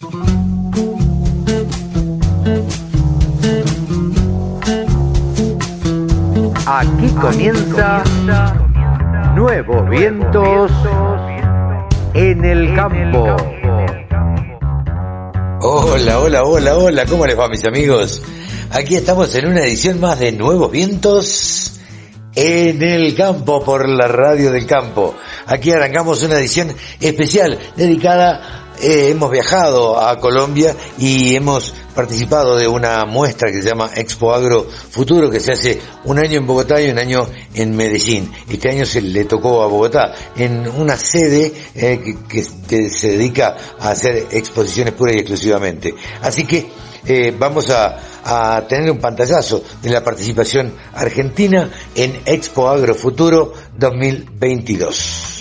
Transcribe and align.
Aquí 0.00 0.10
comienza 7.20 8.04
Nuevos 9.34 9.90
Vientos 9.90 10.70
en 12.14 12.44
el 12.44 12.76
Campo. 12.76 13.36
Hola, 15.62 16.20
hola, 16.20 16.44
hola, 16.44 16.76
hola, 16.76 17.06
¿cómo 17.06 17.26
les 17.26 17.36
va 17.36 17.48
mis 17.48 17.66
amigos? 17.66 18.22
Aquí 18.70 18.94
estamos 18.94 19.34
en 19.34 19.48
una 19.48 19.64
edición 19.64 19.98
más 19.98 20.20
de 20.20 20.30
Nuevos 20.30 20.70
Vientos 20.70 21.80
en 22.36 22.80
el 22.82 23.16
campo 23.16 23.64
por 23.64 23.88
la 23.88 24.06
radio 24.06 24.52
del 24.52 24.64
campo. 24.64 25.16
Aquí 25.46 25.72
arrancamos 25.72 26.22
una 26.22 26.36
edición 26.38 26.72
especial 27.00 27.58
dedicada 27.74 28.57
eh, 28.80 29.10
hemos 29.10 29.30
viajado 29.30 30.00
a 30.00 30.18
Colombia 30.18 30.74
y 30.98 31.34
hemos 31.34 31.74
participado 31.94 32.56
de 32.56 32.68
una 32.68 33.04
muestra 33.04 33.50
que 33.50 33.62
se 33.62 33.68
llama 33.68 33.90
Expo 33.94 34.32
Agro 34.32 34.66
Futuro 34.90 35.30
que 35.30 35.40
se 35.40 35.52
hace 35.52 35.80
un 36.04 36.18
año 36.18 36.38
en 36.38 36.46
Bogotá 36.46 36.80
y 36.80 36.90
un 36.90 36.98
año 36.98 37.28
en 37.54 37.76
Medellín. 37.76 38.30
Este 38.48 38.70
año 38.70 38.86
se 38.86 39.00
le 39.00 39.24
tocó 39.24 39.62
a 39.62 39.66
Bogotá 39.66 40.14
en 40.36 40.68
una 40.68 40.96
sede 40.96 41.52
eh, 41.74 42.16
que, 42.28 42.90
se 42.90 43.08
dedica 43.08 43.56
a 43.80 43.90
hacer 43.90 44.28
exposiciones 44.30 44.94
pura 44.94 45.12
y 45.12 45.16
exclusivamente. 45.16 45.94
Así 46.22 46.44
que 46.44 46.68
eh, 47.06 47.34
vamos 47.36 47.70
a, 47.70 47.98
a 48.24 48.66
tener 48.68 48.90
un 48.90 48.98
pantallazo 48.98 49.62
de 49.82 49.90
la 49.90 50.04
participación 50.04 50.72
argentina 50.94 51.70
en 51.94 52.20
Expo 52.26 52.68
Agro 52.68 52.94
Futuro 52.94 53.52
2022. 53.76 55.37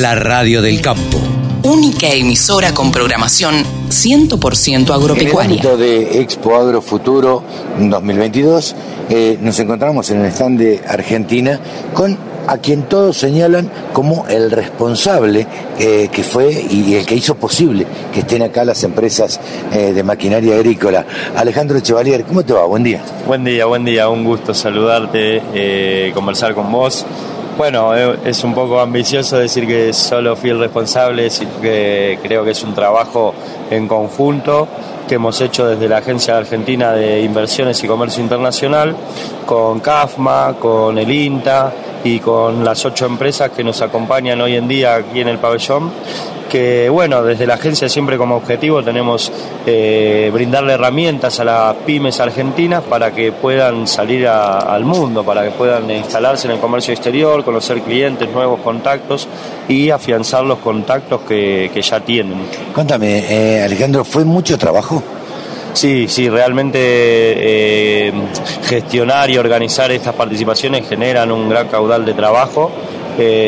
La 0.00 0.14
radio 0.14 0.62
del 0.62 0.80
campo. 0.80 1.18
Única 1.62 2.08
emisora 2.08 2.72
con 2.72 2.90
programación 2.90 3.62
100% 3.90 4.94
agropecuaria. 4.94 5.60
En 5.60 5.68
el 5.68 5.78
de 5.78 6.22
Expo 6.22 6.56
Agro 6.56 6.80
Futuro 6.80 7.44
2022 7.78 8.74
eh, 9.10 9.36
nos 9.42 9.58
encontramos 9.58 10.10
en 10.10 10.24
el 10.24 10.32
stand 10.32 10.58
de 10.58 10.82
Argentina 10.88 11.60
con 11.92 12.16
a 12.46 12.56
quien 12.56 12.84
todos 12.84 13.18
señalan 13.18 13.70
como 13.92 14.26
el 14.26 14.50
responsable 14.50 15.46
eh, 15.78 16.08
que 16.10 16.22
fue 16.22 16.50
y 16.50 16.94
el 16.94 17.04
que 17.04 17.16
hizo 17.16 17.34
posible 17.34 17.86
que 18.10 18.20
estén 18.20 18.40
acá 18.40 18.64
las 18.64 18.82
empresas 18.84 19.38
eh, 19.70 19.92
de 19.92 20.02
maquinaria 20.02 20.54
agrícola. 20.54 21.04
Alejandro 21.36 21.78
Chevalier, 21.80 22.24
¿cómo 22.24 22.42
te 22.42 22.54
va? 22.54 22.64
Buen 22.64 22.84
día. 22.84 23.02
Buen 23.26 23.44
día, 23.44 23.66
buen 23.66 23.84
día, 23.84 24.08
un 24.08 24.24
gusto 24.24 24.54
saludarte, 24.54 26.10
conversar 26.14 26.54
con 26.54 26.72
vos. 26.72 27.04
Bueno, 27.56 27.94
eh, 27.94 28.18
es 28.24 28.42
un 28.42 28.54
poco 28.54 28.80
ambicioso 28.80 29.36
decir 29.36 29.66
que 29.66 29.92
solo 29.92 30.34
fui 30.36 30.50
el 30.50 30.58
responsable, 30.58 31.28
sino 31.28 31.60
que 31.60 32.18
creo 32.22 32.44
que 32.44 32.52
es 32.52 32.62
un 32.62 32.74
trabajo 32.74 33.34
en 33.70 33.86
conjunto 33.86 34.66
que 35.06 35.16
hemos 35.16 35.40
hecho 35.40 35.66
desde 35.66 35.88
la 35.88 35.98
Agencia 35.98 36.36
Argentina 36.36 36.92
de 36.92 37.20
Inversiones 37.22 37.82
y 37.82 37.88
Comercio 37.88 38.22
Internacional, 38.22 38.94
con 39.44 39.80
CAFMA, 39.80 40.54
con 40.58 40.96
el 40.98 41.10
INTA 41.10 41.72
y 42.04 42.20
con 42.20 42.64
las 42.64 42.84
ocho 42.84 43.06
empresas 43.06 43.50
que 43.50 43.64
nos 43.64 43.82
acompañan 43.82 44.40
hoy 44.40 44.56
en 44.56 44.68
día 44.68 44.94
aquí 44.94 45.20
en 45.20 45.28
el 45.28 45.38
pabellón 45.38 45.90
que 46.50 46.90
bueno, 46.90 47.22
desde 47.22 47.46
la 47.46 47.54
agencia 47.54 47.88
siempre 47.88 48.18
como 48.18 48.36
objetivo 48.36 48.82
tenemos 48.82 49.32
eh, 49.64 50.30
brindarle 50.32 50.74
herramientas 50.74 51.40
a 51.40 51.44
las 51.44 51.76
pymes 51.86 52.20
argentinas 52.20 52.82
para 52.82 53.12
que 53.12 53.32
puedan 53.32 53.86
salir 53.86 54.26
al 54.26 54.84
mundo, 54.84 55.24
para 55.24 55.44
que 55.44 55.52
puedan 55.52 55.90
instalarse 55.90 56.48
en 56.48 56.54
el 56.54 56.60
comercio 56.60 56.92
exterior, 56.92 57.42
conocer 57.44 57.80
clientes, 57.80 58.28
nuevos 58.30 58.60
contactos 58.60 59.28
y 59.68 59.88
afianzar 59.90 60.44
los 60.44 60.58
contactos 60.58 61.22
que, 61.22 61.70
ya 61.80 62.00
tienen. 62.00 62.42
Cuéntame, 62.74 63.24
eh, 63.30 63.62
Alejandro, 63.62 64.04
¿fue 64.04 64.24
mucho 64.24 64.58
trabajo? 64.58 65.02
Sí, 65.72 66.08
sí, 66.08 66.28
realmente 66.28 66.78
eh, 66.82 68.12
gestionar 68.64 69.30
y 69.30 69.38
organizar 69.38 69.90
estas 69.92 70.14
participaciones 70.14 70.86
generan 70.88 71.30
un 71.30 71.48
gran 71.48 71.68
caudal 71.68 72.04
de 72.04 72.12
trabajo 72.12 72.70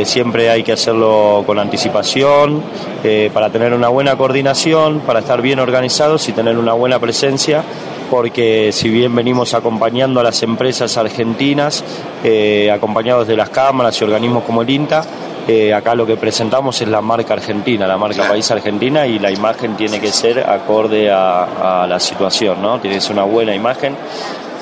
siempre 0.05 0.51
hay 0.51 0.63
que 0.63 0.73
hacerlo 0.73 1.45
con 1.47 1.59
anticipación, 1.59 2.63
eh, 3.05 3.31
para 3.35 3.51
tener 3.51 3.75
una 3.75 3.89
buena 3.89 4.17
coordinación, 4.17 5.01
para 5.01 5.21
estar 5.21 5.43
bien 5.43 5.59
organizados 5.59 6.29
y 6.29 6.33
tener 6.33 6.57
una 6.57 6.73
buena 6.73 7.01
presencia, 7.01 7.65
porque 8.11 8.71
si 8.73 8.89
bien 8.89 9.13
venimos 9.13 9.55
acompañando 9.55 10.21
a 10.21 10.23
las 10.23 10.43
empresas 10.45 10.97
argentinas, 10.97 11.83
eh, 12.23 12.71
acompañados 12.71 13.27
de 13.27 13.37
las 13.37 13.51
cámaras 13.51 14.01
y 14.01 14.05
organismos 14.05 14.45
como 14.45 14.63
el 14.63 14.71
INTA, 14.71 15.05
eh, 15.49 15.75
acá 15.75 15.97
lo 15.97 16.07
que 16.07 16.17
presentamos 16.17 16.81
es 16.81 16.87
la 16.87 17.01
marca 17.01 17.35
argentina, 17.35 17.89
la 17.89 17.97
marca 17.97 18.29
país 18.29 18.49
argentina 18.53 19.05
y 19.05 19.19
la 19.19 19.33
imagen 19.33 19.77
tiene 19.77 19.99
que 19.99 20.13
ser 20.13 20.39
acorde 20.49 21.11
a, 21.11 21.83
a 21.83 21.87
la 21.89 21.99
situación, 21.99 22.63
¿no? 22.63 22.79
Tiene 22.79 22.97
que 22.97 23.03
ser 23.03 23.15
una 23.15 23.25
buena 23.25 23.53
imagen 23.53 23.97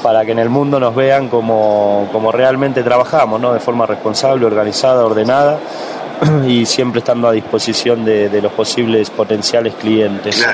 para 0.02 0.24
que 0.24 0.32
en 0.32 0.38
el 0.38 0.48
mundo 0.48 0.80
nos 0.80 0.94
vean 0.94 1.28
como, 1.28 2.08
como 2.12 2.32
realmente 2.32 2.82
trabajamos, 2.82 3.40
¿no? 3.40 3.52
de 3.52 3.60
forma 3.60 3.86
responsable, 3.86 4.46
organizada, 4.46 5.04
ordenada 5.04 5.58
y 6.46 6.66
siempre 6.66 7.00
estando 7.00 7.28
a 7.28 7.32
disposición 7.32 8.04
de, 8.04 8.28
de 8.28 8.42
los 8.42 8.52
posibles 8.52 9.10
potenciales 9.10 9.74
clientes. 9.74 10.44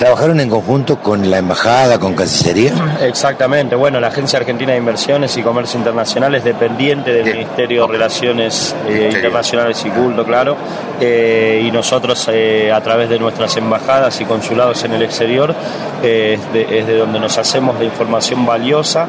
¿Trabajaron 0.00 0.40
en 0.40 0.48
conjunto 0.48 0.98
con 0.98 1.30
la 1.30 1.36
embajada, 1.36 1.98
con 1.98 2.14
Cancillería? 2.14 2.72
Exactamente. 3.02 3.76
Bueno, 3.76 4.00
la 4.00 4.06
Agencia 4.06 4.38
Argentina 4.38 4.72
de 4.72 4.78
Inversiones 4.78 5.36
y 5.36 5.42
Comercio 5.42 5.76
Internacional 5.76 6.34
es 6.34 6.42
dependiente 6.42 7.12
del 7.12 7.34
Ministerio 7.34 7.86
de 7.86 7.92
Relaciones 7.92 8.74
eh, 8.88 9.10
Internacionales 9.12 9.84
y 9.84 9.90
Culto, 9.90 10.24
claro. 10.24 10.56
Eh, 10.98 11.64
y 11.66 11.70
nosotros, 11.70 12.30
eh, 12.32 12.72
a 12.72 12.80
través 12.80 13.10
de 13.10 13.18
nuestras 13.18 13.54
embajadas 13.58 14.18
y 14.22 14.24
consulados 14.24 14.82
en 14.84 14.94
el 14.94 15.02
exterior, 15.02 15.54
es 16.02 16.40
de, 16.50 16.96
donde 16.96 17.20
nos 17.20 17.36
hacemos 17.36 17.78
de 17.78 17.84
información 17.84 18.46
valiosa 18.46 19.06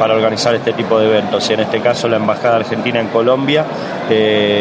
para 0.00 0.14
organizar 0.14 0.52
este 0.56 0.72
tipo 0.72 0.98
de 0.98 1.06
eventos. 1.06 1.48
Y 1.48 1.52
en 1.52 1.60
este 1.60 1.80
caso, 1.80 2.08
la 2.08 2.16
Embajada 2.16 2.56
Argentina 2.56 2.98
en 2.98 3.06
Colombia 3.06 3.64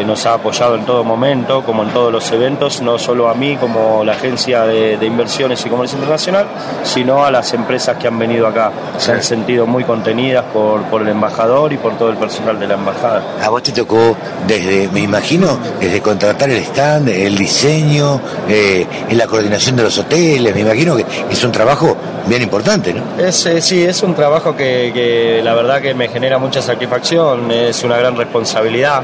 nos 0.05 0.23
ha 0.27 0.35
apoyado 0.35 0.75
en 0.75 0.85
todo 0.85 1.03
momento, 1.03 1.63
como 1.63 1.81
en 1.81 1.89
todos 1.89 2.11
los 2.11 2.31
eventos, 2.31 2.81
no 2.81 2.99
solo 2.99 3.27
a 3.27 3.33
mí 3.33 3.55
como 3.55 4.03
la 4.03 4.11
Agencia 4.11 4.65
de, 4.65 4.97
de 4.97 5.14
Inversiones 5.15 5.65
y 5.65 5.69
Comercio 5.69 5.97
Internacional, 5.97 6.45
sino 6.83 7.23
a 7.23 7.31
las 7.31 7.53
empresas 7.53 7.97
que 7.97 8.07
han 8.07 8.19
venido 8.19 8.47
acá. 8.47 8.71
Se 8.97 9.13
han 9.13 9.23
sentido 9.23 9.65
muy 9.65 9.85
contenidas 9.85 10.43
por, 10.53 10.81
por 10.83 11.01
el 11.01 11.07
embajador 11.07 11.71
y 11.71 11.77
por 11.77 11.97
todo 11.97 12.09
el 12.09 12.17
personal 12.17 12.59
de 12.59 12.67
la 12.67 12.73
embajada. 12.73 13.23
A 13.41 13.49
vos 13.49 13.63
te 13.63 13.71
tocó 13.71 14.15
desde, 14.45 14.89
me 14.89 14.99
imagino, 14.99 15.57
desde 15.79 16.01
contratar 16.01 16.49
el 16.49 16.57
stand, 16.57 17.09
el 17.09 17.37
diseño, 17.37 18.19
eh, 18.49 18.85
la 19.11 19.25
coordinación 19.25 19.75
de 19.77 19.83
los 19.83 19.97
hoteles, 19.97 20.53
me 20.53 20.61
imagino 20.61 20.95
que 20.97 21.05
es 21.29 21.43
un 21.43 21.51
trabajo 21.51 21.95
bien 22.27 22.41
importante, 22.41 22.93
¿no? 22.93 23.03
Es, 23.17 23.45
eh, 23.45 23.61
sí, 23.61 23.83
es 23.83 24.01
un 24.03 24.15
trabajo 24.15 24.55
que, 24.55 24.91
que, 24.93 25.41
la 25.43 25.53
verdad 25.53 25.81
que 25.81 25.93
me 25.93 26.09
genera 26.09 26.37
mucha 26.37 26.61
satisfacción, 26.61 27.51
es 27.51 27.83
una 27.83 27.97
gran 27.97 28.15
responsabilidad. 28.17 29.03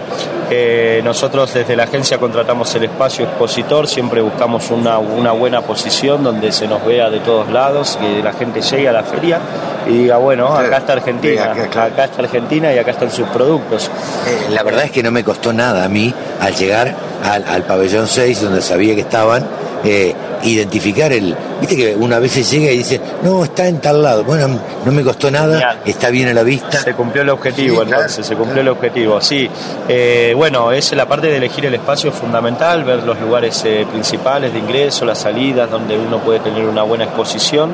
Eh, 0.50 1.02
nosotros 1.04 1.54
desde 1.54 1.76
la 1.76 1.84
agencia 1.84 2.18
contratamos 2.18 2.74
el 2.76 2.84
espacio 2.84 3.26
expositor, 3.26 3.88
siempre 3.88 4.22
buscamos 4.22 4.70
una, 4.70 4.98
una 4.98 5.32
buena 5.32 5.62
posición 5.62 6.01
donde 6.08 6.52
se 6.52 6.68
nos 6.68 6.84
vea 6.86 7.10
de 7.10 7.20
todos 7.20 7.50
lados, 7.50 7.98
que 8.00 8.24
la 8.24 8.34
gente 8.34 8.62
llegue 8.62 8.90
a 8.90 8.92
la 8.92 9.04
feria 9.04 9.40
y 9.88 9.92
diga, 10.00 10.18
bueno, 10.18 10.48
acá 10.48 10.78
está 10.78 10.94
Argentina, 10.94 11.52
acá 11.52 12.06
está 12.06 12.22
Argentina 12.22 12.74
y 12.74 12.78
acá 12.78 12.92
están 12.92 13.12
sus 13.12 13.28
productos. 13.30 13.90
Eh, 14.28 14.52
la 14.52 14.64
verdad 14.64 14.86
es 14.86 14.92
que 14.92 15.04
no 15.04 15.12
me 15.12 15.24
costó 15.24 15.54
nada 15.54 15.86
a 15.86 15.90
mí 15.90 16.14
al 16.40 16.56
llegar 16.56 16.96
al, 17.24 17.46
al 17.48 17.64
pabellón 17.64 18.08
6, 18.08 18.42
donde 18.42 18.62
sabía 18.62 18.96
que 18.96 19.02
estaban, 19.02 19.46
eh, 19.84 20.14
identificar 20.44 21.12
el. 21.12 21.36
Viste 21.60 21.76
que 21.76 21.96
una 21.96 22.20
vez 22.20 22.32
se 22.32 22.44
llega 22.44 22.72
y 22.72 22.78
dice, 22.80 23.00
no, 23.24 23.44
está 23.44 23.68
en 23.68 23.80
tal 23.80 24.02
lado. 24.02 24.24
Bueno, 24.24 24.60
no 24.86 24.92
me 24.92 25.04
costó 25.04 25.30
nada, 25.30 25.80
está 25.86 26.10
bien 26.10 26.30
a 26.30 26.34
la 26.34 26.44
vista. 26.44 26.82
Se 26.82 26.94
cumplió 26.94 27.24
el 27.24 27.30
objetivo, 27.30 27.84
entonces, 27.84 28.26
se 28.26 28.36
cumplió 28.36 28.62
el 28.62 28.70
objetivo, 28.70 29.22
sí. 29.22 29.50
Eh, 29.88 30.34
bueno, 30.36 30.72
es 30.72 30.92
la 30.94 31.08
parte 31.08 31.28
de 31.28 31.38
elegir 31.38 31.66
el 31.66 31.76
espacio 31.76 32.12
fundamental, 32.12 32.84
ver 32.84 33.04
los 33.04 33.20
lugares 33.20 33.62
eh, 33.66 33.86
principales 33.90 34.54
de 34.54 34.60
ingreso, 34.60 35.06
las 35.06 35.20
salidas, 35.20 35.70
donde 35.70 35.98
uno 35.98 36.20
puede 36.20 36.40
tener 36.40 36.66
una 36.66 36.84
buena 36.84 37.06
exposición 37.06 37.74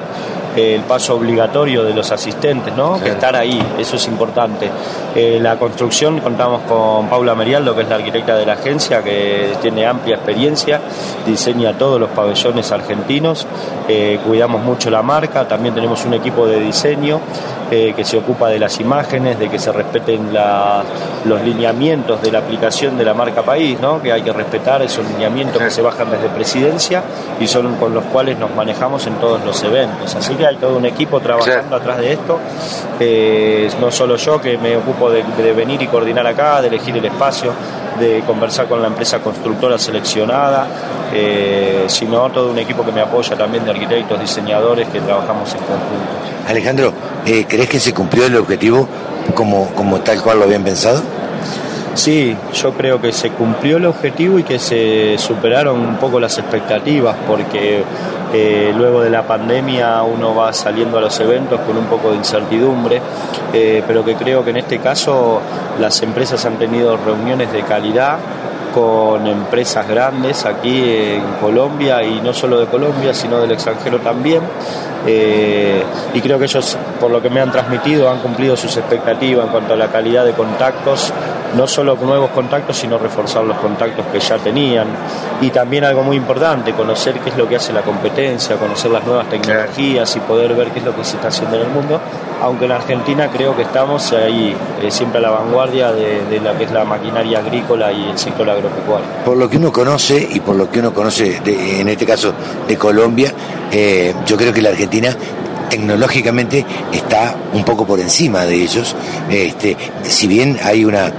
el 0.57 0.81
paso 0.81 1.15
obligatorio 1.15 1.83
de 1.83 1.93
los 1.93 2.11
asistentes, 2.11 2.75
¿no? 2.75 2.99
Que 3.01 3.09
estar 3.09 3.35
ahí, 3.35 3.61
eso 3.77 3.95
es 3.95 4.07
importante. 4.07 4.69
Eh, 5.15 5.39
la 5.41 5.57
construcción, 5.57 6.19
contamos 6.19 6.61
con 6.63 7.07
Paula 7.07 7.35
Merialdo, 7.35 7.75
que 7.75 7.83
es 7.83 7.89
la 7.89 7.95
arquitecta 7.95 8.35
de 8.35 8.45
la 8.45 8.53
agencia, 8.53 9.03
que 9.03 9.53
tiene 9.61 9.85
amplia 9.85 10.15
experiencia, 10.15 10.81
diseña 11.25 11.77
todos 11.77 11.99
los 11.99 12.09
pabellones 12.09 12.71
argentinos, 12.71 13.45
eh, 13.87 14.19
cuidamos 14.25 14.61
mucho 14.61 14.89
la 14.89 15.01
marca, 15.01 15.47
también 15.47 15.75
tenemos 15.75 16.05
un 16.05 16.13
equipo 16.13 16.47
de 16.47 16.59
diseño 16.59 17.19
eh, 17.69 17.93
que 17.93 18.05
se 18.05 18.17
ocupa 18.17 18.47
de 18.47 18.59
las 18.59 18.79
imágenes, 18.79 19.37
de 19.37 19.49
que 19.49 19.59
se 19.59 19.73
respeten 19.73 20.29
los 21.25 21.41
lineamientos 21.41 22.21
de 22.21 22.31
la 22.31 22.39
aplicación 22.39 22.97
de 22.97 23.03
la 23.03 23.13
marca 23.13 23.41
país, 23.41 23.77
¿no? 23.81 24.01
que 24.01 24.13
hay 24.13 24.21
que 24.21 24.31
respetar 24.31 24.81
esos 24.81 25.05
lineamientos 25.05 25.61
que 25.61 25.69
se 25.69 25.81
bajan 25.81 26.09
desde 26.09 26.29
presidencia 26.29 27.03
y 27.39 27.47
son 27.47 27.75
con 27.75 27.93
los 27.93 28.05
cuales 28.05 28.39
nos 28.39 28.55
manejamos 28.55 29.05
en 29.07 29.15
todos 29.15 29.43
los 29.43 29.61
eventos. 29.63 30.15
Así 30.15 30.35
que 30.35 30.47
hay 30.47 30.55
todo 30.55 30.77
un 30.77 30.85
equipo 30.85 31.19
trabajando 31.19 31.75
atrás 31.75 31.97
de 31.97 32.13
esto, 32.13 32.39
eh, 32.99 33.69
no 33.81 33.91
solo 33.91 34.15
yo 34.15 34.39
que 34.39 34.57
me 34.57 34.77
ocupo 34.77 35.09
de, 35.09 35.23
venir 35.53 35.81
y 35.81 35.87
coordinar 35.87 36.25
acá, 36.25 36.61
de 36.61 36.69
elegir 36.69 36.95
el 36.95 37.05
espacio, 37.05 37.51
de 37.99 38.21
conversar 38.25 38.67
con 38.67 38.81
la 38.81 38.87
empresa 38.87 39.19
constructora 39.19 39.77
seleccionada, 39.77 40.67
eh, 41.13 41.85
sino 41.87 42.29
todo 42.29 42.51
un 42.51 42.59
equipo 42.59 42.85
que 42.85 42.91
me 42.91 43.01
apoya 43.01 43.35
también 43.35 43.65
de 43.65 43.71
arquitectos, 43.71 44.19
diseñadores 44.19 44.87
que 44.87 45.01
trabajamos 45.01 45.53
en 45.53 45.59
conjunto. 45.59 46.26
Alejandro, 46.47 46.93
eh, 47.25 47.45
¿crees 47.47 47.69
que 47.69 47.79
se 47.79 47.93
cumplió 47.93 48.25
el 48.25 48.35
objetivo 48.37 48.87
como, 49.35 49.67
como 49.75 49.99
tal 49.99 50.21
cual 50.21 50.39
lo 50.39 50.45
habían 50.45 50.63
pensado? 50.63 51.01
Sí, 51.93 52.37
yo 52.53 52.73
creo 52.73 53.01
que 53.01 53.11
se 53.11 53.31
cumplió 53.31 53.77
el 53.77 53.85
objetivo 53.87 54.37
y 54.37 54.43
que 54.43 54.59
se 54.59 55.17
superaron 55.17 55.79
un 55.79 55.95
poco 55.97 56.19
las 56.19 56.37
expectativas, 56.37 57.15
porque 57.27 57.83
eh, 58.33 58.71
luego 58.77 59.01
de 59.01 59.09
la 59.09 59.23
pandemia 59.23 60.03
uno 60.03 60.35
va 60.35 60.53
saliendo 60.53 60.99
a 60.99 61.01
los 61.01 61.19
eventos 61.19 61.59
con 61.61 61.75
un 61.75 61.85
poco 61.85 62.11
de 62.11 62.17
incertidumbre, 62.17 63.01
eh, 63.51 63.83
pero 63.87 64.05
que 64.05 64.13
creo 64.13 64.43
que 64.43 64.51
en 64.51 64.57
este 64.57 64.77
caso 64.77 65.41
las 65.79 66.01
empresas 66.03 66.45
han 66.45 66.59
tenido 66.59 66.97
reuniones 66.97 67.51
de 67.51 67.63
calidad 67.63 68.17
con 68.77 69.25
empresas 69.25 69.87
grandes 69.87 70.45
aquí 70.45 70.83
en 70.87 71.23
Colombia 71.41 72.03
y 72.03 72.21
no 72.21 72.31
solo 72.31 72.59
de 72.59 72.67
Colombia, 72.67 73.11
sino 73.11 73.39
del 73.39 73.51
extranjero 73.51 73.97
también. 74.01 74.43
Eh, 75.07 75.81
y 76.13 76.21
creo 76.21 76.37
que 76.37 76.45
ellos, 76.45 76.77
por 76.99 77.09
lo 77.09 77.19
que 77.19 77.31
me 77.31 77.41
han 77.41 77.51
transmitido, 77.51 78.07
han 78.07 78.19
cumplido 78.19 78.55
sus 78.55 78.77
expectativas 78.77 79.45
en 79.45 79.51
cuanto 79.51 79.73
a 79.73 79.77
la 79.77 79.87
calidad 79.87 80.25
de 80.25 80.33
contactos, 80.33 81.11
no 81.55 81.67
solo 81.67 81.95
nuevos 81.95 82.29
contactos, 82.31 82.77
sino 82.77 82.97
reforzar 82.97 83.43
los 83.43 83.57
contactos 83.57 84.05
que 84.07 84.19
ya 84.19 84.37
tenían. 84.37 84.87
Y 85.41 85.49
también 85.49 85.83
algo 85.83 86.03
muy 86.03 86.17
importante, 86.17 86.73
conocer 86.73 87.19
qué 87.19 87.29
es 87.29 87.37
lo 87.37 87.47
que 87.47 87.55
hace 87.55 87.73
la 87.73 87.81
competencia, 87.81 88.55
conocer 88.57 88.91
las 88.91 89.05
nuevas 89.05 89.29
tecnologías 89.29 90.15
y 90.15 90.19
poder 90.21 90.53
ver 90.55 90.69
qué 90.71 90.79
es 90.79 90.85
lo 90.85 90.95
que 90.95 91.03
se 91.03 91.15
está 91.15 91.29
haciendo 91.29 91.57
en 91.57 91.63
el 91.63 91.69
mundo. 91.69 91.99
Aunque 92.41 92.65
en 92.65 92.71
Argentina 92.71 93.29
creo 93.31 93.55
que 93.55 93.63
estamos 93.63 94.11
ahí 94.13 94.55
eh, 94.81 94.91
siempre 94.91 95.19
a 95.19 95.21
la 95.21 95.31
vanguardia 95.31 95.91
de, 95.91 96.23
de 96.25 96.39
lo 96.39 96.55
que 96.57 96.65
es 96.65 96.71
la 96.71 96.85
maquinaria 96.85 97.39
agrícola 97.39 97.91
y 97.91 98.09
el 98.11 98.17
sector 98.17 98.47
agropecuario 98.49 99.07
por 99.25 99.37
lo 99.37 99.49
que 99.49 99.57
uno 99.57 99.71
conoce 99.71 100.27
y 100.31 100.39
por 100.39 100.55
lo 100.55 100.69
que 100.69 100.79
uno 100.79 100.93
conoce, 100.93 101.41
en 101.45 101.89
este 101.89 102.05
caso 102.05 102.33
de 102.67 102.77
Colombia, 102.77 103.33
eh, 103.71 104.13
yo 104.25 104.37
creo 104.37 104.53
que 104.53 104.61
la 104.61 104.69
Argentina 104.69 105.15
tecnológicamente 105.69 106.65
está 106.93 107.35
un 107.53 107.63
poco 107.63 107.85
por 107.85 107.99
encima 107.99 108.45
de 108.45 108.55
ellos. 108.55 108.95
Este, 109.29 109.75
si 110.03 110.27
bien 110.27 110.57
hay 110.63 110.85
una 110.85 111.11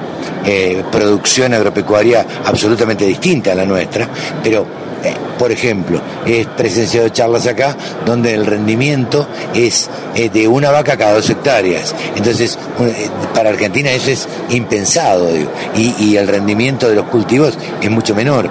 eh, 0.47 0.83
producción 0.91 1.55
agropecuaria 1.55 2.25
absolutamente 2.45 3.05
distinta 3.05 3.53
a 3.53 3.55
la 3.55 3.65
nuestra, 3.65 4.09
pero 4.43 4.67
eh, 5.05 5.15
por 5.39 5.53
ejemplo, 5.53 6.01
he 6.27 6.45
presenciado 6.45 7.09
charlas 7.11 7.47
acá 7.47 7.77
donde 8.05 8.35
el 8.35 8.45
rendimiento 8.45 9.29
es 9.55 9.89
eh, 10.15 10.29
de 10.29 10.49
una 10.49 10.71
vaca 10.71 10.97
cada 10.97 11.15
dos 11.15 11.31
hectáreas. 11.31 11.95
Entonces, 12.17 12.59
para 13.35 13.51
Argentina 13.51 13.91
eso 13.93 14.11
es 14.11 14.29
impensado, 14.51 15.29
y, 15.77 16.17
el 16.17 16.27
rendimiento 16.27 16.89
de 16.89 16.97
los 16.97 17.07
cultivos 17.07 17.57
es 17.81 17.91
mucho 17.91 18.15
menor. 18.15 18.51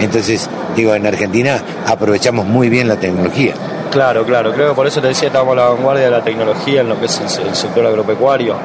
Entonces, 0.00 0.48
digo, 0.76 0.94
en 0.94 1.06
Argentina 1.06 1.62
aprovechamos 1.86 2.46
muy 2.46 2.68
bien 2.68 2.88
la 2.88 2.96
tecnología. 2.96 3.54
Claro, 3.92 4.24
claro, 4.24 4.54
creo 4.54 4.70
que 4.70 4.74
por 4.74 4.86
eso 4.86 5.02
te 5.02 5.08
decía, 5.08 5.28
estamos 5.28 5.52
a 5.52 5.60
la 5.60 5.68
vanguardia 5.68 6.04
de 6.04 6.10
la 6.10 6.24
tecnología 6.24 6.80
en 6.80 6.88
lo 6.88 6.98
que 6.98 7.04
es 7.04 7.20
el, 7.20 7.54
sector 7.54 7.84
agropecuario, 7.84 8.56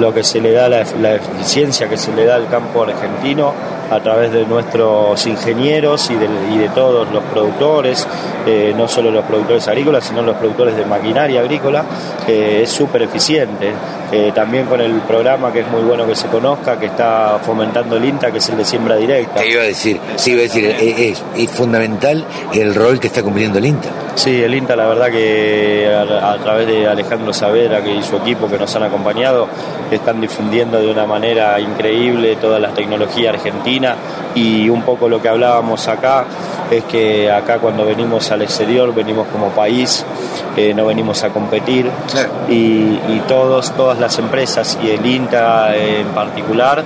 lo 0.00 0.14
que 0.14 0.24
se 0.24 0.40
le 0.40 0.50
da, 0.52 0.66
la, 0.70 0.82
la, 0.98 1.16
eficiencia 1.16 1.86
que 1.90 1.98
se 1.98 2.10
le 2.14 2.24
da 2.24 2.36
al 2.36 2.48
campo 2.48 2.84
argentino 2.84 3.52
a 3.92 4.00
través 4.00 4.32
de 4.32 4.46
nuestros 4.46 5.26
ingenieros 5.26 6.10
y 6.10 6.14
de, 6.14 6.28
y 6.52 6.58
de 6.58 6.68
todos 6.70 7.10
los 7.12 7.22
productores, 7.24 8.06
eh, 8.46 8.72
no 8.76 8.88
solo 8.88 9.10
los 9.10 9.24
productores 9.24 9.66
agrícolas, 9.68 10.04
sino 10.04 10.22
los 10.22 10.36
productores 10.36 10.76
de 10.76 10.84
maquinaria 10.84 11.40
agrícola, 11.40 11.84
es 12.26 12.70
súper 12.70 13.02
eficiente. 13.02 13.72
Eh, 14.12 14.30
también 14.34 14.66
con 14.66 14.78
el 14.78 15.00
programa 15.00 15.50
que 15.50 15.60
es 15.60 15.68
muy 15.68 15.80
bueno 15.80 16.06
que 16.06 16.14
se 16.14 16.28
conozca, 16.28 16.78
que 16.78 16.84
está 16.84 17.38
fomentando 17.42 17.96
el 17.96 18.04
INTA, 18.04 18.30
que 18.30 18.38
es 18.38 18.48
el 18.50 18.58
de 18.58 18.64
siembra 18.64 18.96
directa. 18.96 19.40
¿Qué 19.40 19.52
iba 19.52 19.62
a 19.62 19.66
decir? 19.66 19.98
Sí, 20.16 20.32
iba 20.32 20.40
a 20.40 20.42
decir, 20.42 20.66
es, 20.66 21.22
es, 21.34 21.50
fundamental 21.50 22.22
el 22.52 22.74
rol 22.74 23.00
que 23.00 23.06
está 23.06 23.22
cumpliendo 23.22 23.58
el 23.58 23.64
INTA. 23.64 23.88
Sí, 24.14 24.42
el 24.42 24.54
INTA 24.54 24.76
la 24.76 24.86
verdad 24.86 25.10
que 25.10 25.90
a, 25.90 26.36
través 26.42 26.66
de 26.66 26.86
Alejandro 26.86 27.32
Savera 27.32 27.82
que 27.82 27.94
y 27.94 28.02
su 28.02 28.16
equipo 28.16 28.48
que 28.48 28.58
nos 28.58 28.74
han 28.76 28.82
acompañado 28.82 29.48
están 29.90 30.20
difundiendo 30.20 30.78
de 30.78 30.90
una 30.90 31.06
manera 31.06 31.58
increíble 31.58 32.36
toda 32.36 32.58
la 32.58 32.68
tecnología 32.74 33.30
argentina 33.30 33.81
y 34.34 34.68
un 34.68 34.82
poco 34.82 35.08
lo 35.08 35.20
que 35.20 35.28
hablábamos 35.28 35.88
acá 35.88 36.24
es 36.70 36.84
que 36.84 37.30
acá 37.30 37.58
cuando 37.58 37.84
venimos 37.84 38.30
al 38.30 38.42
exterior 38.42 38.94
venimos 38.94 39.28
como 39.28 39.48
país, 39.50 40.04
eh, 40.56 40.72
no 40.74 40.86
venimos 40.86 41.22
a 41.22 41.28
competir 41.28 41.90
y, 42.48 42.98
todos, 43.28 43.72
todas 43.72 43.98
las 43.98 44.18
empresas 44.18 44.78
y 44.82 44.90
el 44.90 45.04
INTA 45.04 45.76
en 45.76 46.08
particular 46.08 46.82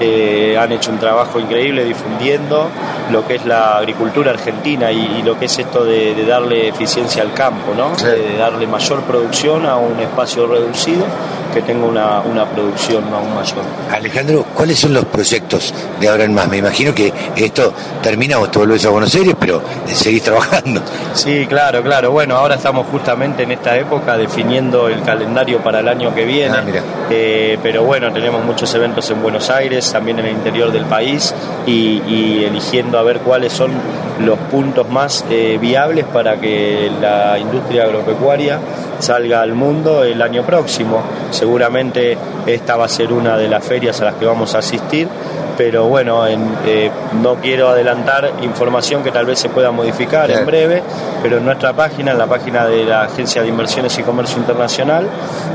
eh, 0.00 0.56
han 0.58 0.70
hecho 0.72 0.90
un 0.90 0.98
trabajo 0.98 1.40
increíble 1.40 1.84
difundiendo 1.84 2.68
lo 3.10 3.26
que 3.26 3.36
es 3.36 3.46
la 3.46 3.78
agricultura 3.78 4.32
argentina 4.32 4.92
y, 4.92 5.22
lo 5.22 5.38
que 5.38 5.46
es 5.46 5.58
esto 5.58 5.84
de, 5.84 6.24
darle 6.26 6.68
eficiencia 6.68 7.22
al 7.22 7.32
campo, 7.32 7.74
¿no? 7.76 7.96
de 7.96 8.36
darle 8.36 8.66
mayor 8.66 9.02
producción 9.02 9.66
a 9.66 9.76
un 9.76 9.98
espacio 10.00 10.46
reducido 10.46 11.04
que 11.52 11.62
tenga 11.62 11.86
una, 11.86 12.20
una 12.20 12.44
producción 12.44 13.04
aún 13.12 13.34
mayor. 13.34 13.64
Alejandro, 13.90 14.44
¿cuáles 14.54 14.78
son 14.78 14.94
los 14.94 15.04
proyectos 15.06 15.72
de 15.98 16.08
ahora 16.08 16.24
en 16.24 16.34
más? 16.38 16.48
Me 16.48 16.58
imagino 16.58 16.94
que 16.94 17.12
esto 17.36 17.72
termina, 18.02 18.36
vos 18.38 18.50
te 18.50 18.58
volvés 18.58 18.84
a 18.86 18.90
Buenos 18.90 19.14
Aires, 19.14 19.34
pero 19.38 19.60
seguís 19.86 20.22
trabajando. 20.22 20.80
Sí, 21.14 21.46
claro, 21.46 21.82
claro. 21.82 22.12
Bueno, 22.12 22.36
ahora 22.36 22.54
estamos 22.54 22.86
justamente 22.90 23.42
en 23.42 23.52
esta 23.52 23.76
época 23.76 24.16
definiendo 24.16 24.88
el 24.88 25.02
calendario 25.02 25.58
para 25.58 25.80
el 25.80 25.88
año 25.88 26.14
que 26.14 26.24
viene. 26.24 26.56
Ah, 26.56 26.64
eh, 27.10 27.58
pero 27.62 27.84
bueno, 27.84 28.12
tenemos 28.12 28.44
muchos 28.44 28.72
eventos 28.74 29.10
en 29.10 29.22
Buenos 29.22 29.50
Aires, 29.50 29.90
también 29.92 30.18
en 30.20 30.26
el 30.26 30.32
interior 30.32 30.70
del 30.70 30.84
país, 30.84 31.34
y, 31.66 32.44
eligiendo 32.44 32.98
a 32.98 33.02
ver 33.02 33.18
cuáles 33.20 33.52
son 33.52 33.72
los 34.20 34.38
puntos 34.50 34.88
más 34.88 35.24
eh, 35.30 35.58
viables 35.60 36.04
para 36.06 36.40
que 36.40 36.90
la 37.00 37.38
industria 37.38 37.84
agropecuaria 37.84 38.58
salga 38.98 39.42
al 39.42 39.54
mundo 39.54 40.04
el 40.04 40.20
año 40.22 40.44
próximo. 40.44 41.02
Seguramente 41.30 42.16
esta 42.46 42.76
va 42.76 42.86
a 42.86 42.88
ser 42.88 43.12
una 43.12 43.36
de 43.36 43.48
las 43.48 43.64
ferias 43.64 44.00
a 44.00 44.06
las 44.06 44.14
que 44.14 44.26
vamos 44.26 44.54
a 44.54 44.58
asistir 44.58 45.08
pero 45.58 45.88
bueno, 45.88 46.24
eh, 46.24 46.88
no 47.20 47.34
quiero 47.34 47.70
adelantar 47.70 48.32
información 48.42 49.02
que 49.02 49.10
tal 49.10 49.26
vez 49.26 49.40
se 49.40 49.48
pueda 49.48 49.72
modificar 49.72 50.30
en 50.30 50.46
breve, 50.46 50.84
pero 51.20 51.38
en 51.38 51.44
nuestra 51.44 51.72
página, 51.72 52.12
en 52.12 52.18
la 52.18 52.28
página 52.28 52.64
de 52.64 52.84
la 52.84 53.02
Agencia 53.02 53.42
de 53.42 53.48
Inversiones 53.48 53.98
y 53.98 54.04
Comercio 54.04 54.38
Internacional, 54.38 55.08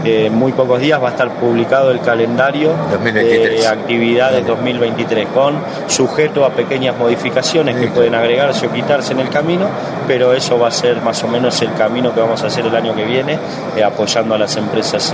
eh, 0.04 0.26
en 0.26 0.36
muy 0.36 0.52
pocos 0.52 0.82
días 0.82 1.02
va 1.02 1.08
a 1.08 1.12
estar 1.12 1.30
publicado 1.36 1.90
el 1.90 2.02
calendario 2.02 2.74
de 3.02 3.66
actividades 3.66 4.46
2023, 4.46 5.30
con 5.30 5.56
sujeto 5.88 6.44
a 6.44 6.50
pequeñas 6.50 6.98
modificaciones 6.98 7.78
que 7.78 7.88
pueden 7.88 8.14
agregarse 8.14 8.68
o 8.68 8.74
quitarse 8.74 9.14
en 9.14 9.22
el 9.22 9.30
camino, 9.30 9.70
pero 10.06 10.34
eso 10.34 10.60
va 10.60 10.68
a 10.68 10.72
ser 10.72 11.02
más 11.02 11.24
o 11.24 11.30
menos 11.30 11.62
el 11.62 11.74
camino 11.76 12.14
que 12.14 12.20
vamos 12.20 12.44
a 12.44 12.48
hacer 12.48 12.66
el 12.66 12.76
año 12.76 12.94
que 12.94 13.06
viene, 13.06 13.40
eh, 13.78 13.84
apoyando 13.86 14.36
a 14.36 14.38
las 14.38 14.54
empresas 14.58 15.14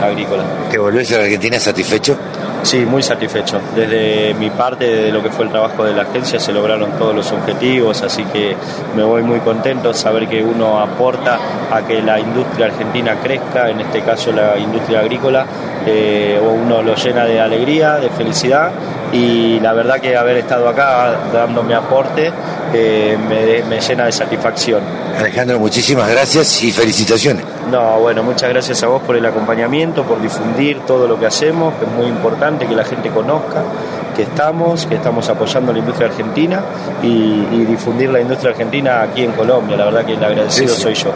agrícolas. 0.00 0.46
¿Te 0.70 0.78
volvés 0.78 1.10
a 1.12 1.16
Argentina 1.16 1.58
satisfecho? 1.58 2.16
Sí, 2.62 2.86
muy 2.86 3.02
satisfecho. 3.02 3.60
Desde 3.74 4.34
mi 4.34 4.48
parte, 4.50 4.86
de 4.86 5.12
lo 5.12 5.22
que 5.22 5.30
fue 5.30 5.46
el 5.46 5.50
trabajo 5.50 5.84
de 5.84 5.92
la 5.92 6.02
agencia, 6.02 6.38
se 6.38 6.52
lograron 6.52 6.92
todos 6.92 7.14
los 7.14 7.30
objetivos, 7.32 8.02
así 8.02 8.24
que 8.26 8.56
me 8.96 9.02
voy 9.02 9.22
muy 9.22 9.40
contento 9.40 9.92
saber 9.92 10.28
que 10.28 10.42
uno 10.42 10.78
aporta 10.78 11.38
a 11.70 11.82
que 11.82 12.00
la 12.00 12.20
industria 12.20 12.66
argentina 12.66 13.16
crezca, 13.20 13.68
en 13.68 13.80
este 13.80 14.02
caso 14.02 14.30
la 14.30 14.56
industria 14.58 15.00
agrícola, 15.00 15.44
eh, 15.86 16.40
uno 16.40 16.82
lo 16.82 16.94
llena 16.94 17.24
de 17.24 17.40
alegría, 17.40 17.96
de 17.96 18.10
felicidad 18.10 18.70
y 19.12 19.58
la 19.60 19.72
verdad 19.72 20.00
que 20.00 20.16
haber 20.16 20.36
estado 20.36 20.68
acá 20.68 21.14
dando 21.32 21.62
mi 21.62 21.74
aporte 21.74 22.32
eh, 22.72 23.18
me 23.68 23.80
llena 23.80 24.06
de 24.06 24.12
satisfacción. 24.12 24.82
Alejandro, 25.18 25.58
muchísimas 25.58 26.08
gracias 26.08 26.62
y 26.62 26.72
felicitaciones. 26.72 27.51
No, 27.70 28.00
bueno, 28.00 28.22
muchas 28.22 28.48
gracias 28.50 28.82
a 28.82 28.88
vos 28.88 29.02
por 29.02 29.16
el 29.16 29.24
acompañamiento, 29.24 30.02
por 30.02 30.20
difundir 30.20 30.80
todo 30.80 31.06
lo 31.06 31.18
que 31.18 31.26
hacemos, 31.26 31.74
que 31.74 31.84
es 31.84 31.90
muy 31.92 32.06
importante 32.06 32.66
que 32.66 32.74
la 32.74 32.84
gente 32.84 33.10
conozca 33.10 33.62
que 34.14 34.22
estamos, 34.22 34.86
que 34.86 34.96
estamos 34.96 35.28
apoyando 35.28 35.72
la 35.72 35.78
industria 35.78 36.08
argentina 36.08 36.62
y, 37.02 37.64
difundir 37.64 38.10
la 38.10 38.20
industria 38.20 38.50
argentina 38.50 39.02
aquí 39.02 39.22
en 39.22 39.32
Colombia. 39.32 39.76
La 39.76 39.86
verdad 39.86 40.04
que 40.04 40.12
el 40.12 40.22
agradecido 40.22 40.74
soy 40.74 40.94
yo. 40.94 41.12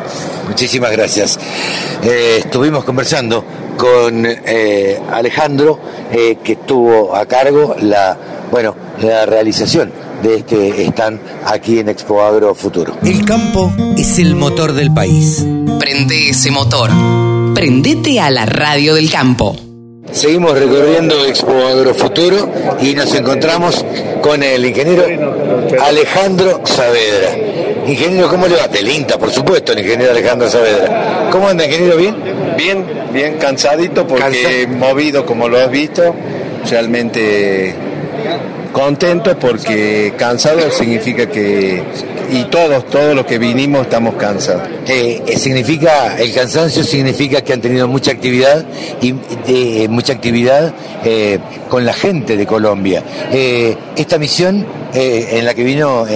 Muchísimas 0.49 0.91
gracias. 0.93 1.39
Eh, 2.03 2.39
estuvimos 2.39 2.85
conversando 2.85 3.45
con 3.77 4.25
eh, 4.27 4.99
Alejandro, 5.13 5.79
eh, 6.11 6.39
que 6.43 6.53
estuvo 6.53 7.15
a 7.15 7.27
cargo 7.27 7.77
la, 7.81 8.17
bueno, 8.51 8.75
la 9.03 9.27
realización 9.27 10.06
de 10.23 10.37
este 10.37 10.87
stand 10.87 11.21
aquí 11.45 11.79
en 11.79 11.89
Expo 11.89 12.23
Agro 12.23 12.55
Futuro. 12.55 12.97
El 13.05 13.25
campo 13.25 13.73
es 13.97 14.19
el 14.19 14.35
motor 14.35 14.73
del 14.73 14.93
país. 14.93 15.45
Prende 15.79 16.31
ese 16.31 16.51
motor. 16.51 16.91
Prendete 17.55 18.21
a 18.21 18.31
la 18.31 18.47
radio 18.47 18.95
del 18.95 19.11
campo. 19.11 19.57
Seguimos 20.13 20.59
recorriendo 20.59 21.25
Expo 21.25 21.53
Agrofuturo 21.53 22.51
y 22.81 22.95
nos 22.95 23.15
encontramos 23.15 23.85
con 24.23 24.43
el 24.43 24.65
ingeniero 24.65 25.05
Alejandro 25.83 26.63
Saavedra. 26.65 27.37
Ingeniero, 27.87 28.29
¿cómo 28.29 28.47
le 28.47 28.57
va? 28.57 28.69
Del 28.69 28.89
INTA, 28.89 29.19
por 29.19 29.31
supuesto, 29.31 29.73
el 29.73 29.81
ingeniero 29.81 30.13
Alejandro 30.13 30.49
Saavedra. 30.49 31.29
¿Cómo 31.31 31.49
anda, 31.49 31.65
ingeniero? 31.65 31.97
¿Bien? 31.97 32.17
Bien, 32.57 32.85
bien 33.13 33.37
cansadito 33.39 34.07
porque 34.07 34.67
movido 34.69 35.27
como 35.27 35.49
lo 35.49 35.59
has 35.59 35.71
visto, 35.71 36.15
realmente 36.71 37.75
contento 38.73 39.39
porque 39.39 40.15
cansado 40.17 40.71
significa 40.71 41.27
que 41.27 41.83
y 42.31 42.45
todos, 42.45 42.87
todos 42.87 43.15
los 43.15 43.25
que 43.27 43.39
vinimos 43.39 43.83
estamos 43.83 44.15
cansados. 44.15 44.69
Eh, 44.87 45.23
eh, 45.27 45.39
significa, 45.39 46.17
el 46.19 46.33
cansancio 46.33 46.83
significa 46.83 47.43
que 47.43 47.53
han 47.53 47.61
tenido 47.61 47.89
mucha 47.89 48.11
actividad 48.13 48.65
y 49.01 49.13
de, 49.13 49.89
mucha 49.89 50.13
actividad 50.13 50.73
eh, 51.05 51.39
con 51.69 51.85
la 51.85 51.93
gente 51.93 52.37
de 52.37 52.47
Colombia. 52.47 53.03
esta 53.31 54.19
misión 54.19 54.67
en 54.93 55.45
la 55.45 55.55
que 55.55 55.63
vino 55.63 56.07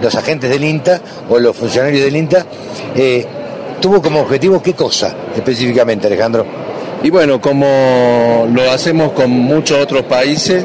los 0.00 0.14
agentes 0.14 0.48
del 0.50 0.64
INTA 0.64 1.00
o 1.28 1.38
los 1.38 1.56
funcionarios 1.56 2.02
del 2.02 2.16
INTA 2.16 2.46
tuvo 3.80 4.00
como 4.00 4.20
objetivo 4.20 4.62
qué 4.62 4.74
cosa 4.74 5.14
específicamente, 5.34 6.06
Alejandro. 6.06 6.46
Y 7.04 7.10
bueno, 7.10 7.38
como 7.38 8.48
lo 8.50 8.70
hacemos 8.70 9.12
con 9.12 9.28
muchos 9.28 9.76
otros 9.78 10.04
países, 10.04 10.64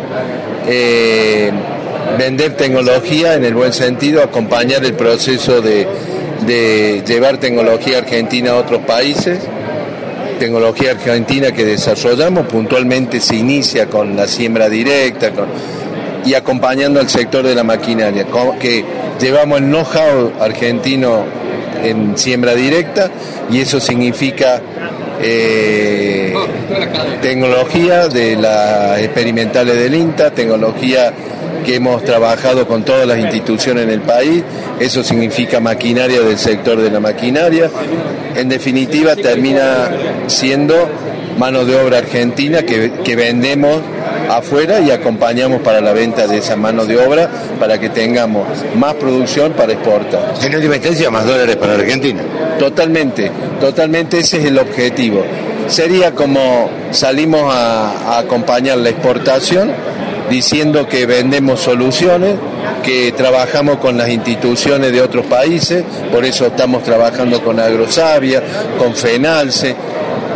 vender 2.18 2.56
tecnología 2.56 3.34
en 3.34 3.44
el 3.44 3.54
buen 3.54 3.74
sentido, 3.74 4.24
acompañar 4.24 4.86
el 4.86 4.94
proceso 4.94 5.62
de, 5.62 5.86
llevar 7.06 7.40
tecnología 7.40 7.98
argentina 7.98 8.52
a 8.52 8.56
otros 8.56 8.84
países. 8.84 9.40
Tecnología 10.40 10.92
argentina 10.92 11.52
que 11.52 11.66
desarrollamos 11.66 12.48
puntualmente 12.48 13.20
se 13.20 13.36
inicia 13.36 13.88
con 13.88 14.16
la 14.16 14.26
siembra 14.26 14.70
directa 14.70 15.32
y 16.26 16.36
acompañando 16.36 17.02
al 17.02 17.10
sector 17.10 17.46
de 17.46 17.54
la 17.54 17.66
maquinaria, 17.66 18.26
que 18.62 18.86
llevamos 19.20 19.60
el 19.60 19.66
know-how 19.66 20.32
argentino 20.40 21.26
en 21.84 22.18
siembra 22.18 22.56
directa 22.56 23.12
y 23.52 23.60
eso 23.60 23.82
significa 23.82 24.62
eh, 25.22 26.34
tecnología 27.22 28.08
de 28.08 28.36
las 28.36 29.00
experimentales 29.00 29.78
del 29.78 29.94
INTA, 29.94 30.32
tecnología 30.32 31.14
que 31.66 31.76
hemos 31.76 32.04
trabajado 32.04 32.68
con 32.68 32.84
todas 32.84 33.06
las 33.06 33.20
instituciones 33.20 33.84
en 33.84 33.90
el 33.90 34.02
país, 34.02 34.44
eso 34.80 35.04
significa 35.04 35.60
maquinaria 35.60 36.22
del 36.22 36.38
sector 36.38 36.82
de 36.82 36.90
la 36.90 37.00
maquinaria, 37.00 37.70
en 38.36 38.50
definitiva 38.50 39.16
termina 39.16 39.92
siendo 40.28 40.90
mano 41.38 41.66
de 41.66 41.76
obra 41.76 42.00
argentina 42.00 42.64
que, 42.64 43.16
vendemos 43.16 43.82
afuera 44.30 44.80
y 44.80 44.92
acompañamos 44.92 45.62
para 45.62 45.82
la 45.82 45.94
venta 45.94 46.28
de 46.28 46.38
esa 46.38 46.56
mano 46.56 46.86
de 46.86 46.98
obra 46.98 47.30
para 47.60 47.80
que 47.80 47.90
tengamos 47.90 48.48
más 48.76 48.94
producción 48.96 49.54
para 49.54 49.74
exportar. 49.74 50.34
En 50.42 50.56
última 50.56 50.76
instancia, 50.76 51.10
más 51.10 51.26
dólares 51.26 51.56
para 51.56 51.74
Argentina. 51.74 52.22
Totalmente, 52.58 53.32
totalmente 53.60 54.20
ese 54.20 54.40
es 54.40 54.46
el 54.46 54.58
objetivo. 54.60 55.24
Sería 55.68 56.14
como 56.16 56.70
salimos 56.92 57.54
a 57.54 58.20
acompañar 58.20 58.78
la 58.78 58.90
exportación 58.90 59.72
diciendo 60.30 60.88
que 60.88 61.06
vendemos 61.06 61.60
soluciones, 61.60 62.36
que 62.84 63.12
trabajamos 63.12 63.78
con 63.78 63.98
las 63.98 64.10
instituciones 64.10 64.92
de 64.92 65.02
otros 65.02 65.26
países, 65.26 65.84
por 66.12 66.24
eso 66.24 66.46
estamos 66.46 66.84
trabajando 66.84 67.44
con 67.44 67.60
Agrosavia, 67.60 68.42
con 68.78 68.96
FENALCE, 68.96 69.76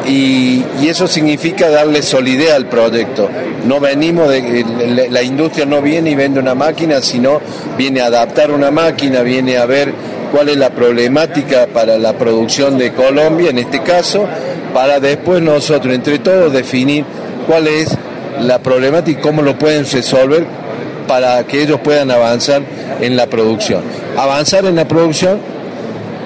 y, 0.05 0.63
eso 0.85 1.07
significa 1.07 1.69
darle 1.69 2.01
solidez 2.01 2.51
al 2.51 2.65
proyecto. 2.67 3.29
No 3.65 3.79
venimos 3.79 4.29
de, 4.29 5.07
la 5.09 5.23
industria 5.23 5.65
no 5.65 5.81
viene 5.81 6.11
y 6.11 6.15
vende 6.15 6.39
una 6.39 6.55
máquina, 6.55 7.01
sino 7.01 7.39
viene 7.77 8.01
a 8.01 8.07
adaptar 8.07 8.51
una 8.51 8.71
máquina, 8.71 9.21
viene 9.21 9.57
a 9.57 9.65
ver 9.65 9.93
cuál 10.31 10.49
es 10.49 10.57
la 10.57 10.71
problemática 10.71 11.67
para 11.67 11.97
la 11.97 12.13
producción 12.13 12.77
de 12.77 12.91
Colombia, 12.91 13.51
en 13.51 13.59
este 13.59 13.81
caso, 13.81 14.27
para 14.73 14.99
después 14.99 15.41
nosotros 15.41 15.93
entre 15.93 16.19
todos 16.19 16.51
definir 16.51 17.05
cuál 17.47 17.67
es 17.67 17.95
la 18.41 18.59
problemática 18.59 19.19
y 19.19 19.21
cómo 19.21 19.41
lo 19.41 19.57
pueden 19.57 19.85
resolver 19.89 20.45
para 21.07 21.43
que 21.45 21.61
ellos 21.61 21.79
puedan 21.81 22.11
avanzar 22.11 22.63
en 22.99 23.15
la 23.15 23.27
producción. 23.27 23.81
Avanzar 24.17 24.65
en 24.65 24.75
la 24.75 24.87
producción 24.87 25.39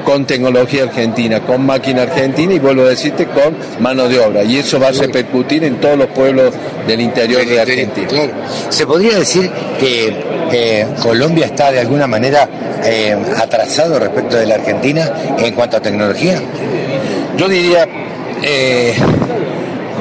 con 0.08 0.24
tecnología 0.26 0.84
argentina, 0.84 1.42
con 1.42 1.66
máquina 1.66 2.04
argentina 2.04 2.54
y 2.54 2.60
vuelvo 2.60 2.84
a 2.84 2.86
decirte 2.92 3.26
con 3.26 3.58
mano 3.82 4.08
de 4.08 4.18
obra. 4.18 4.42
Y 4.42 4.56
eso 4.56 4.80
va 4.80 4.88
a 4.88 4.92
repercutir 4.92 5.66
en 5.66 5.82
todos 5.82 5.98
los 5.98 6.08
pueblos 6.08 6.54
del 6.88 7.02
interior 7.02 7.46
de 7.46 7.60
Argentina. 7.60 8.08
¿Se 8.70 8.88
podría 8.88 9.18
decir 9.18 9.52
que 9.82 10.88
Colombia 11.04 11.48
está 11.48 11.74
de 11.74 11.82
alguna 11.82 12.08
manera 12.08 12.48
eh, 12.86 13.18
atrasado 13.36 14.00
respecto 14.00 14.38
de 14.38 14.46
la 14.46 14.56
Argentina 14.56 15.12
en 15.40 15.54
cuanto 15.54 15.76
a 15.76 15.82
tecnología? 15.82 16.42
Yo 17.36 17.50
diría, 17.50 17.86
eh, 18.44 18.96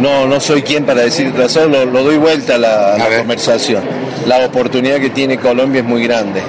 no, 0.01 0.29
no 0.29 0.39
soy 0.39 0.63
quien 0.63 0.85
para 0.85 1.03
decir 1.03 1.35
razón, 1.37 1.73
lo, 1.73 1.85
doy 1.85 2.17
vuelta 2.17 2.55
a 2.55 2.59
la, 2.59 3.09
conversación. 3.19 3.83
La 4.25 4.47
oportunidad 4.47 5.01
que 5.01 5.11
tiene 5.11 5.39
Colombia 5.39 5.81
es 5.81 5.85
muy 5.85 6.05
grande, 6.05 6.43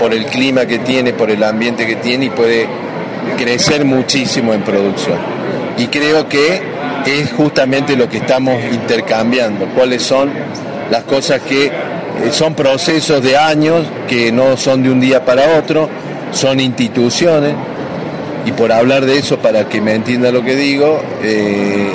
por 0.00 0.14
el 0.14 0.24
clima 0.24 0.64
que 0.64 0.78
tiene, 0.78 1.12
por 1.12 1.30
el 1.30 1.44
ambiente 1.44 1.86
que 1.86 1.96
tiene 1.96 2.24
y 2.24 2.30
puede 2.30 2.66
crecer 3.36 3.84
muchísimo 3.84 4.52
en 4.52 4.62
producción. 4.62 5.18
Y 5.76 5.86
creo 5.86 6.28
que 6.28 6.62
es 7.06 7.32
justamente 7.32 7.96
lo 7.96 8.08
que 8.08 8.18
estamos 8.18 8.62
intercambiando, 8.72 9.66
cuáles 9.74 10.02
son 10.02 10.30
las 10.90 11.04
cosas 11.04 11.40
que 11.42 11.66
eh, 11.66 11.72
son 12.30 12.54
procesos 12.54 13.22
de 13.22 13.36
años, 13.36 13.86
que 14.08 14.32
no 14.32 14.56
son 14.56 14.82
de 14.82 14.90
un 14.90 15.00
día 15.00 15.24
para 15.24 15.58
otro, 15.58 15.88
son 16.32 16.60
instituciones 16.60 17.54
y 18.46 18.52
por 18.52 18.72
hablar 18.72 19.06
de 19.06 19.18
eso, 19.18 19.38
para 19.38 19.68
que 19.68 19.80
me 19.80 19.94
entienda 19.94 20.30
lo 20.30 20.44
que 20.44 20.54
digo, 20.54 21.00
eh, 21.22 21.88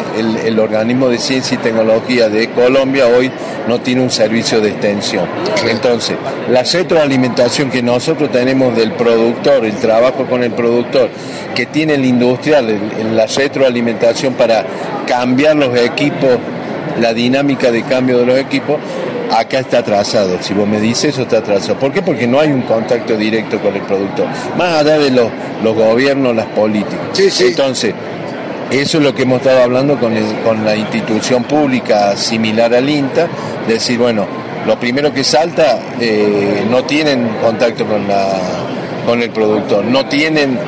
el, 0.45 0.59
organismo 0.59 1.07
de 1.07 1.17
ciencia 1.17 1.55
y 1.55 1.57
tecnología 1.57 2.27
de 2.27 2.49
Colombia 2.49 3.05
hoy 3.07 3.31
no 3.67 3.79
tiene 3.81 4.01
un 4.01 4.09
servicio 4.09 4.59
de 4.59 4.69
extensión. 4.69 5.25
Entonces, 5.69 6.17
la 6.49 6.63
retroalimentación 6.63 7.69
que 7.69 7.83
nosotros 7.83 8.31
tenemos 8.31 8.75
del 8.75 8.93
productor, 8.93 9.63
el 9.65 9.75
trabajo 9.75 10.25
con 10.25 10.43
el 10.43 10.51
productor, 10.51 11.09
que 11.55 11.67
tiene 11.67 11.93
el 11.93 12.05
industrial, 12.05 12.67
la 13.13 13.27
retroalimentación 13.27 14.33
para 14.33 14.65
cambiar 15.07 15.55
los 15.55 15.77
equipos, 15.77 16.37
la 16.99 17.13
dinámica 17.13 17.71
de 17.71 17.83
cambio 17.83 18.19
de 18.19 18.25
los 18.25 18.39
equipos, 18.39 18.77
acá 19.31 19.59
está 19.59 19.79
atrasado. 19.79 20.37
Si 20.41 20.53
vos 20.53 20.67
me 20.67 20.79
dices 20.79 21.13
eso 21.13 21.23
está 21.23 21.37
atrasado. 21.39 21.79
¿Por 21.79 21.91
qué? 21.91 22.01
Porque 22.01 22.27
no 22.27 22.39
hay 22.39 22.51
un 22.51 22.61
contacto 22.63 23.17
directo 23.17 23.59
con 23.59 23.75
el 23.75 23.81
productor. 23.81 24.27
Más 24.57 24.81
allá 24.81 24.97
de 24.97 25.11
los, 25.11 25.29
los 25.63 25.75
gobiernos, 25.75 26.35
las 26.35 26.47
políticas. 26.47 27.19
Entonces, 27.39 27.93
eso 28.71 28.97
es 28.99 29.03
lo 29.03 29.15
que 29.15 29.23
hemos 29.23 29.39
estado 29.39 29.63
hablando 29.63 29.99
con, 29.99 30.13
con 30.43 30.63
la 30.63 30.75
institución 30.75 31.43
pública 31.43 32.15
similar 32.15 32.73
al 32.73 32.87
INTA, 32.87 33.27
decir, 33.67 33.97
bueno, 33.97 34.27
lo 34.65 34.79
primero 34.79 35.13
que 35.13 35.23
salta, 35.23 35.79
eh, 35.99 36.63
no 36.69 36.83
tienen 36.83 37.27
contacto 37.41 37.85
con, 37.85 38.07
la, 38.07 38.39
con 39.05 39.21
el 39.21 39.31
productor, 39.31 39.85
no 39.85 40.05
tienen 40.05 40.59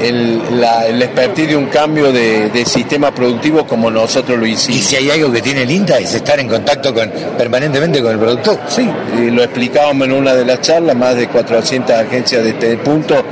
el, 0.00 0.60
la, 0.60 0.86
el 0.86 1.00
expertise 1.02 1.48
de 1.48 1.56
un 1.56 1.66
cambio 1.66 2.12
de, 2.12 2.64
sistema 2.64 3.14
productivo 3.14 3.66
como 3.66 3.90
nosotros 3.90 4.38
lo 4.38 4.46
hicimos. 4.46 4.80
¿Y 4.80 4.82
si 4.82 4.96
hay 4.96 5.10
algo 5.10 5.30
que 5.30 5.42
tiene 5.42 5.62
el 5.62 5.70
INTA 5.70 5.98
es 5.98 6.14
estar 6.14 6.40
en 6.40 6.48
contacto 6.48 6.94
con, 6.94 7.10
permanentemente 7.36 8.02
con 8.02 8.12
el 8.12 8.18
productor? 8.18 8.58
Sí, 8.68 8.88
lo 9.30 9.42
explicábamos 9.42 10.06
en 10.06 10.12
una 10.12 10.34
de 10.34 10.44
las 10.44 10.60
charlas, 10.60 10.96
más 10.96 11.14
de 11.14 11.28
400 11.28 11.94
agencias 11.94 12.44
de 12.44 12.76
punto, 12.78 13.22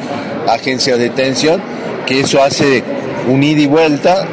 agencias 0.47 0.99
de 0.99 1.11
tensión, 1.11 1.62
que 2.07 2.21
eso 2.21 2.42
hace 2.42 2.83
un 3.28 3.42
ida 3.42 3.62
y 3.62 3.66
vuelta 3.66 4.26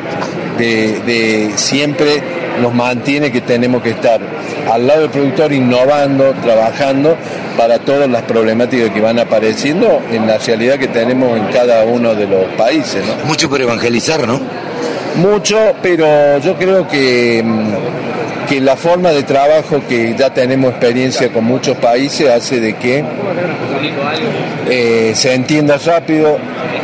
de, 0.58 1.00
de 1.02 1.52
siempre 1.56 2.22
nos 2.60 2.74
mantiene 2.74 3.32
que 3.32 3.42
tenemos 3.42 3.82
que 3.82 3.92
estar 3.92 4.20
al 4.72 4.88
lado 4.88 5.02
del 5.02 5.10
productor 5.10 5.52
innovando, 5.52 6.34
trabajando 6.42 7.18
para 7.58 7.80
todas 7.80 8.10
las 8.10 8.24
problemáticas 8.24 8.90
que 8.92 9.02
van 9.02 9.20
apareciendo 9.20 10.02
en 10.12 10.28
la 10.28 10.38
realidad 10.38 10.78
que 10.78 10.88
tenemos 10.88 11.38
en 11.38 11.48
cada 11.48 11.84
uno 11.84 12.16
de 12.16 12.28
los 12.28 12.46
países. 12.56 13.04
Mucho 13.26 13.50
por 13.50 13.62
evangelizar, 13.62 14.28
¿no? 14.28 14.40
Mucho, 15.16 15.76
pero 15.82 16.38
yo 16.40 16.56
creo 16.56 16.88
que, 16.88 17.44
mm, 17.44 18.48
que 18.48 18.62
la 18.62 18.78
forma 18.78 19.12
de 19.12 19.24
trabajo 19.24 19.82
que 19.88 20.16
ya 20.18 20.34
tenemos 20.34 20.72
experiencia 20.72 21.30
con 21.34 21.44
muchos 21.44 21.76
países 21.78 22.30
hace 22.30 22.60
de 22.60 22.76
que 22.76 23.04
eh, 24.70 25.12
se 25.14 25.34
entienda 25.34 25.78
rápido. 25.78 26.38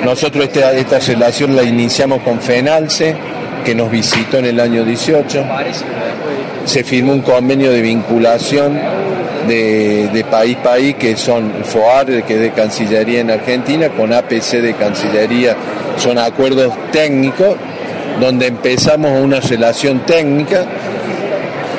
Nosotros 0.03 0.46
esta, 0.46 0.74
esta 0.74 1.00
relación 1.00 1.55
la 1.55 1.63
iniciamos 1.63 2.22
con 2.22 2.41
FENALCE, 2.41 3.15
que 3.65 3.75
nos 3.75 3.91
visitó 3.91 4.38
en 4.38 4.45
el 4.45 4.60
año 4.60 4.86
18. 4.86 5.43
Se 6.65 6.84
firmó 6.84 7.12
un 7.12 7.22
convenio 7.22 7.72
de 7.72 7.81
vinculación 7.81 8.79
de, 9.48 10.25
país 10.29 10.57
país 10.57 10.95
que 10.95 11.17
son 11.17 11.51
FOAR, 11.63 12.24
que 12.24 12.36
es 12.36 12.41
de 12.41 12.51
Cancillería 12.51 13.19
en 13.19 13.31
Argentina, 13.31 13.89
con 13.89 14.13
APC 14.13 14.62
de 14.62 14.74
Cancillería, 14.74 15.55
son 15.98 16.17
acuerdos 16.17 16.74
técnicos 16.91 17.55
donde 18.19 18.48
empezamos 18.48 19.19
una 19.22 19.39
relación 19.39 20.05
técnica. 20.05 20.65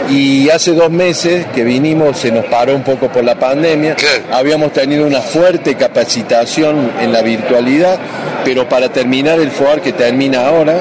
Y 0.08 0.48
hace 0.50 0.72
dos 0.72 0.90
meses 0.90 1.46
que 1.52 1.64
vinimos 1.64 2.18
se 2.18 2.30
nos 2.30 2.44
paró 2.44 2.76
un 2.76 2.84
poco 2.84 3.08
por 3.08 3.24
la 3.24 3.34
pandemia, 3.34 3.96
habíamos 4.30 4.72
tenido 4.72 5.04
una 5.04 5.20
fuerte 5.20 5.74
capacitación 5.74 6.92
en 7.00 7.12
la 7.12 7.22
virtualidad, 7.22 7.98
pero 8.44 8.68
para 8.68 8.88
terminar 8.88 9.40
el 9.40 9.50
FOAR 9.50 9.80
que 9.80 9.92
termina 9.92 10.46
ahora, 10.46 10.80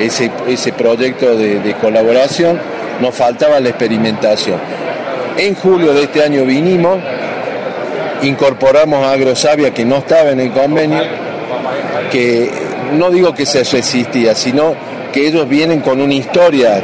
ese, 0.00 0.30
ese 0.48 0.72
proyecto 0.72 1.36
de, 1.36 1.60
de 1.60 1.74
colaboración, 1.74 2.60
nos 3.00 3.14
faltaba 3.14 3.60
la 3.60 3.70
experimentación. 3.70 4.58
En 5.36 5.54
julio 5.54 5.92
de 5.92 6.04
este 6.04 6.22
año 6.22 6.44
vinimos, 6.44 6.98
incorporamos 8.22 9.04
a 9.04 9.12
Agrosavia 9.12 9.72
que 9.72 9.84
no 9.84 9.96
estaba 9.98 10.30
en 10.30 10.40
el 10.40 10.52
convenio, 10.52 11.02
que 12.10 12.50
no 12.92 13.10
digo 13.10 13.34
que 13.34 13.44
se 13.44 13.64
resistía, 13.64 14.34
sino 14.34 14.74
que 15.12 15.26
ellos 15.26 15.48
vienen 15.48 15.80
con 15.80 16.00
una 16.00 16.14
historia 16.14 16.82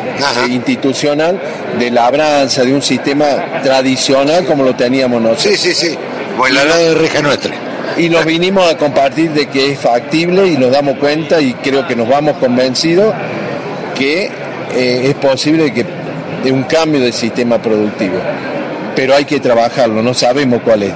institucional 0.48 1.40
de 1.78 1.90
labranza, 1.90 2.64
de 2.64 2.72
un 2.72 2.82
sistema 2.82 3.60
tradicional 3.62 4.44
como 4.46 4.64
lo 4.64 4.74
teníamos 4.74 5.20
nosotros. 5.20 5.58
Sí, 5.58 5.74
sí, 5.74 5.74
sí. 5.74 5.98
Pues 6.36 6.52
la 6.52 6.64
de 6.64 6.94
reja 6.94 7.20
nuestra. 7.20 7.71
Y 7.98 8.08
nos 8.08 8.24
vinimos 8.24 8.70
a 8.70 8.76
compartir 8.76 9.30
de 9.32 9.46
que 9.46 9.72
es 9.72 9.78
factible 9.78 10.46
y 10.46 10.56
nos 10.56 10.70
damos 10.70 10.98
cuenta 10.98 11.40
y 11.40 11.54
creo 11.54 11.86
que 11.86 11.94
nos 11.94 12.08
vamos 12.08 12.36
convencidos 12.38 13.14
que 13.94 14.30
eh, 14.74 15.00
es 15.04 15.14
posible 15.14 15.72
que 15.72 15.84
de 16.42 16.50
un 16.50 16.64
cambio 16.64 17.00
de 17.00 17.12
sistema 17.12 17.60
productivo 17.60 18.18
pero 18.94 19.14
hay 19.14 19.24
que 19.24 19.40
trabajarlo, 19.40 20.02
no 20.02 20.14
sabemos 20.14 20.60
cuál 20.62 20.82
es. 20.84 20.92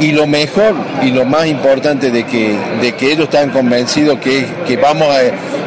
Y 0.00 0.12
lo 0.12 0.26
mejor 0.26 0.74
y 1.02 1.10
lo 1.10 1.24
más 1.24 1.46
importante 1.46 2.10
de 2.10 2.24
que, 2.24 2.56
de 2.80 2.92
que 2.92 3.12
ellos 3.12 3.24
están 3.24 3.50
convencidos 3.50 4.18
que, 4.18 4.46
que 4.66 4.76
vamos 4.76 5.08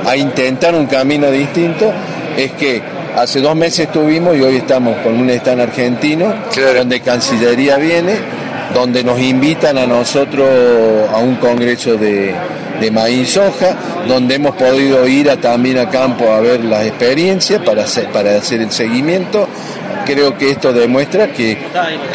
a, 0.06 0.16
intentar 0.16 0.76
un 0.76 0.88
camino 0.88 1.30
distinto 1.30 1.92
es 2.36 2.52
que 2.54 2.82
hace 3.16 3.40
dos 3.40 3.56
meses 3.56 3.82
estuvimos 3.82 4.36
y 4.36 4.42
hoy 4.42 4.58
estamos 4.58 4.98
con 4.98 5.16
un 5.16 5.30
stand 5.30 5.62
argentino, 5.62 6.34
donde 6.76 7.00
Cancillería 7.02 7.78
viene, 7.78 8.14
donde 8.74 9.04
nos 9.04 9.20
invitan 9.20 9.78
a 9.78 9.86
nosotros 9.86 10.48
a 11.14 11.18
un 11.18 11.36
congreso 11.36 11.98
de, 11.98 12.34
maíz 12.92 13.34
soja, 13.34 13.76
donde 14.08 14.36
hemos 14.36 14.56
podido 14.56 15.08
ir 15.08 15.30
a, 15.30 15.38
también 15.38 15.78
a 15.78 15.90
campo 15.90 16.32
a 16.32 16.40
ver 16.40 16.64
las 16.66 16.86
experiencias 16.86 17.62
para 17.62 17.84
hacer, 17.84 18.08
para 18.12 18.36
hacer 18.36 18.60
el 18.62 18.72
seguimiento, 18.72 19.48
creo 20.06 20.36
que 20.36 20.50
esto 20.50 20.74
demuestra 20.74 21.32
que, 21.32 21.58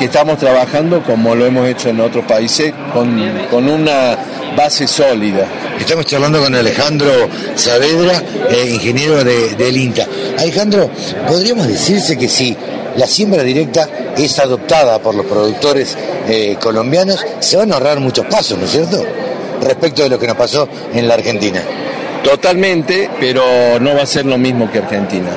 estamos 0.01 0.39
trabajando 0.39 1.03
como 1.03 1.35
lo 1.35 1.47
hemos 1.47 1.69
hecho 1.69 1.91
en 1.91 2.01
otros 2.01 2.25
países 2.25 2.73
con, 2.93 3.69
una 3.69 4.17
base 4.57 4.87
sólida. 4.87 5.47
Estamos 5.79 6.07
charlando 6.07 6.41
con 6.41 6.55
Alejandro 6.55 7.13
Saavedra, 7.55 8.23
eh, 8.49 8.71
ingeniero 8.73 9.23
de, 9.23 9.55
del 9.55 9.77
INTA. 9.77 10.07
Alejandro, 10.39 10.91
¿podríamos 11.29 11.69
decirse 11.69 12.17
que 12.17 12.29
si 12.29 12.57
la 12.97 13.07
siembra 13.07 13.43
directa 13.43 13.89
es 14.17 14.39
adoptada 14.39 14.99
por 14.99 15.15
los 15.15 15.27
productores 15.27 15.97
eh, 16.29 16.57
colombianos, 16.61 17.25
se 17.41 17.57
van 17.57 17.73
a 17.73 17.75
ahorrar 17.75 18.01
muchos 18.01 18.27
pasos, 18.27 18.59
¿no 18.59 18.65
es 18.65 18.71
cierto? 18.71 19.05
Respecto 19.63 20.03
de 20.03 20.09
lo 20.09 20.19
que 20.19 20.27
nos 20.27 20.37
pasó 20.37 20.69
en 20.95 21.07
la 21.09 21.15
Argentina. 21.15 21.63
Totalmente, 22.23 23.09
pero 23.21 23.79
no 23.81 23.95
va 23.95 24.03
a 24.03 24.07
ser 24.07 24.27
lo 24.27 24.37
mismo 24.37 24.71
que 24.71 24.79
Argentina. 24.79 25.31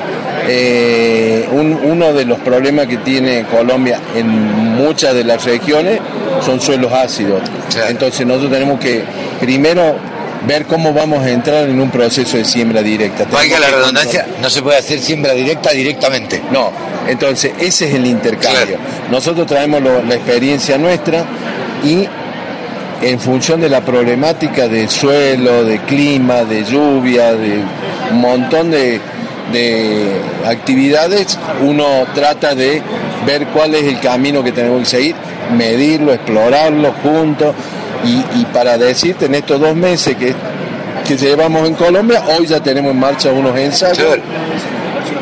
Eh, 0.48 1.46
uno 1.52 2.12
de 2.12 2.24
los 2.24 2.38
problemas 2.40 2.86
que 2.86 2.96
tiene 2.98 3.44
Colombia 3.44 4.00
en 4.16 4.26
muchas 4.28 5.14
de 5.14 5.22
las 5.22 5.44
regiones 5.44 6.00
son 6.44 6.60
suelos 6.60 6.92
ácidos. 6.92 7.42
Entonces 7.88 8.26
nosotros 8.26 8.52
tenemos 8.52 8.80
que 8.80 9.04
primero 9.38 9.94
ver 10.46 10.66
cómo 10.66 10.92
vamos 10.92 11.24
a 11.24 11.30
entrar 11.30 11.68
en 11.68 11.80
un 11.80 11.90
proceso 11.90 12.36
de 12.36 12.44
siembra 12.44 12.82
directa. 12.82 13.24
Valga 13.30 13.58
la 13.58 13.68
redundancia, 13.68 14.26
no 14.40 14.48
se 14.48 14.62
puede 14.62 14.78
hacer 14.78 15.00
siembra 15.00 15.32
directa 15.32 15.70
directamente. 15.70 16.42
No, 16.50 16.70
entonces 17.08 17.52
ese 17.58 17.88
es 17.88 17.94
el 17.94 18.06
intercambio. 18.06 18.78
Nosotros 19.10 19.46
traemos 19.46 19.82
la 19.82 20.14
experiencia 20.14 20.78
nuestra 20.78 21.24
y 21.84 22.08
en 23.02 23.18
función 23.18 23.60
de 23.60 23.68
la 23.68 23.80
problemática 23.80 24.68
de 24.68 24.88
suelo, 24.88 25.64
de 25.64 25.78
clima, 25.80 26.44
de 26.44 26.64
lluvia, 26.64 27.32
de 27.34 27.62
un 28.10 28.20
montón 28.20 28.70
de, 28.70 29.00
de 29.52 30.20
actividades, 30.46 31.38
uno 31.62 32.06
trata 32.14 32.54
de 32.54 32.82
ver 33.26 33.46
cuál 33.48 33.74
es 33.74 33.84
el 33.84 34.00
camino 34.00 34.42
que 34.42 34.52
tenemos 34.52 34.80
que 34.80 34.86
seguir, 34.86 35.14
medirlo, 35.56 36.12
explorarlo 36.12 36.92
juntos 37.02 37.54
y, 38.04 38.44
para 38.46 38.78
decirte 38.78 39.26
en 39.26 39.34
estos 39.34 39.60
dos 39.60 39.74
meses 39.74 40.16
que, 40.16 40.34
que 41.06 41.16
llevamos 41.16 41.66
en 41.68 41.74
Colombia, 41.74 42.22
hoy 42.36 42.46
ya 42.46 42.60
tenemos 42.60 42.92
en 42.92 43.00
marcha 43.00 43.30
unos 43.30 43.56
ensayos. 43.58 44.18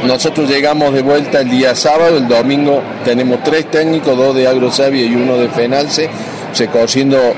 Nosotros 0.05 0.49
llegamos 0.49 0.95
de 0.95 1.03
vuelta 1.03 1.41
el 1.41 1.51
día 1.51 1.75
sábado, 1.75 2.19
el 2.19 2.29
domingo 2.29 2.83
tenemos 3.05 3.43
tres 3.43 3.71
técnicos, 3.71 4.17
dos 4.17 4.35
de 4.35 4.47
Agrosavia 4.47 5.05
y 5.05 5.14
uno 5.14 5.37
de 5.37 5.49
Fenalce, 5.49 6.09
recorriendo 6.57 7.35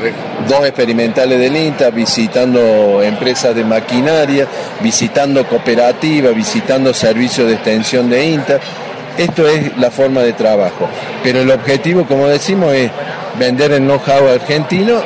dos 0.46 0.66
experimentales 0.66 1.38
del 1.38 1.56
INTA, 1.56 1.90
visitando 1.90 3.02
empresas 3.02 3.54
de 3.54 3.64
maquinaria, 3.64 4.46
visitando 4.82 5.46
cooperativas, 5.46 6.34
visitando 6.34 6.92
servicios 6.92 7.48
de 7.48 7.54
extensión 7.54 8.10
de 8.10 8.24
INTA. 8.26 8.60
Esto 9.16 9.46
es 9.46 9.76
la 9.76 9.90
forma 9.90 10.22
de 10.22 10.32
trabajo. 10.32 10.88
Pero 11.22 11.40
el 11.40 11.50
objetivo, 11.50 12.06
como 12.06 12.26
decimos, 12.26 12.72
es 12.74 12.90
vender 13.38 13.72
el 13.72 13.82
know-how 13.82 14.28
argentino 14.28 15.02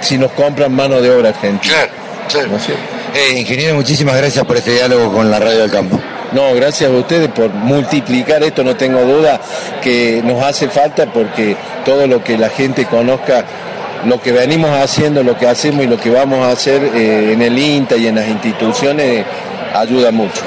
si 0.00 0.18
nos 0.18 0.32
compran 0.32 0.72
mano 0.72 1.00
de 1.00 1.10
obra 1.10 1.30
argentina. 1.30 1.74
Claro, 2.28 2.48
eh, 3.14 3.38
ingeniero, 3.38 3.74
muchísimas 3.74 4.16
gracias 4.16 4.44
por 4.44 4.56
este 4.56 4.72
diálogo 4.72 5.12
con 5.12 5.30
la 5.30 5.38
Radio 5.38 5.60
del 5.60 5.70
Campo. 5.70 6.00
No, 6.32 6.52
gracias 6.54 6.90
a 6.90 6.92
ustedes 6.92 7.28
por 7.28 7.50
multiplicar 7.50 8.42
esto, 8.42 8.64
no 8.64 8.74
tengo 8.74 9.02
duda 9.02 9.40
que 9.82 10.20
nos 10.24 10.42
hace 10.42 10.68
falta 10.68 11.06
porque 11.06 11.56
todo 11.84 12.06
lo 12.08 12.24
que 12.24 12.36
la 12.36 12.48
gente 12.48 12.86
conozca 12.86 13.44
lo 14.06 14.20
que 14.20 14.32
venimos 14.32 14.70
haciendo, 14.70 15.22
lo 15.22 15.36
que 15.38 15.46
hacemos 15.46 15.84
y 15.84 15.88
lo 15.88 15.98
que 15.98 16.10
vamos 16.10 16.40
a 16.40 16.50
hacer 16.50 16.82
eh, 16.94 17.32
en 17.32 17.42
el 17.42 17.58
INTA 17.58 17.96
y 17.96 18.06
en 18.06 18.16
las 18.16 18.28
instituciones 18.28 19.24
ayuda 19.74 20.10
mucho. 20.10 20.42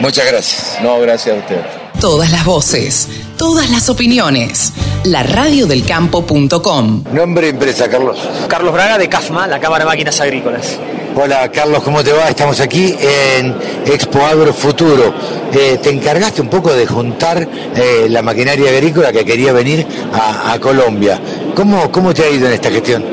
muchas 0.00 0.26
gracias. 0.26 0.78
No, 0.82 1.00
gracias 1.00 1.36
a 1.36 1.38
ustedes. 1.38 1.64
Todas 2.00 2.30
las 2.30 2.44
voces, 2.44 3.08
todas 3.36 3.70
las 3.70 3.88
opiniones. 3.88 4.72
La 5.04 5.22
radiodelcampo.com. 5.22 7.04
Nombre 7.12 7.46
y 7.46 7.50
empresa, 7.50 7.88
Carlos. 7.88 8.18
Carlos 8.48 8.72
Braga 8.72 8.98
de 8.98 9.08
CAFMA, 9.08 9.46
la 9.46 9.60
Cámara 9.60 9.84
de 9.84 9.90
Máquinas 9.90 10.20
Agrícolas. 10.20 10.78
Hola 11.16 11.50
Carlos, 11.50 11.82
¿cómo 11.82 12.04
te 12.04 12.12
va? 12.12 12.28
Estamos 12.28 12.60
aquí 12.60 12.94
en 12.98 13.54
Expo 13.84 14.20
Agro 14.24 14.54
Futuro. 14.54 15.12
Eh, 15.52 15.78
te 15.82 15.90
encargaste 15.90 16.40
un 16.40 16.48
poco 16.48 16.72
de 16.72 16.86
juntar 16.86 17.46
eh, 17.74 18.06
la 18.08 18.22
maquinaria 18.22 18.70
agrícola 18.70 19.12
que 19.12 19.24
quería 19.24 19.52
venir 19.52 19.86
a, 20.12 20.56
Colombia. 20.60 21.20
¿Cómo, 21.54 21.90
¿Cómo 21.90 22.14
te 22.14 22.24
ha 22.24 22.30
ido 22.30 22.46
en 22.46 22.52
esta 22.52 22.70
gestión? 22.70 23.04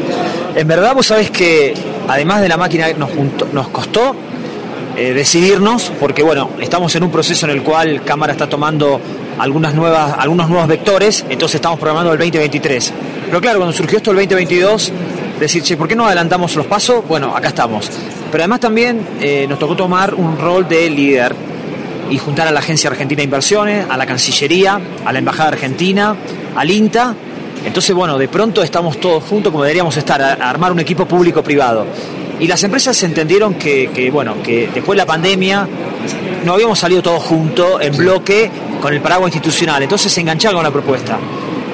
En 0.55 0.67
verdad 0.67 0.93
vos 0.93 1.07
sabés 1.07 1.31
que 1.31 1.73
además 2.07 2.41
de 2.41 2.49
la 2.49 2.57
máquina 2.57 2.87
nos, 2.93 3.09
nos 3.51 3.67
costó 3.69 4.15
eh, 4.97 5.13
decidirnos 5.13 5.91
porque 5.99 6.23
bueno, 6.23 6.49
estamos 6.59 6.95
en 6.95 7.03
un 7.03 7.11
proceso 7.11 7.45
en 7.45 7.51
el 7.51 7.61
cual 7.61 8.01
Cámara 8.03 8.33
está 8.33 8.49
tomando 8.49 8.99
algunas 9.37 9.75
nuevas, 9.75 10.15
algunos 10.17 10.49
nuevos 10.49 10.67
vectores, 10.67 11.23
entonces 11.29 11.55
estamos 11.55 11.79
programando 11.79 12.11
el 12.13 12.17
2023. 12.17 12.93
Pero 13.27 13.39
claro, 13.39 13.59
cuando 13.59 13.73
surgió 13.73 13.97
esto 13.97 14.09
el 14.09 14.17
2022 14.17 14.91
decir, 15.39 15.61
che, 15.61 15.77
¿por 15.77 15.87
qué 15.87 15.95
no 15.95 16.07
adelantamos 16.07 16.55
los 16.55 16.65
pasos? 16.65 17.07
Bueno, 17.07 17.35
acá 17.35 17.49
estamos. 17.49 17.89
Pero 18.31 18.43
además 18.43 18.59
también 18.59 19.05
eh, 19.21 19.45
nos 19.47 19.59
tocó 19.59 19.75
tomar 19.75 20.15
un 20.15 20.37
rol 20.37 20.67
de 20.67 20.89
líder 20.89 21.35
y 22.09 22.17
juntar 22.17 22.47
a 22.47 22.51
la 22.51 22.59
Agencia 22.59 22.89
Argentina 22.89 23.19
de 23.19 23.25
Inversiones, 23.25 23.85
a 23.87 23.97
la 23.97 24.05
Cancillería, 24.05 24.79
a 25.05 25.13
la 25.13 25.19
Embajada 25.19 25.49
Argentina, 25.49 26.15
al 26.55 26.71
INTA. 26.71 27.13
Entonces, 27.65 27.95
bueno, 27.95 28.17
de 28.17 28.27
pronto 28.27 28.63
estamos 28.63 28.99
todos 28.99 29.23
juntos 29.23 29.51
como 29.51 29.63
deberíamos 29.63 29.95
estar, 29.97 30.21
a, 30.21 30.33
armar 30.33 30.71
un 30.71 30.79
equipo 30.79 31.05
público-privado. 31.05 31.85
Y 32.39 32.47
las 32.47 32.63
empresas 32.63 33.01
entendieron 33.03 33.55
que, 33.55 33.89
que, 33.93 34.11
bueno, 34.11 34.35
que 34.43 34.69
después 34.73 34.95
de 34.95 35.03
la 35.03 35.05
pandemia 35.05 35.67
no 36.45 36.53
habíamos 36.53 36.79
salido 36.79 37.01
todos 37.01 37.23
juntos, 37.23 37.81
en 37.81 37.95
bloque, 37.97 38.49
con 38.81 38.93
el 38.93 39.01
paraguas 39.01 39.33
institucional. 39.33 39.81
Entonces 39.83 40.11
se 40.11 40.21
engancharon 40.21 40.57
con 40.57 40.63
la 40.63 40.71
propuesta. 40.71 41.19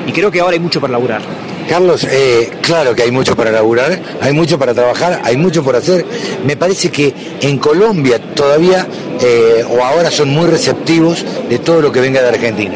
Y 0.08 0.12
creo 0.12 0.32
que 0.32 0.40
ahora 0.40 0.54
hay 0.54 0.60
mucho 0.60 0.82
para 0.82 0.94
laburar. 0.94 1.22
Carlos, 1.68 2.06
eh, 2.10 2.52
claro 2.62 2.94
que 2.94 3.04
hay 3.04 3.12
mucho 3.12 3.36
para 3.36 3.52
laburar, 3.52 4.02
hay 4.22 4.34
mucho 4.34 4.60
para 4.60 4.74
trabajar, 4.74 5.22
hay 5.24 5.38
mucho 5.38 5.64
por 5.64 5.76
hacer. 5.76 6.06
Me 6.46 6.58
parece 6.58 6.90
que 6.90 7.14
en 7.40 7.58
Colombia 7.58 8.20
todavía 8.20 8.86
eh, 9.22 9.64
o 9.68 9.82
ahora 9.82 10.12
son 10.12 10.30
muy 10.30 10.48
receptivos 10.48 11.26
de 11.50 11.60
todo 11.60 11.82
lo 11.82 11.92
que 11.92 12.02
venga 12.02 12.22
de 12.22 12.30
Argentina. 12.30 12.76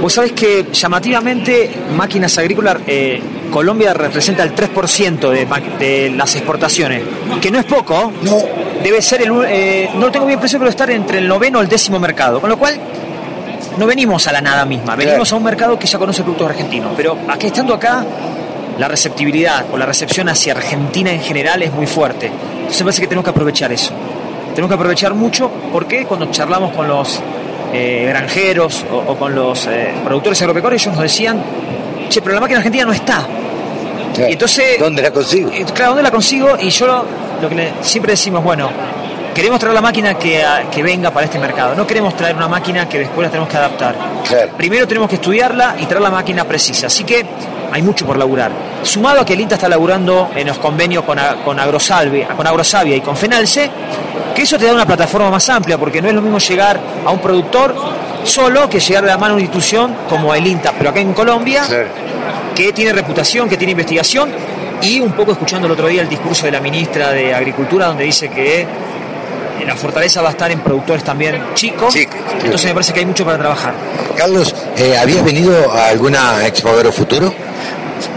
Vos 0.00 0.12
sabés 0.12 0.32
que 0.32 0.66
llamativamente 0.72 1.70
máquinas 1.96 2.38
agrícolas, 2.38 2.78
eh, 2.86 3.20
Colombia 3.50 3.94
representa 3.94 4.42
el 4.42 4.54
3% 4.54 5.30
de, 5.30 5.46
de, 5.78 6.10
las 6.10 6.34
exportaciones, 6.36 7.02
que 7.40 7.50
no 7.50 7.58
es 7.58 7.64
poco. 7.64 8.12
No. 8.22 8.38
Debe 8.82 9.02
ser 9.02 9.22
el, 9.22 9.30
no 9.30 10.06
lo 10.06 10.12
tengo 10.12 10.26
bien 10.26 10.38
presente, 10.38 10.60
pero 10.60 10.70
estar 10.70 10.90
entre 10.90 11.18
el 11.18 11.28
noveno 11.28 11.58
o 11.58 11.62
el 11.62 11.68
décimo 11.68 11.98
mercado. 11.98 12.40
Con 12.40 12.48
lo 12.50 12.58
cual 12.58 12.78
no 13.76 13.86
venimos 13.86 14.26
a 14.26 14.32
la 14.32 14.40
nada 14.40 14.64
misma, 14.64 14.96
venimos 14.96 15.32
a 15.32 15.36
un 15.36 15.42
mercado 15.42 15.78
que 15.78 15.86
ya 15.86 15.98
conoce 15.98 16.22
productos 16.22 16.50
argentinos, 16.50 16.92
pero 16.96 17.16
aquí 17.28 17.46
estando 17.46 17.74
acá, 17.74 18.04
la 18.78 18.88
receptibilidad 18.88 19.66
o 19.72 19.76
la 19.76 19.86
recepción 19.86 20.28
hacia 20.28 20.52
Argentina 20.52 21.10
en 21.10 21.20
general 21.20 21.62
es 21.62 21.72
muy 21.72 21.86
fuerte. 21.86 22.26
Entonces 22.26 22.80
me 22.80 22.84
parece 22.86 23.02
que 23.02 23.06
tenemos 23.08 23.24
que 23.24 23.30
aprovechar 23.30 23.72
eso. 23.72 23.92
tenemos 24.50 24.68
que 24.68 24.74
aprovechar 24.74 25.14
mucho 25.14 25.50
porque 25.72 26.04
cuando 26.06 26.30
charlamos 26.30 26.74
con 26.74 26.88
los 26.88 27.20
eh, 27.72 28.06
granjeros 28.08 28.84
o, 28.90 29.14
con 29.16 29.34
los 29.34 29.66
eh, 29.66 29.92
productores 30.04 30.40
agropecuarios, 30.42 30.82
ellos 30.82 30.94
nos 30.94 31.02
decían, 31.02 31.42
che, 32.08 32.22
pero 32.22 32.34
la 32.34 32.40
máquina 32.40 32.58
argentina 32.58 32.84
no 32.84 32.92
está. 32.92 33.26
Y 34.16 34.32
entonces, 34.32 34.78
¿dónde 34.78 35.02
la 35.02 35.12
consigo? 35.12 35.50
Claro, 35.74 35.90
¿dónde 35.90 36.02
la 36.02 36.10
consigo? 36.10 36.56
Y 36.58 36.70
yo 36.70 36.86
lo, 36.86 37.48
que 37.48 37.72
siempre 37.82 38.12
decimos, 38.12 38.42
bueno, 38.42 38.68
queremos 39.34 39.60
traer 39.60 39.74
la 39.74 39.80
máquina 39.80 40.14
que, 40.14 40.44
que, 40.72 40.82
venga 40.82 41.10
para 41.10 41.26
este 41.26 41.38
mercado. 41.38 41.74
No 41.74 41.86
queremos 41.86 42.16
traer 42.16 42.34
una 42.34 42.48
máquina 42.48 42.88
que 42.88 42.98
después 43.00 43.26
la 43.26 43.30
tenemos 43.30 43.48
que 43.48 43.56
adaptar. 43.56 43.94
Primero 44.56 44.88
tenemos 44.88 45.08
que 45.08 45.16
estudiarla 45.16 45.76
y 45.78 45.86
traer 45.86 46.02
la 46.02 46.10
máquina 46.10 46.44
precisa. 46.44 46.88
Así 46.88 47.04
que 47.04 47.24
hay 47.70 47.82
mucho 47.82 48.06
por 48.06 48.16
laburar. 48.16 48.50
Sumado 48.82 49.20
a 49.20 49.26
que 49.26 49.34
el 49.34 49.40
INTA 49.40 49.56
está 49.56 49.68
laburando 49.68 50.30
en 50.34 50.46
los 50.46 50.58
convenios 50.58 51.04
con, 51.04 51.18
con, 51.44 51.58
Agrosalve, 51.60 52.26
con 52.36 52.46
Agrosavia 52.46 52.96
y 52.96 53.00
con 53.00 53.16
Fenalce, 53.16 53.70
que 54.34 54.42
eso 54.42 54.58
te 54.58 54.66
da 54.66 54.72
una 54.72 54.86
plataforma 54.86 55.30
más 55.30 55.48
amplia, 55.48 55.78
porque 55.78 56.00
no 56.00 56.08
es 56.08 56.14
lo 56.14 56.22
mismo 56.22 56.38
llegar 56.38 56.80
a 57.04 57.10
un 57.10 57.18
productor 57.20 57.74
solo 58.28 58.68
que 58.68 58.78
llegar 58.78 59.02
de 59.02 59.10
la 59.10 59.18
mano 59.18 59.32
a 59.32 59.36
una 59.36 59.42
institución 59.42 59.94
como 60.08 60.34
el 60.34 60.46
INTA, 60.46 60.72
pero 60.76 60.90
acá 60.90 61.00
en 61.00 61.12
Colombia, 61.12 61.64
que 62.54 62.72
tiene 62.72 62.92
reputación, 62.92 63.48
que 63.48 63.56
tiene 63.56 63.72
investigación, 63.72 64.30
y 64.82 65.00
un 65.00 65.12
poco 65.12 65.32
escuchando 65.32 65.66
el 65.66 65.72
otro 65.72 65.88
día 65.88 66.02
el 66.02 66.08
discurso 66.08 66.46
de 66.46 66.52
la 66.52 66.60
ministra 66.60 67.10
de 67.10 67.34
Agricultura, 67.34 67.86
donde 67.86 68.04
dice 68.04 68.28
que 68.28 68.66
la 69.66 69.76
fortaleza 69.76 70.22
va 70.22 70.28
a 70.28 70.30
estar 70.32 70.50
en 70.50 70.60
productores 70.60 71.04
también 71.04 71.42
chicos. 71.54 71.94
entonces 71.94 72.64
me 72.66 72.74
parece 72.74 72.92
que 72.92 73.00
hay 73.00 73.06
mucho 73.06 73.24
para 73.24 73.38
trabajar. 73.38 73.74
Carlos, 74.16 74.54
eh, 74.76 74.96
¿habías 74.96 75.24
venido 75.24 75.72
a 75.72 75.88
alguna 75.88 76.46
Expo 76.46 76.70
Futuro? 76.92 77.32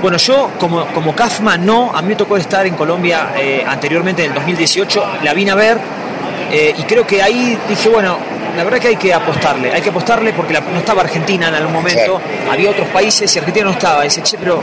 Bueno, 0.02 0.17
yo 0.17 0.52
como, 0.60 0.86
como 0.93 1.15
CAFMA 1.15 1.58
no, 1.58 1.91
a 1.93 2.02
mí 2.02 2.10
me 2.10 2.15
tocó 2.15 2.38
estar 2.38 2.65
en 2.67 2.76
Colombia 2.76 3.34
eh, 3.38 3.63
anteriormente, 3.67 4.24
en 4.24 4.30
el 4.30 4.36
2018, 4.36 5.04
la 5.24 5.34
vine 5.34 5.52
a 5.52 5.56
ver 5.56 5.78
eh, 6.52 6.76
y 6.78 6.84
creo 6.84 7.08
que 7.08 7.21
ahí 7.21 7.58
dije, 7.69 7.88
bueno, 7.88 8.17
la 8.56 8.64
verdad 8.64 8.80
que 8.80 8.88
hay 8.90 8.96
que 8.96 9.14
apostarle, 9.14 9.72
hay 9.72 9.82
que 9.82 9.90
apostarle 9.90 10.34
porque 10.34 10.54
no 10.54 10.80
estaba 10.80 11.02
Argentina 11.02 11.48
en 11.48 11.56
algún 11.56 11.74
momento, 11.74 12.20
había 12.50 12.70
otros 12.70 12.88
países 12.90 13.34
y 13.36 13.40
Argentina 13.40 13.66
no 13.66 13.72
estaba. 13.72 14.04
Dice, 14.04 14.22
che, 14.22 14.38
pero 14.38 14.62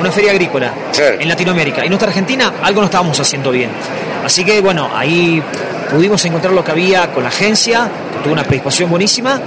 una 0.00 0.10
feria 0.10 0.32
agrícola 0.32 0.72
en 0.98 1.28
Latinoamérica 1.28 1.84
y 1.84 1.88
no 1.88 1.94
está 1.94 2.06
Argentina, 2.06 2.54
algo 2.62 2.80
no 2.80 2.86
estábamos 2.86 3.18
haciendo 3.18 3.50
bien. 3.50 3.70
Así 4.24 4.44
que 4.44 4.60
bueno, 4.60 4.90
ahí 4.94 5.42
pudimos 5.90 6.24
encontrar 6.24 6.52
lo 6.52 6.64
que 6.64 6.70
había 6.72 7.12
con 7.12 7.22
la 7.22 7.28
agencia, 7.28 7.88
que 8.12 8.18
tuvo 8.22 8.32
una 8.32 8.44
predisposición 8.44 8.90
buenísima. 8.90 9.40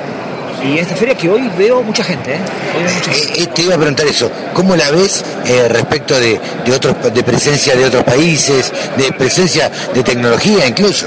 Y 0.63 0.77
esta 0.77 0.93
feria 0.93 1.15
que 1.15 1.29
hoy 1.29 1.49
veo 1.57 1.81
mucha 1.81 2.03
gente, 2.03 2.33
¿eh? 2.33 2.37
eh, 2.37 3.33
eh 3.37 3.47
te 3.47 3.61
iba 3.61 3.75
a 3.75 3.77
preguntar 3.77 4.05
eso, 4.05 4.29
¿cómo 4.53 4.75
la 4.75 4.91
ves 4.91 5.23
respecto 5.69 6.19
de, 6.19 6.37
de, 6.65 6.73
otros, 6.73 7.13
de 7.13 7.23
presencia 7.23 7.75
de 7.75 7.85
otros 7.85 8.03
países, 8.03 8.69
de 8.97 9.09
presencia 9.13 9.71
de 9.93 10.03
tecnología 10.03 10.67
incluso? 10.67 11.05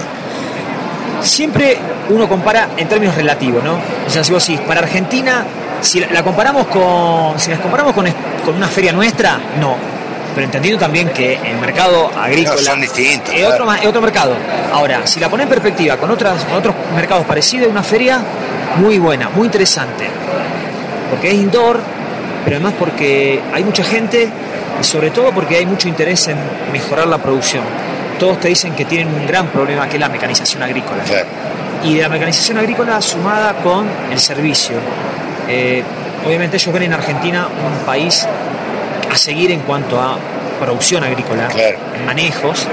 Siempre 1.23 1.79
uno 2.11 2.29
compara 2.29 2.71
en 2.77 2.89
términos 2.89 3.15
relativos, 3.15 3.63
¿no? 3.63 3.79
O 4.07 4.11
sea, 4.11 4.25
si 4.25 4.33
vos 4.33 4.47
decís, 4.47 4.61
para 4.67 4.81
Argentina, 4.81 5.45
si 5.81 6.01
la, 6.01 6.23
comparamos 6.23 6.67
con, 6.67 7.39
si 7.39 7.51
las 7.51 7.61
comparamos 7.61 7.95
con, 7.95 8.07
con 8.45 8.55
una 8.55 8.69
feria 8.69 8.93
nuestra, 8.93 9.39
no. 9.61 9.77
Pero 10.35 10.47
entendiendo 10.47 10.81
también 10.81 11.11
que 11.11 11.35
el 11.35 11.59
mercado 11.59 12.11
agrícola 12.17 12.63
son 12.63 12.81
distintos, 12.81 13.35
es, 13.35 13.45
otro, 13.45 13.71
es 13.73 13.87
otro 13.87 14.01
mercado. 14.01 14.35
Ahora, 14.73 15.07
si 15.07 15.21
la 15.21 15.29
pones 15.29 15.45
en 15.45 15.51
perspectiva 15.51 15.97
con, 15.99 16.11
otras, 16.11 16.45
con 16.45 16.57
otros 16.57 16.75
mercados 16.95 17.27
parecidos, 17.27 17.69
una 17.69 17.83
feria 17.83 18.21
muy 18.77 18.99
buena, 18.99 19.29
muy 19.29 19.47
interesante. 19.47 20.07
Porque 21.11 21.29
es 21.29 21.35
indoor, 21.35 21.81
pero 22.45 22.57
además 22.57 22.75
porque 22.79 23.41
hay 23.53 23.63
mucha 23.63 23.85
gente 23.85 24.29
y 24.81 24.85
sobre 24.85 25.11
todo 25.11 25.33
porque 25.33 25.57
hay 25.57 25.67
mucho 25.67 25.89
interés 25.89 26.27
en 26.29 26.39
mejorar 26.73 27.07
la 27.07 27.19
producción. 27.19 27.63
Todos 28.23 28.39
te 28.39 28.47
dicen 28.47 28.73
que 28.77 28.85
tienen 28.85 29.13
un 29.13 29.27
gran 29.27 29.49
problema 29.49 29.89
que 29.89 29.97
es 29.97 30.01
la 30.01 30.09
mecanización 30.09 30.63
agrícola. 30.63 31.03
Y 31.83 31.97
de 31.97 32.03
la 32.03 32.09
mecanización 32.09 32.57
agrícola 32.57 33.03
sumada 33.03 33.55
con 33.55 33.85
el 34.13 34.19
servicio. 34.21 34.77
Eh, 35.49 35.83
obviamente 36.25 36.57
ellos 36.57 36.73
ven 36.73 36.85
en 36.85 36.93
Argentina 36.93 37.49
un 37.49 37.85
país 37.85 38.25
a 39.11 39.17
seguir 39.17 39.51
en 39.51 39.63
cuanto 39.63 40.01
a 40.01 40.17
producción 40.61 41.03
agrícola, 41.03 41.49
manejos, 42.07 42.69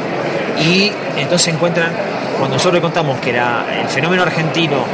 y 0.59 0.91
entonces 1.17 1.51
encuentran, 1.51 1.93
cuando 2.37 2.57
nosotros 2.57 2.79
contamos 2.79 3.19
que 3.19 3.31
el 3.31 3.89
fenómeno 3.89 4.21
argentino 4.21 4.85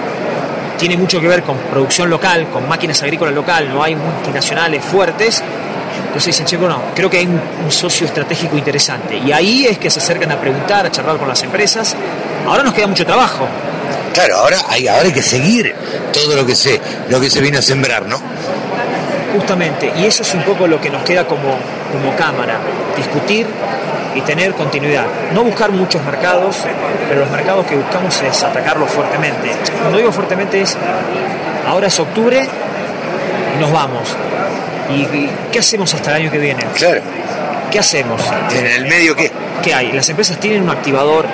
tiene 0.78 0.96
mucho 0.96 1.20
que 1.20 1.28
ver 1.28 1.44
con 1.44 1.58
producción 1.58 2.10
local, 2.10 2.48
con 2.48 2.66
máquinas 2.70 3.04
agrícolas 3.04 3.36
local, 3.36 3.68
no 3.74 3.84
hay 3.84 3.98
multinacionales 3.98 4.86
fuertes, 4.86 5.44
entonces 6.16 6.34
dicen, 6.34 6.46
che, 6.46 6.56
bueno, 6.56 6.82
creo 6.96 7.10
que 7.10 7.18
hay 7.18 7.26
un, 7.26 7.70
socio 7.70 8.08
estratégico 8.08 8.58
interesante. 8.58 9.18
Y 9.18 9.34
ahí 9.34 9.66
es 9.66 9.78
que 9.78 9.90
se 9.90 10.00
acercan 10.00 10.32
a 10.32 10.40
preguntar, 10.40 10.86
a 10.86 10.90
charlar 10.90 11.18
con 11.18 11.28
las 11.28 11.44
empresas. 11.44 11.94
Ahora 12.48 12.64
nos 12.64 12.74
queda 12.74 12.88
mucho 12.88 13.06
trabajo. 13.06 13.46
Claro, 14.14 14.38
ahora 14.38 14.60
hay, 14.70 14.88
ahora 14.88 15.04
hay 15.04 15.12
que 15.12 15.22
seguir 15.22 15.76
todo 16.14 16.38
lo 16.38 16.46
que 16.46 16.56
se, 16.56 16.80
lo 17.10 17.20
que 17.20 17.30
se 17.30 17.42
vino 17.42 17.60
a 17.60 17.62
sembrar, 17.62 18.06
¿no? 18.06 18.18
Justamente, 19.34 19.92
y 19.98 20.06
eso 20.06 20.24
es 20.24 20.34
un 20.34 20.44
poco 20.44 20.68
lo 20.68 20.80
que 20.80 20.90
nos 20.90 21.04
queda 21.04 21.28
como, 21.28 21.50
como 21.92 22.16
cámara, 22.16 22.60
discutir 22.96 23.46
y 24.16 24.22
tener 24.22 24.54
continuidad. 24.54 25.08
No 25.34 25.44
buscar 25.44 25.72
muchos 25.72 26.02
mercados, 26.06 26.56
pero 27.10 27.20
los 27.20 27.30
mercados 27.30 27.66
que 27.66 27.76
buscamos 27.76 28.22
es 28.22 28.42
atacarlos 28.42 28.90
fuertemente. 28.90 29.52
Cuando 29.82 29.98
digo 29.98 30.14
fuertemente 30.14 30.62
es, 30.62 30.78
ahora 31.68 31.88
es 31.88 32.00
octubre, 32.00 32.48
nos 33.60 33.70
vamos. 33.74 34.16
¿Y, 34.90 35.30
qué 35.52 35.60
hacemos 35.60 35.94
hasta 35.94 36.12
el 36.12 36.24
año 36.24 36.32
que 36.32 36.38
viene? 36.38 36.64
Claro. 36.76 37.02
¿Qué 37.72 37.80
hacemos? 37.80 38.22
¿En 38.56 38.66
el 38.66 38.86
medio 38.86 39.16
qué? 39.16 39.32
¿Qué 39.64 39.74
hay? 39.74 39.92
Las 39.92 40.08
empresas 40.10 40.40
tienen 40.40 40.64
un 40.64 40.70
activador 40.70 41.26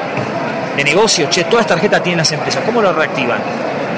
de 0.76 0.84
negocio, 0.84 1.28
che, 1.30 1.44
todas 1.44 1.66
las 1.66 1.68
tarjetas 1.68 2.02
tienen 2.02 2.20
las 2.20 2.32
empresas, 2.32 2.64
¿cómo 2.66 2.82
lo 2.82 2.94
reactivan? 2.94 3.40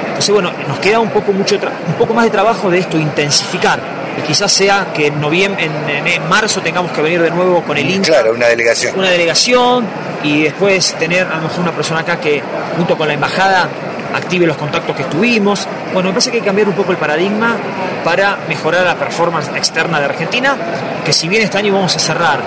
Entonces, 0.07 0.33
bueno, 0.33 0.51
nos 0.67 0.79
queda 0.79 0.99
un 0.99 1.09
poco, 1.09 1.31
mucho 1.31 1.55
un 1.55 1.93
poco 1.93 2.13
más 2.13 2.25
de 2.25 2.31
trabajo 2.31 2.69
de 2.69 2.79
esto, 2.79 2.97
intensificar. 2.97 3.79
Y 4.17 4.21
quizás 4.21 4.51
sea 4.51 4.87
que 4.93 5.07
en 5.07 5.19
noviembre, 5.19 5.65
en, 5.65 6.29
marzo 6.29 6.61
tengamos 6.61 6.91
que 6.91 7.01
venir 7.01 7.21
de 7.21 7.31
nuevo 7.31 7.63
con 7.63 7.77
el 7.77 7.89
INTA. 7.89 8.09
Claro, 8.09 8.33
una 8.33 8.47
delegación. 8.47 8.97
Una 8.97 9.09
delegación 9.09 9.85
y 10.23 10.43
después 10.43 10.93
tener 10.99 11.27
a 11.27 11.37
lo 11.37 11.43
mejor 11.43 11.61
una 11.61 11.71
persona 11.71 12.01
acá 12.01 12.19
que 12.19 12.43
junto 12.77 12.95
con 12.95 13.07
la 13.07 13.15
embajada 13.15 13.67
active 14.13 14.45
los 14.45 14.57
contactos 14.57 14.95
que 14.95 15.03
estuvimos. 15.03 15.67
Bueno, 15.93 16.09
me 16.09 16.13
parece 16.13 16.31
que 16.31 16.37
hay 16.37 16.41
que 16.41 16.47
cambiar 16.47 16.67
un 16.67 16.75
poco 16.75 16.91
el 16.91 16.97
paradigma 16.97 17.57
para 18.03 18.37
mejorar 18.47 18.85
la 18.85 18.95
performance 18.95 19.49
externa 19.55 19.99
de 19.99 20.05
Argentina, 20.05 20.55
que 21.05 21.13
si 21.13 21.27
bien 21.27 21.41
este 21.41 21.57
año 21.57 21.73
vamos 21.73 21.95
a 21.95 21.99
cerrar 21.99 22.39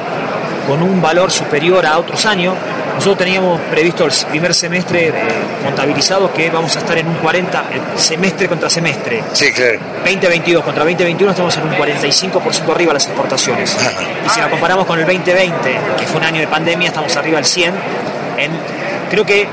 con 0.67 0.83
un 0.83 1.01
valor 1.01 1.31
superior 1.31 1.87
a 1.87 1.99
otros 1.99 2.27
años, 2.27 2.55
nosotros 2.97 3.19
teníamos 3.19 3.61
previsto 3.71 4.07
el 4.07 4.13
primer 4.31 4.55
semestre 4.55 5.09
eh, 5.09 5.13
contabilizado 5.63 6.33
que 6.33 6.49
vamos 6.49 6.75
a 6.77 6.79
estar 6.79 6.97
en 6.97 7.07
un 7.07 7.17
40, 7.17 7.65
semestre 7.95 8.49
contra 8.49 8.71
semestre. 8.71 9.23
Sí, 9.35 9.53
claro. 9.53 9.79
2022 10.05 10.65
contra 10.65 10.83
2021 10.83 11.31
estamos 11.31 11.57
en 11.59 11.65
un 11.65 11.73
45% 11.75 12.71
arriba 12.75 12.95
las 12.95 13.07
exportaciones. 13.07 13.77
Y 14.25 14.29
si 14.31 14.41
la 14.41 14.49
comparamos 14.49 14.87
con 14.87 14.99
el 14.99 15.05
2020, 15.05 15.79
que 15.99 16.07
fue 16.07 16.21
un 16.21 16.25
año 16.25 16.41
de 16.41 16.49
pandemia, 16.49 16.89
estamos 16.89 17.15
arriba 17.17 17.37
del 17.37 17.45
100. 17.45 17.75
En, 18.39 18.51
creo 19.11 19.27
que 19.27 19.47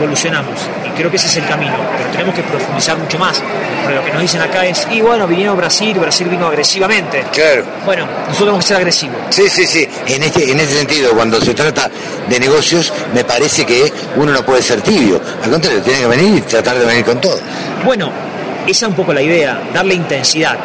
evolucionamos 0.00 0.58
y 0.86 0.90
creo 0.90 1.10
que 1.10 1.16
ese 1.16 1.26
es 1.26 1.36
el 1.36 1.46
camino, 1.46 1.76
pero 1.96 2.10
tenemos 2.10 2.34
que 2.34 2.42
profundizar 2.42 2.96
mucho 2.96 3.18
más. 3.18 3.42
Pero 3.84 3.96
lo 3.96 4.04
que 4.04 4.12
nos 4.12 4.22
dicen 4.22 4.40
acá 4.40 4.64
es, 4.66 4.86
y 4.90 5.00
bueno, 5.00 5.26
vinieron 5.26 5.56
Brasil, 5.56 5.98
Brasil 5.98 6.28
vino 6.28 6.46
agresivamente. 6.46 7.24
Claro. 7.32 7.64
Bueno, 7.84 8.06
nosotros 8.06 8.38
tenemos 8.38 8.64
que 8.64 8.68
ser 8.68 8.76
agresivos. 8.78 9.16
Sí, 9.30 9.48
sí, 9.48 9.66
sí. 9.66 9.88
En 10.06 10.22
este, 10.22 10.50
en 10.50 10.60
ese 10.60 10.78
sentido, 10.78 11.12
cuando 11.12 11.40
se 11.40 11.54
trata 11.54 11.90
de 12.28 12.40
negocios, 12.40 12.92
me 13.14 13.24
parece 13.24 13.64
que 13.64 13.92
uno 14.16 14.32
no 14.32 14.44
puede 14.44 14.62
ser 14.62 14.80
tibio. 14.80 15.20
Al 15.42 15.50
contrario, 15.50 15.80
tiene 15.82 16.00
que 16.00 16.06
venir 16.06 16.38
y 16.38 16.40
tratar 16.42 16.78
de 16.78 16.86
venir 16.86 17.04
con 17.04 17.20
todo. 17.20 17.38
Bueno, 17.84 18.10
esa 18.66 18.86
es 18.86 18.90
un 18.90 18.94
poco 18.94 19.12
la 19.12 19.22
idea, 19.22 19.60
darle 19.72 19.94
intensidad. 19.94 20.56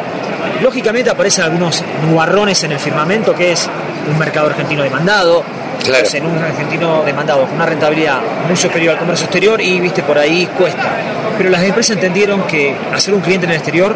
Lógicamente 0.62 1.10
aparecen 1.10 1.44
algunos 1.44 1.82
nubarrones 2.08 2.62
en 2.64 2.72
el 2.72 2.78
firmamento, 2.78 3.34
que 3.34 3.52
es 3.52 3.68
un 4.10 4.18
mercado 4.18 4.46
argentino 4.46 4.82
demandado, 4.82 5.42
en 5.84 6.26
un 6.26 6.38
argentino 6.38 7.02
demandado 7.04 7.46
con 7.46 7.54
una 7.54 7.66
rentabilidad 7.66 8.20
muy 8.46 8.56
superior 8.56 8.94
al 8.94 8.98
comercio 8.98 9.24
exterior 9.24 9.60
y 9.60 9.80
viste 9.80 10.02
por 10.02 10.18
ahí 10.18 10.46
cuesta. 10.58 10.90
Pero 11.36 11.50
las 11.50 11.62
empresas 11.62 11.96
entendieron 11.96 12.42
que 12.42 12.74
hacer 12.92 13.14
un 13.14 13.20
cliente 13.20 13.46
en 13.46 13.52
el 13.52 13.58
exterior 13.58 13.94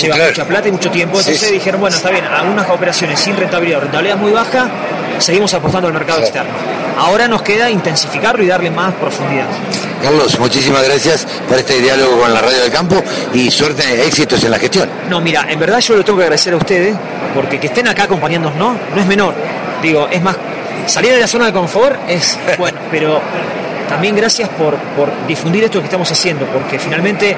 lleva 0.00 0.16
mucha 0.16 0.46
plata 0.46 0.68
y 0.68 0.72
mucho 0.72 0.90
tiempo, 0.90 1.18
entonces 1.18 1.50
dijeron, 1.50 1.80
bueno, 1.80 1.96
está 1.96 2.10
bien, 2.10 2.24
algunas 2.24 2.68
operaciones 2.70 3.20
sin 3.20 3.36
rentabilidad 3.36 3.78
o 3.78 3.82
rentabilidad 3.82 4.16
muy 4.16 4.32
baja, 4.32 4.68
seguimos 5.18 5.52
apostando 5.54 5.88
al 5.88 5.94
mercado 5.94 6.20
externo. 6.20 6.50
Ahora 6.98 7.26
nos 7.26 7.42
queda 7.42 7.70
intensificarlo 7.70 8.42
y 8.42 8.46
darle 8.46 8.70
más 8.70 8.92
profundidad. 8.94 9.46
Carlos, 10.02 10.38
muchísimas 10.38 10.82
gracias 10.84 11.26
por 11.48 11.58
este 11.58 11.80
diálogo 11.80 12.20
con 12.20 12.34
la 12.34 12.40
Radio 12.40 12.60
del 12.60 12.70
Campo 12.70 13.02
y 13.32 13.50
suerte, 13.50 14.06
éxitos 14.06 14.42
en 14.44 14.50
la 14.50 14.58
gestión. 14.58 14.88
No, 15.08 15.20
mira, 15.20 15.46
en 15.48 15.58
verdad 15.58 15.78
yo 15.80 15.96
le 15.96 16.04
tengo 16.04 16.18
que 16.18 16.24
agradecer 16.24 16.52
a 16.52 16.56
ustedes 16.56 16.96
porque 17.34 17.58
que 17.58 17.68
estén 17.68 17.88
acá 17.88 18.04
acompañándonos 18.04 18.58
no, 18.58 18.76
no 18.94 19.00
es 19.00 19.06
menor. 19.06 19.34
Digo, 19.82 20.06
es 20.08 20.22
más 20.22 20.36
salir 20.86 21.12
de 21.12 21.20
la 21.20 21.26
zona 21.26 21.46
de 21.46 21.52
confort 21.52 21.98
es 22.08 22.38
bueno, 22.58 22.78
pero 22.90 23.20
también 23.88 24.16
gracias 24.16 24.48
por, 24.50 24.76
por 24.96 25.10
difundir 25.26 25.64
esto 25.64 25.80
que 25.80 25.86
estamos 25.86 26.10
haciendo, 26.10 26.46
porque 26.46 26.78
finalmente 26.78 27.36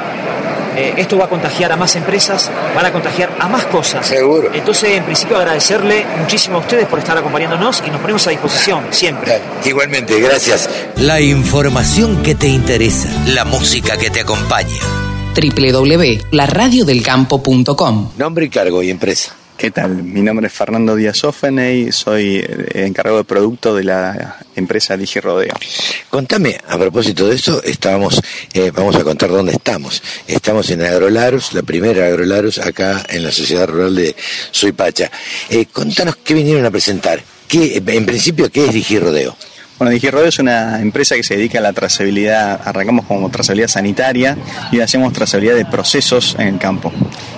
eh, 0.77 0.95
esto 0.97 1.17
va 1.17 1.27
a 1.27 1.29
contagiar 1.29 1.71
a 1.73 1.77
más 1.77 1.95
empresas, 1.97 2.51
van 2.75 2.87
a 2.87 2.93
contagiar 2.93 3.31
a 3.39 3.49
más 3.49 3.65
cosas. 3.67 4.05
Seguro. 4.07 4.51
Entonces, 4.53 4.91
en 4.91 5.05
principio, 5.05 5.37
agradecerle 5.37 6.05
muchísimo 6.19 6.57
a 6.57 6.61
ustedes 6.61 6.87
por 6.87 6.99
estar 6.99 7.17
acompañándonos 7.17 7.83
y 7.87 7.91
nos 7.91 8.01
ponemos 8.01 8.27
a 8.27 8.31
disposición 8.31 8.87
siempre. 8.91 9.41
Igualmente, 9.65 10.19
gracias. 10.21 10.69
La 10.97 11.21
información 11.21 12.23
que 12.23 12.35
te 12.35 12.49
interesa, 12.49 13.09
la 13.27 13.45
música 13.45 13.97
que 13.97 14.11
te 14.11 14.19
acompaña. 14.21 14.81
www.laradiodelcampo.com 15.35 18.11
Nombre 18.17 18.47
y 18.47 18.49
cargo 18.49 18.83
y 18.83 18.91
empresa. 18.91 19.37
¿Qué 19.57 19.71
tal? 19.71 20.03
Mi 20.03 20.21
nombre 20.21 20.49
es 20.49 20.53
Fernando 20.53 20.97
Díaz 20.97 21.23
Ofeney, 21.23 21.93
soy 21.93 22.45
encargado 22.75 23.19
de 23.19 23.25
producto 23.25 23.75
de 23.75 23.85
la 23.85 24.39
empresa 24.57 24.97
Digi 24.97 25.21
Rodeo. 25.21 25.55
Contame, 26.11 26.59
a 26.67 26.77
propósito 26.77 27.29
de 27.29 27.37
eso, 27.37 27.63
estábamos, 27.63 28.21
eh, 28.53 28.73
vamos 28.75 28.97
a 28.97 29.05
contar 29.05 29.31
dónde 29.31 29.53
estamos. 29.53 30.03
Estamos 30.27 30.69
en 30.71 30.83
Agrolarus, 30.83 31.53
la 31.53 31.63
primera 31.63 32.07
Agrolarus, 32.07 32.59
acá 32.59 33.07
en 33.09 33.23
la 33.23 33.31
Sociedad 33.31 33.69
Rural 33.69 33.95
de 33.95 34.17
Suipacha. 34.51 35.11
Eh, 35.49 35.67
contanos 35.67 36.17
qué 36.17 36.35
vinieron 36.35 36.65
a 36.65 36.71
presentar. 36.73 37.23
¿Qué, 37.47 37.77
en 37.77 38.07
principio, 38.07 38.51
¿qué 38.51 38.65
es 38.67 38.73
Digi 38.73 38.99
Rodeo? 38.99 39.37
Bueno, 39.77 39.91
DigiRodeo 39.91 40.29
es 40.29 40.39
una 40.39 40.81
empresa 40.81 41.17
que 41.17 41.25
se 41.25 41.37
dedica 41.37 41.59
a 41.59 41.61
la 41.61 41.73
trazabilidad, 41.73 42.61
arrancamos 42.65 43.07
como 43.07 43.29
trazabilidad 43.29 43.67
sanitaria 43.67 44.39
y 44.71 44.79
hacemos 44.79 45.13
trazabilidad 45.13 45.57
de 45.57 45.65
procesos 45.65 46.37
en 46.39 46.47
el 46.47 46.59
campo. 46.59 46.93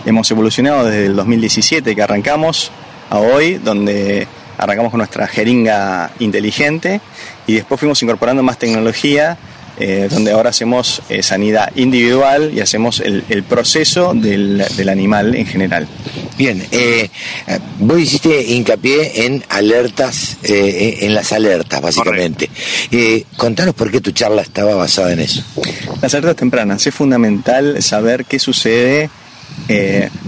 Hemos 0.05 0.31
evolucionado 0.31 0.85
desde 0.85 1.07
el 1.07 1.17
2017 1.17 1.97
que 1.97 2.03
arrancamos 2.03 2.71
a 3.09 3.21
hoy, 3.21 3.55
donde 3.55 4.29
arrancamos 4.59 4.91
con 4.91 4.99
nuestra 4.99 5.27
jeringa 5.27 6.11
inteligente 6.19 7.01
y 7.47 7.55
después 7.55 7.81
fuimos 7.81 8.03
incorporando 8.03 8.43
más 8.43 8.59
tecnología 8.59 9.39
eh, 9.79 10.09
donde 10.11 10.33
ahora 10.33 10.51
hacemos 10.51 11.03
eh, 11.11 11.23
sanidad 11.23 11.71
individual 11.75 12.51
y 12.55 12.61
hacemos 12.61 13.01
el, 13.01 13.25
el 13.29 13.43
proceso 13.43 14.15
del, 14.15 14.65
del, 14.77 14.89
animal 14.89 15.35
en 15.35 15.45
general. 15.45 15.87
Bien, 16.37 16.67
eh, 16.71 17.09
vos 17.79 17.99
hiciste 17.99 18.43
hincapié 18.43 19.25
en 19.25 19.43
alertas, 19.49 20.37
eh, 20.43 20.99
en 21.01 21.15
las 21.15 21.33
alertas 21.33 21.81
básicamente. 21.81 22.51
contanos 23.37 23.75
por 23.75 23.91
qué 23.91 24.01
tu 24.01 24.11
charla 24.11 24.43
estaba 24.43 24.75
basada 24.75 25.13
en 25.13 25.21
eso. 25.21 25.43
Las 26.03 26.15
alertas 26.15 26.37
tempranas, 26.37 26.87
es 26.87 26.95
fundamental 26.95 27.83
saber 27.83 28.25
qué 28.27 28.39
sucede, 28.39 29.11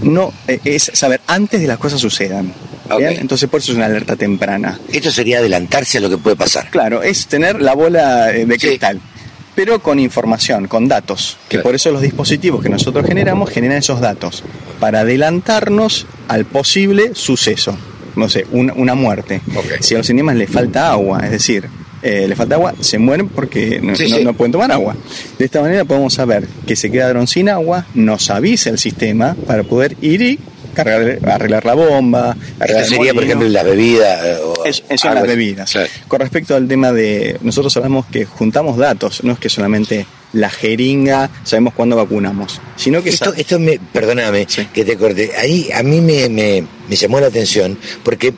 no, 0.01 0.33
es 0.47 0.91
saber 0.93 1.21
antes 1.27 1.61
de 1.61 1.67
las 1.67 1.77
cosas 1.77 2.01
sucedan. 2.01 2.53
Okay. 2.89 3.17
Entonces 3.17 3.47
por 3.47 3.59
eso 3.59 3.71
es 3.73 3.77
una 3.77 3.85
alerta 3.85 4.15
temprana. 4.15 4.79
Esto 4.91 5.11
sería 5.11 5.37
adelantarse 5.37 5.99
a 5.99 6.01
lo 6.01 6.09
que 6.09 6.17
puede 6.17 6.35
pasar. 6.35 6.71
Claro, 6.71 7.03
es 7.03 7.27
tener 7.27 7.61
la 7.61 7.75
bola 7.75 8.27
de 8.27 8.57
cristal. 8.57 8.99
Sí 8.99 9.18
pero 9.59 9.79
con 9.79 9.99
información, 9.99 10.69
con 10.69 10.87
datos, 10.87 11.35
que 11.49 11.57
claro. 11.57 11.63
por 11.63 11.75
eso 11.75 11.91
los 11.91 12.01
dispositivos 12.01 12.63
que 12.63 12.69
nosotros 12.69 13.05
generamos 13.05 13.49
generan 13.49 13.79
esos 13.79 13.99
datos, 13.99 14.41
para 14.79 15.01
adelantarnos 15.01 16.07
al 16.29 16.45
posible 16.45 17.11
suceso, 17.13 17.77
no 18.15 18.29
sé, 18.29 18.47
una, 18.53 18.71
una 18.71 18.95
muerte. 18.95 19.41
Okay. 19.53 19.79
Si 19.81 19.95
a 19.95 19.97
los 19.97 20.09
animales 20.09 20.39
les 20.39 20.49
falta 20.49 20.89
agua, 20.89 21.19
es 21.25 21.31
decir, 21.31 21.67
eh, 22.01 22.25
le 22.29 22.37
falta 22.37 22.55
agua, 22.55 22.73
se 22.79 22.99
mueren 22.99 23.27
porque 23.27 23.81
no, 23.81 23.97
sí, 23.97 24.07
no, 24.09 24.15
sí. 24.15 24.23
no, 24.23 24.33
pueden 24.33 24.53
tomar 24.53 24.71
agua. 24.71 24.95
De 25.37 25.43
esta 25.43 25.59
manera 25.59 25.83
podemos 25.83 26.13
saber 26.13 26.47
que 26.65 26.77
se 26.77 26.89
quedaron 26.89 27.27
sin 27.27 27.49
agua, 27.49 27.85
nos 27.95 28.29
avisa 28.29 28.69
el 28.69 28.79
sistema 28.79 29.35
para 29.45 29.63
poder 29.63 29.97
ir 29.99 30.21
y 30.21 30.39
cargar, 30.83 31.29
arreglar 31.29 31.65
la 31.65 31.73
bomba. 31.73 32.35
Arreglar 32.59 32.83
Esto 32.83 32.95
sería, 32.95 33.13
por 33.13 33.23
ejemplo, 33.23 33.47
la 33.47 33.63
bebida. 33.63 34.27
Eh, 34.27 34.37
o 34.43 34.65
es, 34.65 34.83
eso 34.89 35.13
las 35.13 35.23
bebidas. 35.23 35.73
Con 36.07 36.19
respecto 36.19 36.55
al 36.55 36.67
tema 36.67 36.91
de. 36.91 37.37
Nosotros 37.41 37.73
sabemos 37.73 38.05
que 38.07 38.25
juntamos 38.25 38.77
datos, 38.77 39.23
no 39.23 39.33
es 39.33 39.39
que 39.39 39.49
solamente 39.49 40.05
la 40.33 40.49
jeringa, 40.49 41.29
sabemos 41.43 41.73
cuándo 41.73 41.95
vacunamos, 41.95 42.61
sino 42.75 43.01
que. 43.01 43.09
Esto, 43.09 43.33
esto 43.33 43.59
me, 43.59 43.79
perdóname 43.91 44.45
sí. 44.47 44.67
que 44.73 44.85
te 44.85 44.97
corte. 44.97 45.31
Ahí 45.37 45.69
a 45.73 45.83
mí 45.83 46.01
me, 46.01 46.29
me, 46.29 46.63
me 46.87 46.95
llamó 46.95 47.19
la 47.19 47.27
atención 47.27 47.77
porque 48.03 48.33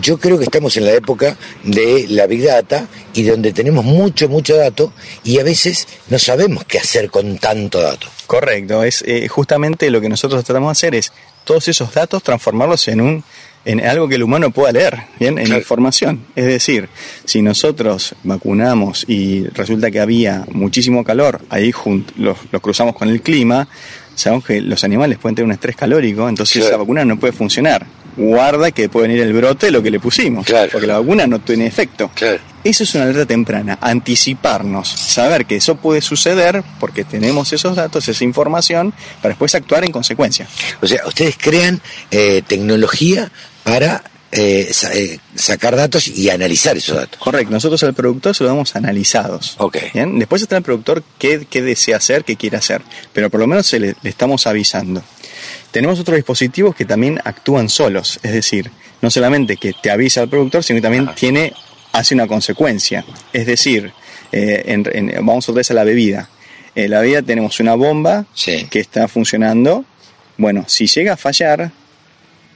yo 0.00 0.18
creo 0.18 0.38
que 0.38 0.44
estamos 0.44 0.76
en 0.76 0.86
la 0.86 0.92
época 0.92 1.36
de 1.62 2.06
la 2.08 2.26
Big 2.26 2.44
Data 2.44 2.86
y 3.12 3.22
donde 3.22 3.52
tenemos 3.52 3.84
mucho, 3.84 4.28
mucho 4.28 4.56
dato 4.56 4.92
y 5.22 5.38
a 5.38 5.44
veces 5.44 5.86
no 6.08 6.18
sabemos 6.18 6.64
qué 6.64 6.78
hacer 6.78 7.10
con 7.10 7.38
tanto 7.38 7.80
dato. 7.80 8.08
Correcto, 8.26 8.82
es 8.82 9.02
eh, 9.06 9.28
justamente 9.28 9.90
lo 9.90 10.00
que 10.00 10.08
nosotros 10.08 10.44
tratamos 10.44 10.68
de 10.68 10.72
hacer 10.72 10.94
es 10.94 11.12
todos 11.44 11.68
esos 11.68 11.92
datos 11.92 12.22
transformarlos 12.22 12.88
en 12.88 13.00
un 13.00 13.24
en 13.64 13.84
algo 13.84 14.08
que 14.08 14.16
el 14.16 14.22
humano 14.22 14.50
pueda 14.50 14.72
leer, 14.72 15.04
bien, 15.18 15.38
en 15.38 15.46
claro. 15.46 15.60
información. 15.60 16.26
Es 16.36 16.44
decir, 16.46 16.88
si 17.24 17.40
nosotros 17.40 18.14
vacunamos 18.22 19.06
y 19.08 19.46
resulta 19.48 19.90
que 19.90 20.00
había 20.00 20.44
muchísimo 20.52 21.02
calor, 21.02 21.40
ahí 21.48 21.72
los, 22.16 22.38
los 22.50 22.62
cruzamos 22.62 22.94
con 22.94 23.08
el 23.08 23.22
clima, 23.22 23.66
sabemos 24.14 24.44
que 24.44 24.60
los 24.60 24.84
animales 24.84 25.18
pueden 25.18 25.36
tener 25.36 25.46
un 25.46 25.52
estrés 25.52 25.76
calórico, 25.76 26.28
entonces 26.28 26.54
claro. 26.54 26.68
esa 26.68 26.76
vacuna 26.76 27.04
no 27.04 27.18
puede 27.18 27.32
funcionar. 27.32 27.86
Guarda 28.16 28.70
que 28.70 28.88
puede 28.88 29.08
venir 29.08 29.22
el 29.22 29.32
brote 29.32 29.70
lo 29.70 29.82
que 29.82 29.90
le 29.90 30.00
pusimos, 30.00 30.46
claro. 30.46 30.70
porque 30.72 30.86
la 30.86 30.98
vacuna 30.98 31.26
no 31.26 31.40
tiene 31.40 31.66
efecto. 31.66 32.10
Claro. 32.14 32.38
Eso 32.62 32.84
es 32.84 32.94
una 32.94 33.04
alerta 33.04 33.26
temprana, 33.26 33.78
anticiparnos, 33.80 34.88
saber 34.88 35.44
que 35.44 35.56
eso 35.56 35.74
puede 35.74 36.00
suceder 36.00 36.62
porque 36.80 37.04
tenemos 37.04 37.52
esos 37.52 37.76
datos, 37.76 38.08
esa 38.08 38.24
información, 38.24 38.94
para 39.20 39.30
después 39.30 39.54
actuar 39.54 39.84
en 39.84 39.92
consecuencia. 39.92 40.46
O 40.80 40.86
sea, 40.86 41.06
ustedes 41.06 41.36
crean 41.36 41.82
eh, 42.10 42.42
tecnología 42.46 43.30
para 43.64 44.02
eh, 44.36 44.72
sacar 45.34 45.76
datos 45.76 46.08
y 46.08 46.28
analizar 46.30 46.76
esos 46.76 46.96
datos. 46.96 47.20
Correcto, 47.20 47.52
nosotros 47.52 47.82
al 47.84 47.94
productor 47.94 48.34
se 48.34 48.44
lo 48.44 48.50
damos 48.50 48.74
analizados. 48.74 49.54
Okay. 49.58 49.90
¿bien? 49.94 50.18
Después 50.18 50.42
está 50.42 50.56
el 50.56 50.62
productor 50.62 51.04
qué, 51.18 51.46
qué, 51.48 51.62
desea 51.62 51.98
hacer, 51.98 52.24
qué 52.24 52.36
quiere 52.36 52.56
hacer, 52.56 52.82
pero 53.12 53.30
por 53.30 53.40
lo 53.40 53.46
menos 53.46 53.66
se 53.66 53.78
le, 53.78 53.94
le 54.02 54.10
estamos 54.10 54.46
avisando. 54.46 55.02
Tenemos 55.70 55.98
otros 56.00 56.16
dispositivos 56.16 56.74
que 56.74 56.84
también 56.84 57.20
actúan 57.24 57.68
solos, 57.68 58.20
es 58.22 58.32
decir, 58.32 58.70
no 59.00 59.10
solamente 59.10 59.56
que 59.56 59.72
te 59.72 59.90
avisa 59.90 60.22
al 60.22 60.28
productor, 60.28 60.62
sino 60.62 60.78
que 60.78 60.82
también 60.82 61.04
Ajá. 61.04 61.14
tiene, 61.14 61.52
hace 61.92 62.14
una 62.14 62.26
consecuencia. 62.26 63.04
Es 63.32 63.46
decir, 63.46 63.92
eh, 64.32 64.62
en, 64.66 64.88
en, 64.92 65.26
vamos 65.26 65.48
otra 65.48 65.60
vez 65.60 65.70
a 65.70 65.74
la 65.74 65.84
bebida. 65.84 66.28
En 66.74 66.90
la 66.90 67.00
bebida 67.00 67.22
tenemos 67.22 67.60
una 67.60 67.74
bomba 67.74 68.26
sí. 68.34 68.66
que 68.70 68.80
está 68.80 69.06
funcionando. 69.08 69.84
Bueno, 70.36 70.64
si 70.66 70.86
llega 70.86 71.12
a 71.12 71.16
fallar, 71.16 71.70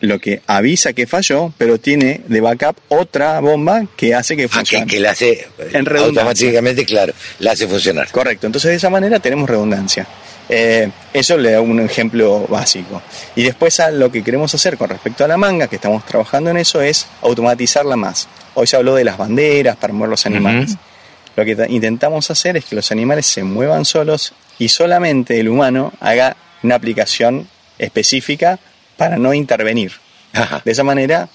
lo 0.00 0.18
que 0.18 0.42
avisa 0.46 0.92
que 0.92 1.06
falló, 1.06 1.52
pero 1.58 1.78
tiene 1.78 2.20
de 2.26 2.40
backup 2.40 2.76
otra 2.88 3.40
bomba 3.40 3.86
que 3.96 4.14
hace 4.14 4.36
que 4.36 4.48
funcione. 4.48 4.84
Ah, 4.84 4.86
que, 4.86 4.92
que 4.92 5.00
la 5.00 5.10
hace 5.10 5.46
en 5.72 5.96
automáticamente, 5.96 6.84
claro, 6.84 7.12
la 7.40 7.52
hace 7.52 7.66
funcionar. 7.66 8.10
Correcto, 8.10 8.46
entonces 8.46 8.70
de 8.70 8.76
esa 8.76 8.90
manera 8.90 9.18
tenemos 9.20 9.48
redundancia. 9.48 10.06
Eh, 10.48 10.90
eso 11.12 11.36
le 11.36 11.52
da 11.52 11.60
un 11.60 11.80
ejemplo 11.80 12.46
básico. 12.48 13.02
Y 13.36 13.42
después 13.42 13.80
a 13.80 13.90
lo 13.90 14.10
que 14.10 14.22
queremos 14.22 14.54
hacer 14.54 14.76
con 14.78 14.88
respecto 14.88 15.24
a 15.24 15.28
la 15.28 15.36
manga, 15.36 15.68
que 15.68 15.76
estamos 15.76 16.04
trabajando 16.06 16.50
en 16.50 16.56
eso, 16.56 16.80
es 16.80 17.06
automatizarla 17.22 17.96
más. 17.96 18.28
Hoy 18.54 18.66
se 18.66 18.76
habló 18.76 18.94
de 18.94 19.04
las 19.04 19.18
banderas 19.18 19.76
para 19.76 19.92
mover 19.92 20.10
los 20.10 20.26
animales. 20.26 20.70
Uh 20.70 20.74
-huh. 20.74 20.78
Lo 21.36 21.44
que 21.44 21.72
intentamos 21.72 22.30
hacer 22.30 22.56
es 22.56 22.64
que 22.64 22.74
los 22.74 22.90
animales 22.90 23.26
se 23.26 23.44
muevan 23.44 23.84
solos 23.84 24.32
y 24.58 24.70
solamente 24.70 25.38
el 25.38 25.48
humano 25.48 25.92
haga 26.00 26.36
una 26.62 26.74
aplicación 26.74 27.48
específica 27.78 28.58
para 28.96 29.18
no 29.18 29.32
intervenir. 29.32 29.92
Ajá. 30.32 30.60
De 30.64 30.72
esa 30.72 30.82
manera 30.82 31.28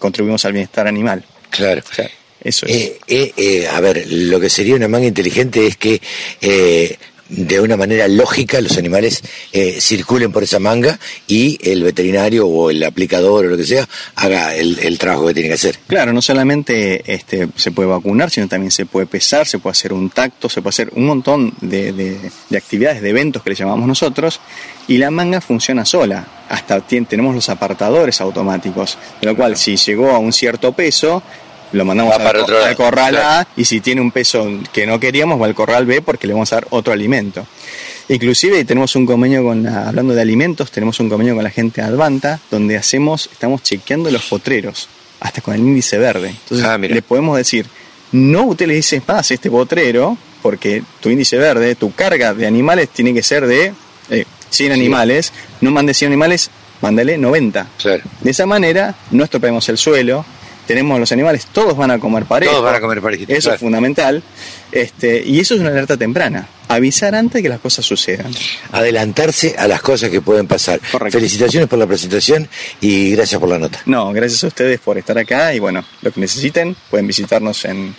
contribuimos 0.00 0.44
al 0.44 0.52
bienestar 0.52 0.88
animal. 0.88 1.24
Claro. 1.50 1.82
O 1.88 1.94
sea, 1.94 2.10
eso 2.42 2.66
es. 2.66 2.72
Eh, 2.74 2.98
eh, 3.06 3.32
eh, 3.36 3.68
a 3.68 3.78
ver, 3.80 4.04
lo 4.08 4.40
que 4.40 4.50
sería 4.50 4.74
una 4.74 4.88
manga 4.88 5.06
inteligente 5.06 5.66
es 5.66 5.76
que 5.76 6.00
eh, 6.40 6.96
de 7.36 7.60
una 7.60 7.76
manera 7.76 8.06
lógica 8.08 8.60
los 8.60 8.76
animales 8.76 9.22
eh, 9.52 9.80
circulen 9.80 10.32
por 10.32 10.42
esa 10.42 10.58
manga 10.58 10.98
y 11.26 11.58
el 11.62 11.82
veterinario 11.82 12.46
o 12.46 12.70
el 12.70 12.82
aplicador 12.84 13.46
o 13.46 13.48
lo 13.48 13.56
que 13.56 13.64
sea 13.64 13.88
haga 14.16 14.54
el, 14.54 14.78
el, 14.80 14.98
trabajo 14.98 15.26
que 15.26 15.34
tiene 15.34 15.48
que 15.48 15.54
hacer. 15.54 15.78
Claro, 15.86 16.12
no 16.12 16.20
solamente 16.20 17.02
este, 17.12 17.48
se 17.56 17.70
puede 17.70 17.88
vacunar, 17.88 18.30
sino 18.30 18.48
también 18.48 18.70
se 18.70 18.86
puede 18.86 19.06
pesar, 19.06 19.46
se 19.46 19.58
puede 19.58 19.72
hacer 19.72 19.92
un 19.92 20.10
tacto, 20.10 20.48
se 20.48 20.60
puede 20.60 20.70
hacer 20.70 20.90
un 20.94 21.06
montón 21.06 21.54
de, 21.60 21.92
de, 21.92 22.18
de 22.48 22.56
actividades, 22.56 23.00
de 23.00 23.10
eventos 23.10 23.42
que 23.42 23.50
le 23.50 23.56
llamamos 23.56 23.88
nosotros, 23.88 24.40
y 24.88 24.98
la 24.98 25.10
manga 25.10 25.40
funciona 25.40 25.84
sola. 25.84 26.26
Hasta 26.48 26.80
tenemos 26.80 27.34
los 27.34 27.48
apartadores 27.48 28.20
automáticos, 28.20 28.98
de 29.20 29.26
lo 29.26 29.36
cual 29.36 29.56
si 29.56 29.76
llegó 29.76 30.10
a 30.10 30.18
un 30.18 30.32
cierto 30.32 30.72
peso, 30.72 31.22
lo 31.72 31.84
mandamos 31.84 32.12
va 32.18 32.30
al, 32.30 32.36
otro 32.36 32.62
al 32.62 32.76
corral 32.76 33.10
claro. 33.10 33.28
A 33.28 33.48
y 33.56 33.64
si 33.64 33.80
tiene 33.80 34.00
un 34.00 34.10
peso 34.10 34.48
que 34.72 34.86
no 34.86 35.00
queríamos 35.00 35.40
va 35.40 35.46
al 35.46 35.54
corral 35.54 35.86
B 35.86 36.02
porque 36.02 36.26
le 36.26 36.32
vamos 36.32 36.52
a 36.52 36.56
dar 36.56 36.66
otro 36.70 36.92
alimento. 36.92 37.46
Inclusive 38.08 38.64
tenemos 38.64 38.94
un 38.96 39.06
convenio 39.06 39.42
con 39.42 39.62
la, 39.62 39.88
hablando 39.88 40.14
de 40.14 40.20
alimentos, 40.20 40.70
tenemos 40.70 40.98
un 41.00 41.08
convenio 41.08 41.34
con 41.34 41.44
la 41.44 41.50
gente 41.50 41.80
de 41.80 41.86
Advanta 41.86 42.40
donde 42.50 42.76
hacemos, 42.76 43.28
estamos 43.32 43.62
chequeando 43.62 44.10
los 44.10 44.24
potreros, 44.24 44.88
hasta 45.20 45.40
con 45.40 45.54
el 45.54 45.60
índice 45.60 45.98
verde. 45.98 46.28
Entonces 46.28 46.66
ah, 46.66 46.78
le 46.78 47.02
podemos 47.02 47.36
decir, 47.36 47.66
no 48.12 48.42
utilices 48.44 49.02
más 49.06 49.30
este 49.30 49.50
potrero 49.50 50.18
porque 50.42 50.82
tu 51.00 51.08
índice 51.08 51.38
verde, 51.38 51.74
tu 51.76 51.94
carga 51.94 52.34
de 52.34 52.46
animales 52.46 52.88
tiene 52.90 53.14
que 53.14 53.22
ser 53.22 53.46
de 53.46 53.72
eh, 54.10 54.24
100 54.50 54.68
sí. 54.68 54.70
animales, 54.70 55.32
no 55.60 55.70
mandes 55.70 55.96
100 55.98 56.10
animales, 56.10 56.50
mándale 56.80 57.16
90. 57.16 57.68
Claro. 57.78 58.02
De 58.20 58.30
esa 58.30 58.44
manera 58.44 58.94
no 59.12 59.24
estropeamos 59.24 59.68
el 59.68 59.78
suelo, 59.78 60.26
tenemos 60.66 60.98
los 60.98 61.12
animales, 61.12 61.46
todos 61.52 61.76
van 61.76 61.90
a 61.90 61.98
comer 61.98 62.24
parejo. 62.24 62.52
Todos 62.52 62.64
van 62.64 62.74
a 62.76 62.80
comer 62.80 63.00
parejito. 63.00 63.32
Eso 63.32 63.42
claro. 63.42 63.54
es 63.54 63.60
fundamental. 63.60 64.22
Este, 64.70 65.22
y 65.24 65.40
eso 65.40 65.54
es 65.54 65.60
una 65.60 65.70
alerta 65.70 65.96
temprana. 65.96 66.48
Avisar 66.68 67.14
antes 67.14 67.34
de 67.34 67.42
que 67.42 67.48
las 67.48 67.60
cosas 67.60 67.84
sucedan. 67.84 68.32
Adelantarse 68.70 69.54
a 69.58 69.68
las 69.68 69.82
cosas 69.82 70.10
que 70.10 70.20
pueden 70.20 70.46
pasar. 70.46 70.80
Correcto. 70.90 71.18
Felicitaciones 71.18 71.68
por 71.68 71.78
la 71.78 71.86
presentación 71.86 72.48
y 72.80 73.10
gracias 73.10 73.38
por 73.38 73.50
la 73.50 73.58
nota. 73.58 73.82
No, 73.86 74.12
gracias 74.12 74.42
a 74.44 74.46
ustedes 74.46 74.80
por 74.80 74.96
estar 74.96 75.18
acá 75.18 75.54
y 75.54 75.58
bueno, 75.58 75.84
lo 76.00 76.10
que 76.10 76.20
necesiten 76.20 76.74
pueden 76.90 77.06
visitarnos 77.06 77.64
en, 77.66 77.94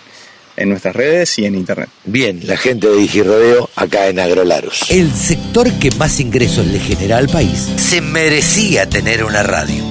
en 0.56 0.69
nuestras 0.69 0.95
redes 0.95 1.38
y 1.39 1.45
en 1.45 1.56
internet. 1.56 1.89
Bien, 2.06 2.39
la 2.43 2.58
gente 2.58 2.88
de 2.88 2.97
Digirodeo 2.97 3.69
acá 3.76 4.08
en 4.08 4.19
Agrolarus. 4.19 4.89
El 4.89 5.13
sector 5.13 5.71
que 5.73 5.91
más 5.91 6.19
ingresos 6.19 6.65
le 6.65 6.80
genera 6.80 7.17
al 7.17 7.28
país 7.28 7.69
se 7.78 8.02
merecía 8.02 8.89
tener 8.89 9.23
una 9.23 9.43
radio. 9.43 9.84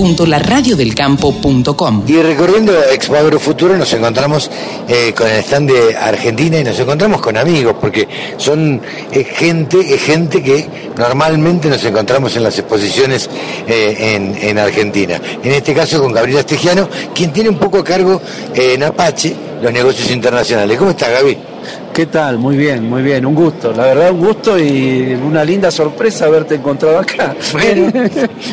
www.laradiodelcampo.com 0.00 2.04
Y 2.06 2.22
recorriendo 2.22 2.72
Expo 2.90 3.16
Agrofuturo 3.16 3.76
nos 3.76 3.92
encontramos 3.92 4.50
eh, 4.88 5.12
con 5.16 5.28
el 5.28 5.38
stand 5.40 5.70
de 5.70 5.96
Argentina 5.96 6.58
y 6.58 6.64
nos 6.64 6.80
encontramos 6.80 7.20
con 7.20 7.36
amigos, 7.36 7.76
porque 7.80 8.08
son 8.38 8.80
eh, 9.12 9.22
gente, 9.24 9.94
es 9.94 10.02
gente 10.02 10.42
que 10.42 10.66
normalmente 10.96 11.68
nos 11.68 11.84
encontramos 11.84 12.34
en 12.36 12.44
las 12.44 12.58
exposiciones 12.58 13.28
eh, 13.66 14.14
en, 14.14 14.38
en 14.40 14.58
Argentina. 14.58 15.20
En 15.42 15.52
este 15.52 15.74
caso 15.74 16.00
con 16.00 16.12
Gabriela 16.12 16.40
Estegiano, 16.40 16.88
quien 17.14 17.30
tiene 17.32 17.50
un 17.50 17.58
poco 17.58 17.78
a 17.78 17.84
cargo 17.84 18.20
eh, 18.54 18.72
en 18.74 18.82
Apache 18.82 19.34
los 19.62 19.72
negocios 19.72 20.10
internacionales. 20.10 20.78
¿Cómo 20.78 20.90
está 20.92 21.10
Gaby? 21.10 21.49
¿Qué 21.92 22.06
tal? 22.06 22.38
Muy 22.38 22.56
bien, 22.56 22.88
muy 22.88 23.02
bien, 23.02 23.26
un 23.26 23.34
gusto. 23.34 23.72
La 23.72 23.84
verdad, 23.86 24.12
un 24.12 24.20
gusto 24.20 24.56
y 24.58 25.18
una 25.22 25.44
linda 25.44 25.70
sorpresa 25.70 26.26
haberte 26.26 26.54
encontrado 26.54 26.98
acá. 27.00 27.34
Bueno, 27.52 27.92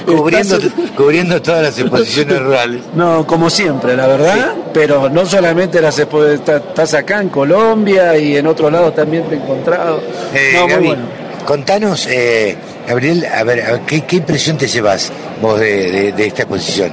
cubriendo, 0.95 1.41
todas 1.41 1.61
las 1.63 1.79
exposiciones 1.79 2.39
rurales. 2.41 2.81
No, 2.95 3.25
como 3.27 3.49
siempre, 3.49 3.95
la 3.95 4.07
verdad, 4.07 4.53
pero 4.73 5.07
no 5.09 5.25
solamente 5.25 5.79
las 5.79 5.99
expo- 5.99 6.27
está- 6.27 6.57
estás 6.57 6.93
acá 6.95 7.21
en 7.21 7.29
Colombia 7.29 8.17
y 8.17 8.35
en 8.37 8.47
otro 8.47 8.69
lado 8.71 8.91
también 8.91 9.23
te 9.29 9.35
he 9.35 9.37
encontrado. 9.37 10.01
Eh, 10.33 10.53
no, 10.55 10.67
muy 10.79 10.87
bueno. 10.87 11.03
contanos, 11.45 12.07
eh, 12.09 12.57
Gabriel, 12.87 13.25
a 13.25 13.43
ver, 13.43 13.61
a 13.61 13.85
¿qué, 13.85 14.01
qué 14.03 14.15
impresión 14.17 14.57
te 14.57 14.67
llevas 14.67 15.11
vos 15.41 15.59
de, 15.59 15.91
de- 15.91 16.11
de 16.11 16.25
esta 16.27 16.41
exposición? 16.41 16.91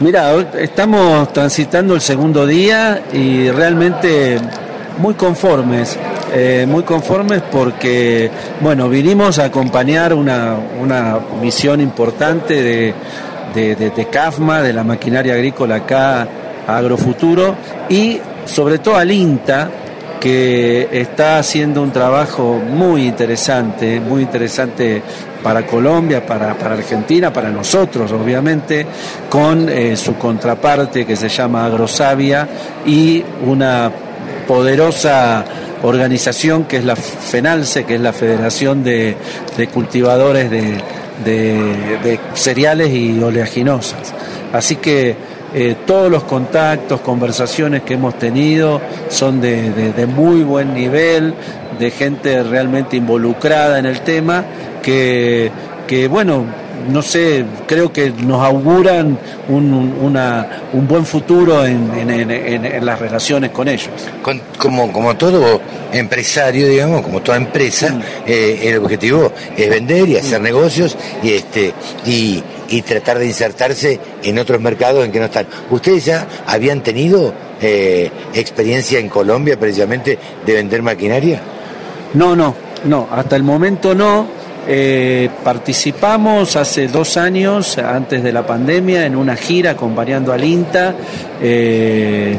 Mira, 0.00 0.32
estamos 0.58 1.32
transitando 1.32 1.94
el 1.94 2.00
segundo 2.00 2.46
día 2.46 3.02
y 3.12 3.50
realmente 3.50 4.38
muy 4.98 5.14
conformes, 5.14 5.96
eh, 6.34 6.66
muy 6.68 6.82
conformes 6.82 7.42
porque, 7.50 8.30
bueno, 8.60 8.88
vinimos 8.88 9.38
a 9.38 9.44
acompañar 9.44 10.12
una, 10.14 10.56
una 10.80 11.18
misión 11.40 11.80
importante 11.80 12.62
de, 12.62 12.94
de, 13.54 13.74
de- 13.76 13.90
de 13.90 14.06
CAFMA, 14.08 14.62
de 14.62 14.72
la 14.72 14.84
maquinaria 14.84 15.34
agrícola 15.34 15.76
acá 15.76 16.26
Agrofuturo 16.66 17.54
y 17.88 18.20
sobre 18.44 18.78
todo 18.78 18.96
al 18.96 19.10
INTA, 19.10 19.70
que 20.20 20.88
está 20.90 21.38
haciendo 21.38 21.80
un 21.82 21.92
trabajo 21.92 22.60
muy 22.68 23.06
interesante, 23.06 24.00
muy 24.00 24.22
interesante 24.22 25.00
para 25.44 25.64
Colombia, 25.64 26.26
para, 26.26 26.54
para 26.54 26.74
Argentina, 26.74 27.32
para 27.32 27.50
nosotros, 27.50 28.10
obviamente, 28.10 28.84
con 29.30 29.68
eh, 29.68 29.96
su 29.96 30.16
contraparte 30.16 31.06
que 31.06 31.14
se 31.14 31.28
llama 31.28 31.64
Agrosavia 31.66 32.48
y 32.84 33.22
una 33.46 33.90
poderosa 34.48 35.44
organización 35.82 36.64
que 36.64 36.78
es 36.78 36.84
la 36.84 36.96
FENALCE, 36.96 37.84
que 37.84 37.94
es 37.94 38.00
la 38.00 38.12
Federación 38.12 38.82
de, 38.82 39.14
de 39.56 39.66
Cultivadores 39.68 40.50
de, 40.50 40.82
de- 41.24 42.18
Cereales 42.34 42.90
y 42.92 43.22
Oleaginosas. 43.22 44.12
Así 44.52 44.76
que 44.76 45.14
eh, 45.54 45.76
todos 45.86 46.10
los 46.10 46.24
contactos, 46.24 47.00
conversaciones 47.00 47.82
que 47.82 47.94
hemos 47.94 48.18
tenido 48.18 48.80
son 49.08 49.40
de 49.40 50.06
muy 50.12 50.42
buen 50.42 50.74
nivel, 50.74 51.34
de 51.78 51.90
gente 51.90 52.42
realmente 52.42 52.96
involucrada 52.96 53.78
en 53.78 53.86
el 53.86 54.00
tema, 54.00 54.44
que, 54.82 55.50
que 55.86 56.08
bueno, 56.08 56.44
no 56.90 57.02
sé, 57.02 57.44
creo 57.66 57.92
que 57.92 58.10
nos 58.10 58.42
auguran 58.44 59.18
un, 59.48 59.72
un- 59.72 59.94
una- 60.00 60.62
un 60.72 60.86
buen 60.88 61.04
futuro 61.04 61.64
en, 61.66 61.90
en- 61.98 62.10
en- 62.10 62.30
en- 62.30 62.64
en 62.66 62.86
las 62.86 62.98
relaciones 62.98 63.50
con 63.50 63.68
ellos. 63.68 63.90
Con- 64.22 64.40
como, 64.58 64.92
como 64.92 65.16
todo 65.16 65.60
empresario, 65.92 66.68
digamos, 66.68 67.02
como 67.02 67.20
toda 67.22 67.36
empresa, 67.38 67.90
Mm. 67.94 68.00
eh, 68.26 68.60
el 68.64 68.78
objetivo 68.78 69.32
es 69.56 69.68
vender 69.70 70.08
y 70.08 70.16
hacer 70.16 70.40
negocios 70.40 70.96
y 71.22 71.32
este 71.32 71.72
y, 72.06 72.42
y 72.68 72.82
tratar 72.82 73.18
de 73.18 73.26
insertarse 73.26 73.98
en 74.22 74.38
otros 74.38 74.60
mercados 74.60 75.04
en 75.04 75.12
que 75.12 75.18
no 75.18 75.26
están. 75.26 75.46
¿Ustedes 75.70 76.04
ya 76.04 76.26
habían 76.46 76.82
tenido 76.82 77.32
eh, 77.60 78.10
experiencia 78.34 78.98
en 78.98 79.08
Colombia 79.08 79.58
precisamente 79.58 80.18
de 80.46 80.52
vender 80.52 80.82
maquinaria? 80.82 81.40
No, 82.14 82.36
no, 82.36 82.54
no, 82.84 83.08
hasta 83.10 83.36
el 83.36 83.42
momento 83.42 83.94
no. 83.94 84.37
Eh, 84.66 85.30
participamos 85.42 86.56
hace 86.56 86.88
dos 86.88 87.16
años, 87.16 87.78
antes 87.78 88.22
de 88.22 88.32
la 88.32 88.46
pandemia, 88.46 89.06
en 89.06 89.16
una 89.16 89.36
gira 89.36 89.70
acompañando 89.70 90.32
al 90.32 90.44
INTA, 90.44 90.94
eh, 91.40 92.36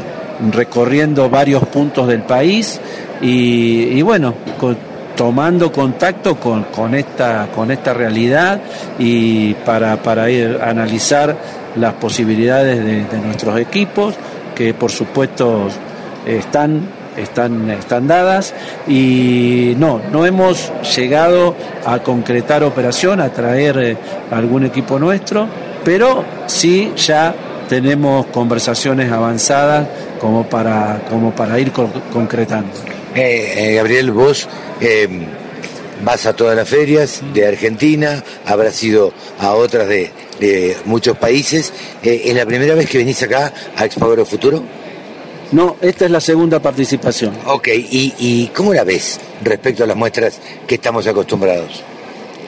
recorriendo 0.52 1.28
varios 1.28 1.64
puntos 1.66 2.06
del 2.06 2.22
país 2.22 2.80
y, 3.20 4.00
bueno, 4.02 4.34
tomando 5.16 5.70
contacto 5.70 6.36
con, 6.36 6.94
esta, 6.94 7.48
con 7.54 7.70
esta 7.70 7.92
realidad 7.92 8.60
y 8.98 9.54
para, 9.54 10.02
para 10.02 10.30
ir 10.30 10.58
a 10.62 10.70
analizar 10.70 11.36
las 11.76 11.94
posibilidades 11.94 12.78
de, 12.78 13.04
de 13.04 13.18
nuestros 13.18 13.58
equipos, 13.58 14.14
que 14.54 14.72
por 14.72 14.90
supuesto 14.90 15.68
están 16.26 16.99
están, 17.16 17.70
están 17.70 18.06
dadas 18.08 18.54
y 18.88 19.74
no, 19.78 20.00
no 20.12 20.26
hemos 20.26 20.72
llegado 20.96 21.54
a 21.84 21.98
concretar 22.00 22.62
operación, 22.64 23.20
a 23.20 23.32
traer 23.32 23.78
eh, 23.78 23.96
algún 24.30 24.64
equipo 24.64 24.98
nuestro, 24.98 25.46
pero 25.84 26.24
sí 26.46 26.92
ya 26.96 27.34
tenemos 27.68 28.26
conversaciones 28.26 29.10
avanzadas 29.12 29.86
como 30.20 30.44
para, 30.48 31.02
como 31.08 31.30
para 31.34 31.58
ir 31.58 31.72
con- 31.72 31.92
concretando. 32.12 32.70
Eh, 33.14 33.54
eh, 33.56 33.74
Gabriel, 33.74 34.10
vos 34.12 34.48
vas 36.04 36.26
a 36.26 36.32
todas 36.32 36.56
las 36.56 36.68
ferias 36.68 37.22
de 37.34 37.46
Argentina, 37.46 38.22
habrás 38.46 38.82
ido 38.82 39.12
a 39.38 39.52
otras 39.54 39.86
de, 39.88 40.10
de 40.40 40.76
muchos 40.86 41.16
países. 41.16 41.72
¿Es 42.02 42.34
la 42.34 42.46
primera 42.46 42.74
vez 42.74 42.88
que 42.88 42.98
venís 42.98 43.22
acá 43.22 43.52
a 43.76 43.84
Expo 43.84 44.06
Agrofuturo? 44.06 44.62
No, 45.52 45.76
esta 45.80 46.04
es 46.04 46.10
la 46.10 46.20
segunda 46.20 46.60
participación. 46.60 47.32
Ok, 47.46 47.68
¿Y, 47.68 48.14
¿y 48.18 48.46
cómo 48.54 48.72
la 48.72 48.84
ves 48.84 49.18
respecto 49.42 49.82
a 49.84 49.86
las 49.86 49.96
muestras 49.96 50.38
que 50.66 50.76
estamos 50.76 51.06
acostumbrados? 51.06 51.82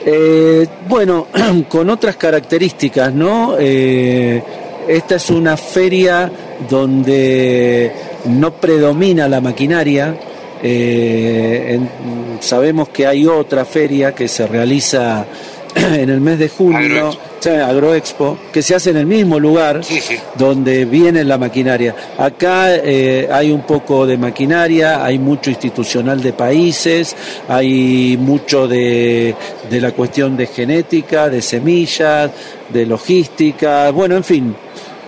Eh, 0.05 0.65
bueno, 0.87 1.27
con 1.69 1.89
otras 1.89 2.15
características, 2.15 3.13
¿no? 3.13 3.55
Eh, 3.59 4.41
esta 4.87 5.15
es 5.15 5.29
una 5.29 5.55
feria 5.57 6.31
donde 6.69 7.91
no 8.25 8.53
predomina 8.53 9.27
la 9.27 9.41
maquinaria. 9.41 10.15
Eh, 10.61 11.75
en- 11.75 11.89
sabemos 12.41 12.89
que 12.89 13.05
hay 13.07 13.25
otra 13.27 13.65
feria 13.65 14.13
que 14.15 14.27
se 14.27 14.47
realiza 14.47 15.25
en 15.75 16.09
el 16.09 16.21
mes 16.21 16.39
de 16.39 16.49
junio, 16.49 16.77
Agroexpo. 16.77 17.21
Sea, 17.43 17.67
Agroexpo, 17.67 18.37
que 18.51 18.61
se 18.61 18.75
hace 18.75 18.89
en 18.91 18.97
el 18.97 19.05
mismo 19.05 19.39
lugar 19.39 19.83
Sí, 19.83 19.99
sí. 19.99 20.15
donde 20.35 20.85
viene 20.85 21.23
la 21.23 21.37
maquinaria. 21.37 21.95
Acá 22.17 22.75
eh, 22.75 23.27
hay 23.31 23.51
un 23.51 23.61
poco 23.63 24.05
de 24.05 24.17
maquinaria, 24.17 25.03
hay 25.03 25.19
mucho 25.19 25.49
institucional 25.49 26.21
de 26.21 26.33
países, 26.33 27.15
hay 27.47 28.17
mucho 28.19 28.67
de, 28.67 29.35
de 29.69 29.81
la 29.81 29.91
cuestión 29.91 30.35
de 30.37 30.47
genética, 30.47 31.29
de 31.29 31.41
semillas, 31.41 32.31
de 32.69 32.85
logística, 32.85 33.91
bueno, 33.91 34.15
en 34.15 34.23
fin. 34.23 34.55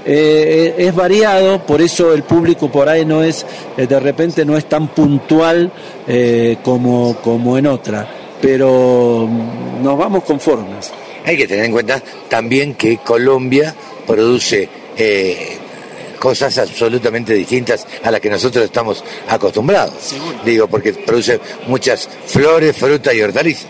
eh, 0.05 0.75
es 0.77 0.93
variado, 0.93 1.65
por 1.65 1.81
eso 1.81 2.13
el 2.13 2.21
público 2.23 2.69
por 2.71 2.87
ahí 2.87 3.05
no 3.05 3.23
es, 3.23 3.43
eh, 3.77 3.87
de 3.87 3.99
repente 3.99 4.45
no 4.45 4.55
es 4.55 4.65
tan 4.65 4.89
puntual 4.89 5.71
eh, 6.07 6.57
como, 6.63 7.15
como 7.23 7.57
en 7.57 7.65
otra, 7.67 8.07
pero 8.41 9.27
mm, 9.27 9.83
nos 9.83 9.97
vamos 9.97 10.23
conformes. 10.23 10.91
Hay 11.25 11.37
que 11.37 11.47
tener 11.47 11.65
en 11.65 11.71
cuenta 11.71 12.01
también 12.29 12.75
que 12.75 12.97
Colombia 12.97 13.73
produce 14.05 14.69
eh, 14.95 15.57
cosas 16.19 16.57
absolutamente 16.57 17.33
distintas 17.33 17.85
a 18.03 18.11
las 18.11 18.21
que 18.21 18.29
nosotros 18.29 18.65
estamos 18.65 19.03
acostumbrados. 19.27 20.15
Digo, 20.43 20.67
porque 20.67 20.93
produce 20.93 21.39
muchas 21.67 22.07
flores, 22.27 22.75
frutas 22.75 23.13
y 23.13 23.21
hortalizas. 23.21 23.67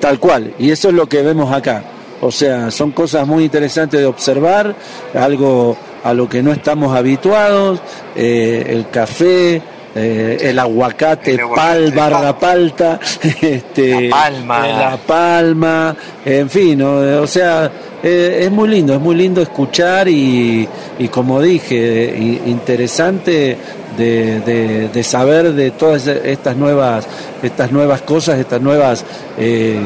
Tal 0.00 0.18
cual, 0.18 0.54
y 0.58 0.70
eso 0.70 0.88
es 0.88 0.94
lo 0.94 1.08
que 1.08 1.22
vemos 1.22 1.52
acá. 1.52 1.84
O 2.20 2.30
sea, 2.30 2.70
son 2.70 2.92
cosas 2.92 3.26
muy 3.26 3.44
interesantes 3.44 4.00
de 4.00 4.06
observar, 4.06 4.74
algo 5.14 5.76
a 6.04 6.14
lo 6.14 6.28
que 6.28 6.42
no 6.42 6.52
estamos 6.52 6.96
habituados, 6.96 7.80
eh, 8.14 8.64
el 8.68 8.90
café, 8.90 9.60
eh, 9.94 10.38
el 10.40 10.58
aguacate, 10.58 11.32
El 11.34 11.40
aguacate, 11.40 12.40
palta, 12.40 13.00
este, 13.40 14.08
La 14.08 14.16
palma. 14.16 14.68
eh, 14.68 14.72
la 14.72 14.96
palma, 14.96 15.96
en 16.24 16.50
fin, 16.50 16.82
o, 16.82 17.22
o 17.22 17.26
sea, 17.26 17.70
es 18.02 18.50
muy 18.50 18.68
lindo, 18.68 18.94
es 18.94 19.00
muy 19.00 19.14
lindo 19.14 19.40
escuchar 19.40 20.08
y, 20.08 20.66
y 20.98 21.08
como 21.08 21.40
dije, 21.40 22.40
interesante 22.46 23.56
de, 23.96 24.88
de, 24.92 25.02
saber 25.02 25.52
de 25.52 25.70
todas 25.72 26.06
estas 26.06 26.56
nuevas, 26.56 27.06
estas 27.42 27.70
nuevas 27.72 28.02
cosas, 28.02 28.38
estas 28.38 28.60
nuevas 28.60 29.04
eh, 29.38 29.80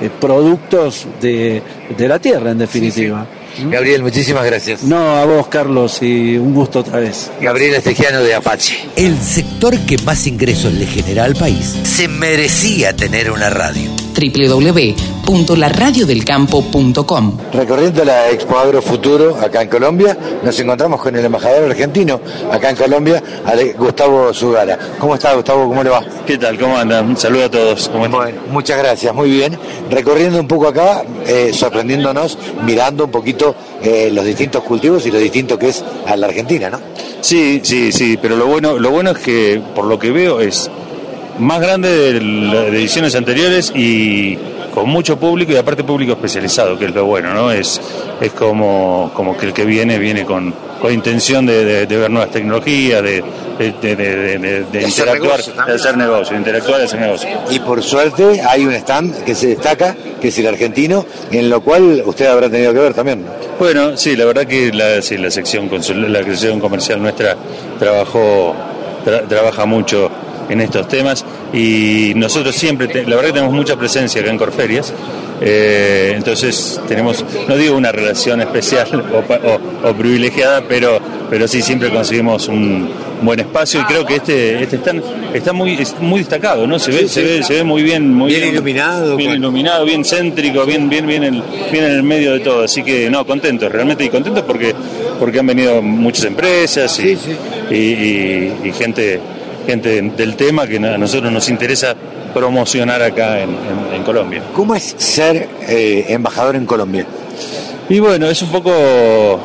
eh, 0.00 0.10
productos 0.20 1.06
de, 1.20 1.62
de, 1.96 2.08
la 2.08 2.18
tierra, 2.18 2.50
en 2.50 2.58
definitiva. 2.58 3.26
Gabriel, 3.68 4.02
muchísimas 4.02 4.44
gracias. 4.44 4.82
No, 4.82 5.16
a 5.16 5.24
vos, 5.24 5.48
Carlos, 5.48 6.02
y 6.02 6.36
un 6.36 6.54
gusto 6.54 6.80
otra 6.80 7.00
vez. 7.00 7.30
Gabriel 7.40 7.74
Estegiano 7.74 8.22
de 8.22 8.34
Apache. 8.34 8.88
El 8.96 9.18
sector 9.18 9.78
que 9.80 9.98
más 9.98 10.26
ingresos 10.26 10.72
le 10.72 10.86
genera 10.86 11.24
al 11.24 11.34
país 11.34 11.76
se 11.84 12.08
merecía 12.08 12.94
tener 12.94 13.30
una 13.30 13.50
radio 13.50 13.90
www.laradiodelcampo.com. 15.30 17.38
Recorriendo 17.52 18.04
la 18.04 18.30
Expo 18.30 18.58
Agro 18.58 18.82
Futuro 18.82 19.36
acá 19.36 19.62
en 19.62 19.68
Colombia, 19.68 20.18
nos 20.42 20.58
encontramos 20.58 21.00
con 21.00 21.14
el 21.14 21.24
embajador 21.24 21.70
argentino 21.70 22.20
acá 22.50 22.70
en 22.70 22.76
Colombia, 22.76 23.22
Gustavo 23.78 24.34
Zugara. 24.34 24.76
¿Cómo 24.98 25.14
está 25.14 25.32
Gustavo? 25.34 25.68
¿Cómo 25.68 25.84
le 25.84 25.90
va? 25.90 26.02
¿Qué 26.26 26.36
tal? 26.36 26.58
¿Cómo 26.58 26.76
andan? 26.76 27.10
Un 27.10 27.16
saludo 27.16 27.44
a 27.44 27.50
todos. 27.50 27.88
bueno, 27.92 28.18
muchas 28.50 28.76
gracias, 28.78 29.14
muy 29.14 29.30
bien. 29.30 29.56
Recorriendo 29.88 30.40
un 30.40 30.48
poco 30.48 30.66
acá, 30.68 31.04
eh, 31.26 31.52
sorprendiéndonos, 31.54 32.36
mirando 32.64 33.04
un 33.04 33.12
poquito 33.12 33.54
eh, 33.82 34.10
los 34.12 34.24
distintos 34.24 34.64
cultivos 34.64 35.06
y 35.06 35.12
lo 35.12 35.18
distinto 35.18 35.56
que 35.58 35.68
es 35.68 35.84
a 36.06 36.16
la 36.16 36.26
Argentina, 36.26 36.70
¿no? 36.70 36.80
Sí, 37.20 37.60
sí, 37.62 37.92
sí, 37.92 38.18
pero 38.20 38.36
lo 38.36 38.46
bueno, 38.46 38.78
lo 38.78 38.90
bueno 38.90 39.12
es 39.12 39.18
que 39.18 39.62
por 39.74 39.84
lo 39.84 39.98
que 39.98 40.10
veo 40.10 40.40
es 40.40 40.70
más 41.38 41.60
grande 41.60 41.88
de, 41.88 42.20
las 42.20 42.66
ediciones 42.68 43.14
anteriores 43.14 43.72
y 43.74 44.36
con 44.72 44.88
mucho 44.88 45.18
público 45.18 45.52
y 45.52 45.56
aparte 45.56 45.84
público 45.84 46.12
especializado, 46.12 46.78
que 46.78 46.86
es 46.86 46.94
lo 46.94 47.04
bueno, 47.04 47.34
¿no? 47.34 47.50
Es, 47.50 47.80
es 48.20 48.32
como, 48.32 49.10
como 49.14 49.36
que 49.36 49.46
el 49.46 49.52
que 49.52 49.64
viene, 49.64 49.98
viene 49.98 50.24
con, 50.24 50.54
con 50.80 50.92
intención 50.92 51.46
de, 51.46 51.86
ver 51.86 52.10
nuevas 52.10 52.30
tecnologías, 52.30 53.02
de, 53.02 53.22
de 53.58 54.82
interactuar, 54.82 55.40
de 55.66 55.74
hacer 55.74 55.96
negocio, 55.96 56.36
interactuar 56.36 56.80
y 56.80 56.84
hacer 56.84 57.00
negocio. 57.00 57.28
Y 57.50 57.58
por 57.58 57.82
suerte 57.82 58.40
hay 58.40 58.64
un 58.64 58.72
stand 58.74 59.24
que 59.24 59.34
se 59.34 59.48
destaca, 59.48 59.96
que 60.20 60.28
es 60.28 60.38
el 60.38 60.46
argentino, 60.46 61.04
en 61.30 61.50
lo 61.50 61.60
cual 61.60 62.02
usted 62.04 62.26
habrá 62.26 62.48
tenido 62.48 62.72
que 62.72 62.78
ver 62.78 62.94
también. 62.94 63.24
Bueno, 63.58 63.96
sí, 63.96 64.16
la 64.16 64.24
verdad 64.24 64.46
que 64.46 64.72
la, 64.72 65.02
sí, 65.02 65.18
la 65.18 65.30
sección 65.30 65.68
la 65.70 66.24
sección 66.24 66.60
comercial 66.60 67.02
nuestra 67.02 67.36
trabajó, 67.78 68.54
trabaja 69.28 69.66
mucho 69.66 70.10
en 70.50 70.60
estos 70.60 70.88
temas. 70.88 71.24
Y 71.54 72.12
nosotros 72.16 72.54
siempre, 72.54 72.86
la 72.86 73.16
verdad 73.16 73.28
que 73.28 73.32
tenemos 73.34 73.54
mucha 73.54 73.76
presencia 73.76 74.20
acá 74.20 74.30
en 74.30 74.38
Corferias, 74.38 74.92
eh, 75.40 76.12
entonces 76.16 76.80
tenemos, 76.86 77.24
no 77.48 77.56
digo 77.56 77.74
una 77.76 77.92
relación 77.92 78.40
especial 78.42 78.88
o, 79.84 79.94
privilegiada, 79.94 80.62
pero, 80.68 81.00
pero 81.30 81.48
sí 81.48 81.62
siempre 81.62 81.90
conseguimos 81.90 82.48
un 82.48 82.90
buen 83.22 83.40
espacio 83.40 83.80
y 83.80 83.84
creo 83.84 84.04
que 84.04 84.16
este, 84.16 84.62
este 84.62 84.76
está, 84.76 84.92
está 85.32 85.52
muy, 85.52 85.78
muy 86.00 86.20
destacado, 86.20 86.66
¿no? 86.66 86.78
Se 86.78 86.90
ve, 86.90 87.08
se 87.08 87.22
ve, 87.22 87.42
se 87.42 87.54
ve 87.54 87.64
muy 87.64 87.82
bien, 87.82 88.12
muy 88.12 88.32
bien, 88.34 88.48
iluminado, 88.48 89.16
bien 89.16 89.32
iluminado, 89.32 89.84
bien 89.84 90.04
céntrico, 90.04 90.64
bien, 90.66 90.88
bien, 90.88 91.06
bien, 91.06 91.24
el, 91.24 91.42
bien 91.70 91.84
en 91.84 91.92
el 91.92 92.02
medio 92.02 92.32
de 92.32 92.40
todo, 92.40 92.64
así 92.64 92.82
que 92.82 93.08
no, 93.10 93.26
contentos, 93.26 93.70
realmente 93.70 94.04
y 94.04 94.08
contentos 94.08 94.42
porque, 94.44 94.74
porque 95.18 95.38
han 95.38 95.46
venido 95.46 95.80
muchas 95.82 96.24
empresas 96.24 96.98
y, 97.00 97.18
y 97.70 98.72
gente 98.72 99.20
gente 99.66 100.02
del 100.02 100.36
tema 100.36 100.66
que 100.66 100.76
a 100.76 100.98
nosotros 100.98 101.32
nos 101.32 101.48
interesa 101.48 101.94
promocionar 102.32 103.02
acá 103.02 103.40
en, 103.40 104.02
Colombia. 104.04 104.42
¿Cómo 104.54 104.74
es 104.74 104.94
ser 104.96 105.48
eh, 105.68 106.06
embajador 106.08 106.56
en 106.56 106.64
Colombia? 106.64 107.06
Y 107.88 107.98
bueno, 108.00 108.26
es 108.28 108.40
un 108.40 108.50
poco 108.50 108.70
eh, 108.72 109.36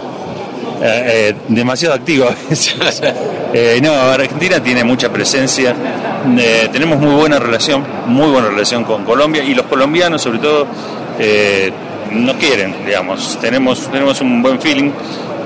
eh, 0.81 1.35
demasiado 1.49 1.93
activo. 1.93 2.25
no, 3.81 3.91
Argentina 3.93 4.63
tiene 4.63 4.83
mucha 4.83 5.11
presencia, 5.11 5.75
tenemos 6.71 6.99
muy 6.99 7.15
buena 7.15 7.37
relación, 7.37 7.83
muy 8.07 8.31
buena 8.31 8.47
relación 8.47 8.85
con 8.85 9.03
Colombia 9.03 9.43
y 9.43 9.53
los 9.53 9.65
colombianos 9.65 10.21
sobre 10.21 10.39
todo 10.39 10.67
no 12.11 12.37
quieren, 12.37 12.73
digamos, 12.85 13.37
tenemos, 13.41 13.91
tenemos 13.91 14.21
un 14.21 14.41
buen 14.41 14.59
feeling 14.61 14.91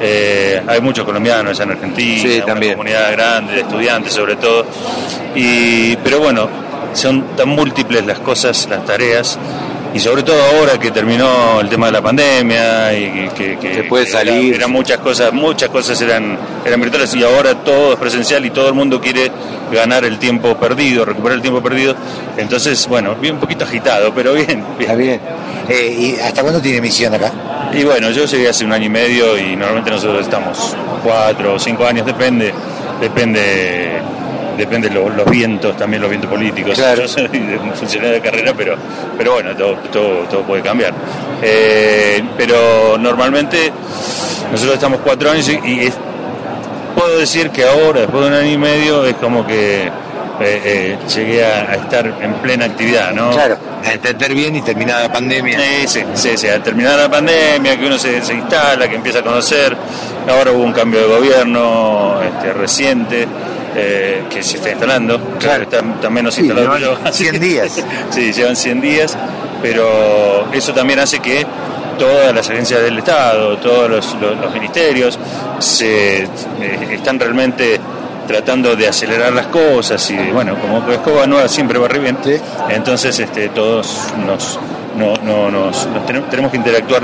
eh, 0.01 0.61
hay 0.65 0.81
muchos 0.81 1.05
colombianos 1.05 1.59
en 1.59 1.71
Argentina, 1.71 2.45
una 2.45 2.71
comunidad 2.71 3.11
grande 3.11 3.53
de 3.53 3.61
estudiantes 3.61 4.13
sobre 4.13 4.35
todo. 4.35 4.65
Y, 5.35 5.95
pero 5.97 6.19
bueno, 6.19 6.49
son 6.93 7.35
tan 7.35 7.49
múltiples 7.49 8.05
las 8.05 8.19
cosas, 8.19 8.67
las 8.69 8.85
tareas, 8.85 9.37
y 9.93 9.99
sobre 9.99 10.23
todo 10.23 10.37
ahora 10.41 10.77
que 10.77 10.91
terminó 10.91 11.59
el 11.59 11.67
tema 11.67 11.87
de 11.87 11.91
la 11.91 12.01
pandemia 12.01 12.93
y 12.93 13.29
que, 13.29 13.57
se 13.59 13.83
puede 13.83 14.05
salir 14.05 14.53
eran 14.53 14.71
muchas 14.71 14.99
cosas 14.99 15.33
muchas 15.33 15.69
cosas 15.69 15.99
eran 16.01 16.37
eran 16.63 16.79
virtuales 16.79 17.13
y 17.15 17.23
ahora 17.23 17.55
todo 17.55 17.93
es 17.93 17.99
presencial 17.99 18.45
y 18.45 18.51
todo 18.51 18.67
el 18.67 18.75
mundo 18.75 19.01
quiere 19.01 19.31
ganar 19.71 20.05
el 20.05 20.19
tiempo 20.19 20.55
perdido 20.57 21.05
recuperar 21.05 21.37
el 21.37 21.41
tiempo 21.41 21.61
perdido. 21.61 21.95
Entonces 22.37 22.87
bueno 22.87 23.15
bien 23.15 23.35
un 23.35 23.39
poquito 23.39 23.65
agitado 23.65 24.13
pero 24.13 24.33
bien 24.33 24.63
bien, 24.77 24.97
bien. 24.97 25.21
Eh, 25.67 25.95
y 25.97 26.19
hasta 26.19 26.43
cuándo 26.43 26.61
tiene 26.61 26.81
misión 26.81 27.13
acá 27.13 27.31
y 27.73 27.83
bueno, 27.83 28.09
yo 28.11 28.25
llegué 28.25 28.49
hace 28.49 28.65
un 28.65 28.73
año 28.73 28.85
y 28.85 28.89
medio 28.89 29.37
y 29.37 29.55
normalmente 29.55 29.91
nosotros 29.91 30.21
estamos 30.21 30.75
cuatro 31.03 31.55
o 31.55 31.59
cinco 31.59 31.85
años, 31.85 32.05
depende, 32.05 32.53
depende, 32.99 34.01
depende 34.57 34.89
los, 34.89 35.15
los 35.15 35.29
vientos, 35.29 35.77
también 35.77 36.01
los 36.01 36.09
vientos 36.09 36.29
políticos. 36.29 36.77
Yo 36.97 37.07
soy 37.07 37.25
un 37.61 37.73
funcionario 37.73 38.15
de 38.15 38.21
carrera, 38.21 38.53
pero, 38.55 38.75
pero 39.17 39.33
bueno, 39.33 39.55
todo, 39.55 39.75
todo, 39.91 40.23
todo 40.29 40.41
puede 40.43 40.63
cambiar. 40.63 40.93
Eh, 41.41 42.23
pero 42.37 42.97
normalmente 42.97 43.71
nosotros 44.51 44.75
estamos 44.75 44.99
cuatro 45.03 45.31
años 45.31 45.47
y, 45.49 45.91
puedo 46.95 47.19
decir 47.19 47.51
que 47.51 47.63
ahora, 47.63 48.01
después 48.01 48.23
de 48.23 48.27
un 48.29 48.33
año 48.33 48.51
y 48.51 48.57
medio, 48.57 49.05
es 49.05 49.15
como 49.15 49.45
que 49.47 49.89
eh, 50.41 50.61
eh, 50.63 50.97
llegué 51.13 51.45
a, 51.45 51.75
estar 51.75 52.05
en 52.21 52.33
plena 52.35 52.65
actividad, 52.65 53.11
¿no? 53.11 53.31
Claro, 53.31 53.57
a 53.83 53.91
entender 53.91 54.33
bien 54.33 54.55
y 54.55 54.61
terminar 54.61 55.01
la 55.01 55.11
pandemia. 55.11 55.59
Sí, 55.85 56.01
sí, 56.13 56.37
sí, 56.37 56.47
a 56.47 56.61
terminar 56.63 56.97
la 56.97 57.09
pandemia, 57.09 57.77
que 57.77 57.85
uno 57.85 57.97
se, 57.97 58.17
instala, 58.17 58.87
que 58.87 58.95
empieza 58.95 59.19
a 59.19 59.23
conocer. 59.23 59.75
Ahora 60.29 60.51
hubo 60.51 60.63
un 60.63 60.73
cambio 60.73 61.01
de 61.01 61.07
gobierno 61.07 62.21
este, 62.21 62.53
reciente. 62.53 63.27
Eh, 63.75 64.23
que 64.31 64.41
se 64.41 64.57
está 64.57 64.71
instalando, 64.71 65.35
claro, 65.37 65.61
está, 65.61 65.77
está 65.77 66.09
menos 66.09 66.35
instalado 66.39 66.73
que 66.73 66.81
yo. 66.81 66.97
100 67.11 67.39
días. 67.39 67.85
sí, 68.09 68.33
llevan 68.33 68.55
100 68.55 68.81
días, 68.81 69.15
pero 69.61 70.51
eso 70.51 70.73
también 70.73 70.99
hace 70.99 71.19
que 71.19 71.45
todas 71.99 72.33
las 72.33 72.49
agencias 72.49 72.81
del 72.81 72.97
Estado, 72.97 73.57
todos 73.57 73.87
los, 73.87 74.15
los 74.15 74.53
ministerios 74.53 75.19
se, 75.59 76.27
están 76.91 77.19
realmente 77.19 77.79
tratando 78.29 78.75
de 78.75 78.87
acelerar 78.87 79.33
las 79.33 79.47
cosas 79.47 80.07
y 80.11 80.15
bueno, 80.31 80.55
como 80.61 80.87
escoba 80.91 81.25
nueva 81.25 81.47
siempre 81.47 81.79
va 81.79 81.87
bien, 81.87 82.15
entonces 82.69 83.17
este, 83.17 83.49
todos 83.49 83.97
nos, 84.23 84.59
no, 84.95 85.49
nos, 85.49 85.87
tenemos, 86.05 86.51
que 86.51 86.57
interactuar 86.57 87.03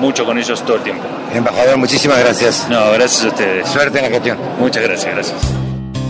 mucho 0.00 0.24
con 0.24 0.36
ellos 0.38 0.64
todo 0.64 0.78
el 0.78 0.82
tiempo. 0.82 1.04
Embajador, 1.32 1.76
muchísimas 1.76 2.18
gracias. 2.18 2.66
No, 2.68 2.90
gracias 2.90 3.26
a 3.26 3.28
ustedes. 3.28 3.68
Suerte 3.68 3.98
en 3.98 4.04
la 4.06 4.10
gestión. 4.10 4.38
Muchas 4.58 4.82
gracias, 4.82 5.14
gracias. 5.14 5.36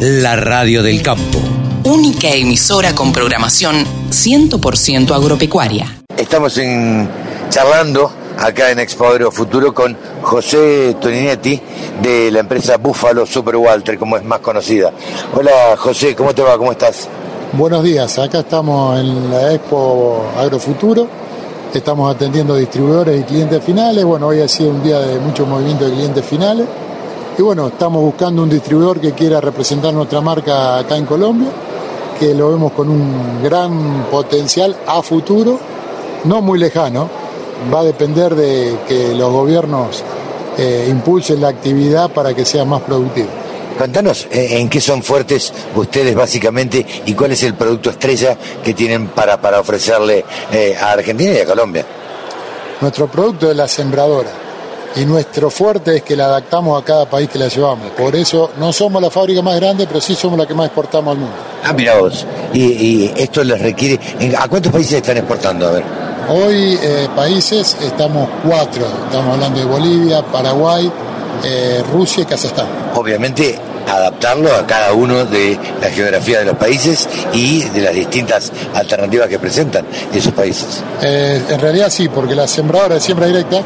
La 0.01 0.37
radio 0.37 0.83
del 0.83 1.03
campo. 1.03 1.39
Única 1.85 2.29
emisora 2.29 2.95
con 2.95 3.13
programación 3.13 3.85
100% 4.09 5.15
agropecuaria. 5.15 5.99
Estamos 6.17 6.57
en 6.57 7.07
charlando 7.51 8.11
acá 8.39 8.71
en 8.71 8.79
Expo 8.79 9.07
Agro 9.07 9.31
Futuro 9.31 9.73
con 9.73 9.97
José 10.23 10.97
Toninetti 11.01 11.61
de 12.03 12.31
la 12.31 12.41
empresa 12.41 12.77
Búfalo 12.77 13.27
Super 13.27 13.57
Walter, 13.57 13.99
como 13.99 14.17
es 14.17 14.25
más 14.25 14.41
conocida. 14.41 14.93
Hola 15.35 15.77
José, 15.77 16.15
¿cómo 16.15 16.35
te 16.35 16.43
va? 16.43 16.57
¿Cómo 16.59 16.73
estás? 16.73 17.09
Buenos 17.53 17.83
días, 17.83 18.19
acá 18.19 18.41
estamos 18.41 18.99
en 19.01 19.31
la 19.31 19.55
Expo 19.55 20.27
Agrofuturo, 20.37 21.09
estamos 21.73 22.15
atendiendo 22.15 22.55
distribuidores 22.57 23.21
y 23.21 23.25
clientes 23.25 23.63
finales, 23.63 24.05
bueno, 24.05 24.27
hoy 24.27 24.41
ha 24.41 24.49
sido 24.49 24.71
un 24.71 24.83
día 24.83 24.99
de 25.01 25.19
mucho 25.19 25.47
movimiento 25.47 25.85
de 25.87 25.93
clientes 25.93 26.25
finales 26.25 26.67
y 27.39 27.43
bueno, 27.43 27.69
estamos 27.69 28.03
buscando 28.03 28.43
un 28.43 28.51
distribuidor 28.51 29.01
que 29.01 29.13
quiera 29.13 29.41
representar 29.41 29.95
nuestra 29.95 30.21
marca 30.21 30.79
acá 30.79 30.97
en 30.97 31.07
Colombia, 31.07 31.49
que 32.19 32.35
lo 32.35 32.51
vemos 32.51 32.73
con 32.73 32.89
un 32.89 33.43
gran 33.43 34.07
potencial 34.11 34.75
a 34.87 35.03
futuro, 35.03 35.59
no 36.25 36.43
muy 36.43 36.59
lejano, 36.59 37.09
va 37.73 37.81
a 37.81 37.85
depender 37.85 38.35
de 38.35 38.79
que 38.87 39.15
los 39.15 39.31
gobiernos 39.33 40.03
eh, 40.59 40.87
impulsen 40.91 41.41
la 41.41 41.49
actividad 41.49 42.11
para 42.11 42.35
que 42.35 42.45
sea 42.45 42.65
más 42.65 42.83
productiva. 42.83 43.29
Contanos 43.79 44.27
eh, 44.31 44.59
en 44.59 44.71
qué 44.71 44.81
son 44.81 45.03
fuertes 45.03 45.53
ustedes 45.75 46.15
básicamente 46.15 46.85
y 47.05 47.13
cuál 47.13 47.33
es 47.33 47.43
el 47.43 47.55
producto 47.55 47.91
estrella 47.91 48.37
que 48.65 48.73
tienen 48.73 49.09
para, 49.09 49.39
para 49.41 49.61
ofrecerle 49.61 50.25
eh, 50.51 50.75
a 50.81 50.93
Argentina 50.93 51.33
y 51.33 51.39
a 51.41 51.45
Colombia. 51.45 51.85
Nuestro 52.81 53.07
producto 53.07 53.51
es 53.51 53.57
la 53.57 53.69
sembradora 53.69 54.31
y 54.97 55.05
nuestro 55.05 55.51
fuerte 55.51 55.97
es 55.97 56.03
que 56.03 56.17
la 56.17 56.25
adaptamos 56.25 56.81
a 56.81 56.85
cada 56.85 57.05
país 57.05 57.29
que 57.29 57.39
la 57.39 57.49
llevamos. 57.49 57.91
Por 57.91 58.17
eso 58.17 58.53
no 58.59 58.73
somos 58.73 59.03
la 59.03 59.11
fábrica 59.11 59.43
más 59.43 59.57
grande, 59.57 59.87
pero 59.87 60.01
sí 60.01 60.15
somos 60.15 60.39
la 60.39 60.47
que 60.47 60.55
más 60.55 60.67
exportamos 60.67 61.13
al 61.13 61.19
mundo. 61.19 61.37
Ah, 61.63 61.75
mira 61.75 61.99
vos. 61.99 62.27
Y, 62.55 62.63
y 62.63 63.15
esto 63.15 63.45
les 63.45 63.61
requiere... 63.61 64.01
¿A 64.39 64.49
cuántos 64.49 64.73
países 64.73 64.95
están 64.95 65.19
exportando? 65.19 65.69
A 65.69 65.71
ver. 65.73 65.85
Hoy 66.29 66.77
eh, 66.83 67.09
países 67.15 67.77
estamos 67.81 68.29
cuatro, 68.45 68.85
estamos 69.05 69.35
hablando 69.35 69.61
de 69.61 69.65
Bolivia, 69.65 70.23
Paraguay, 70.23 70.91
eh, 71.45 71.85
Rusia 71.93 72.25
y 72.25 72.27
Kazajstán. 72.27 72.67
Obviamente 72.97 73.57
adaptarlo 73.87 74.53
a 74.53 74.67
cada 74.67 74.93
uno 74.93 75.25
de 75.25 75.57
la 75.81 75.89
geografía 75.89 76.41
de 76.41 76.47
los 76.47 76.57
países 76.57 77.09
y 77.33 77.63
de 77.63 77.81
las 77.81 77.95
distintas 77.95 78.51
alternativas 78.75 79.29
que 79.29 79.39
presentan 79.39 79.87
esos 80.13 80.33
países. 80.33 80.83
Eh, 81.01 81.41
en 81.49 81.61
realidad 81.61 81.91
sí, 81.91 82.09
porque 82.09 82.35
la 82.35 82.49
sembradora 82.49 82.97
de 82.97 83.01
siembra 83.01 83.27
directa 83.27 83.63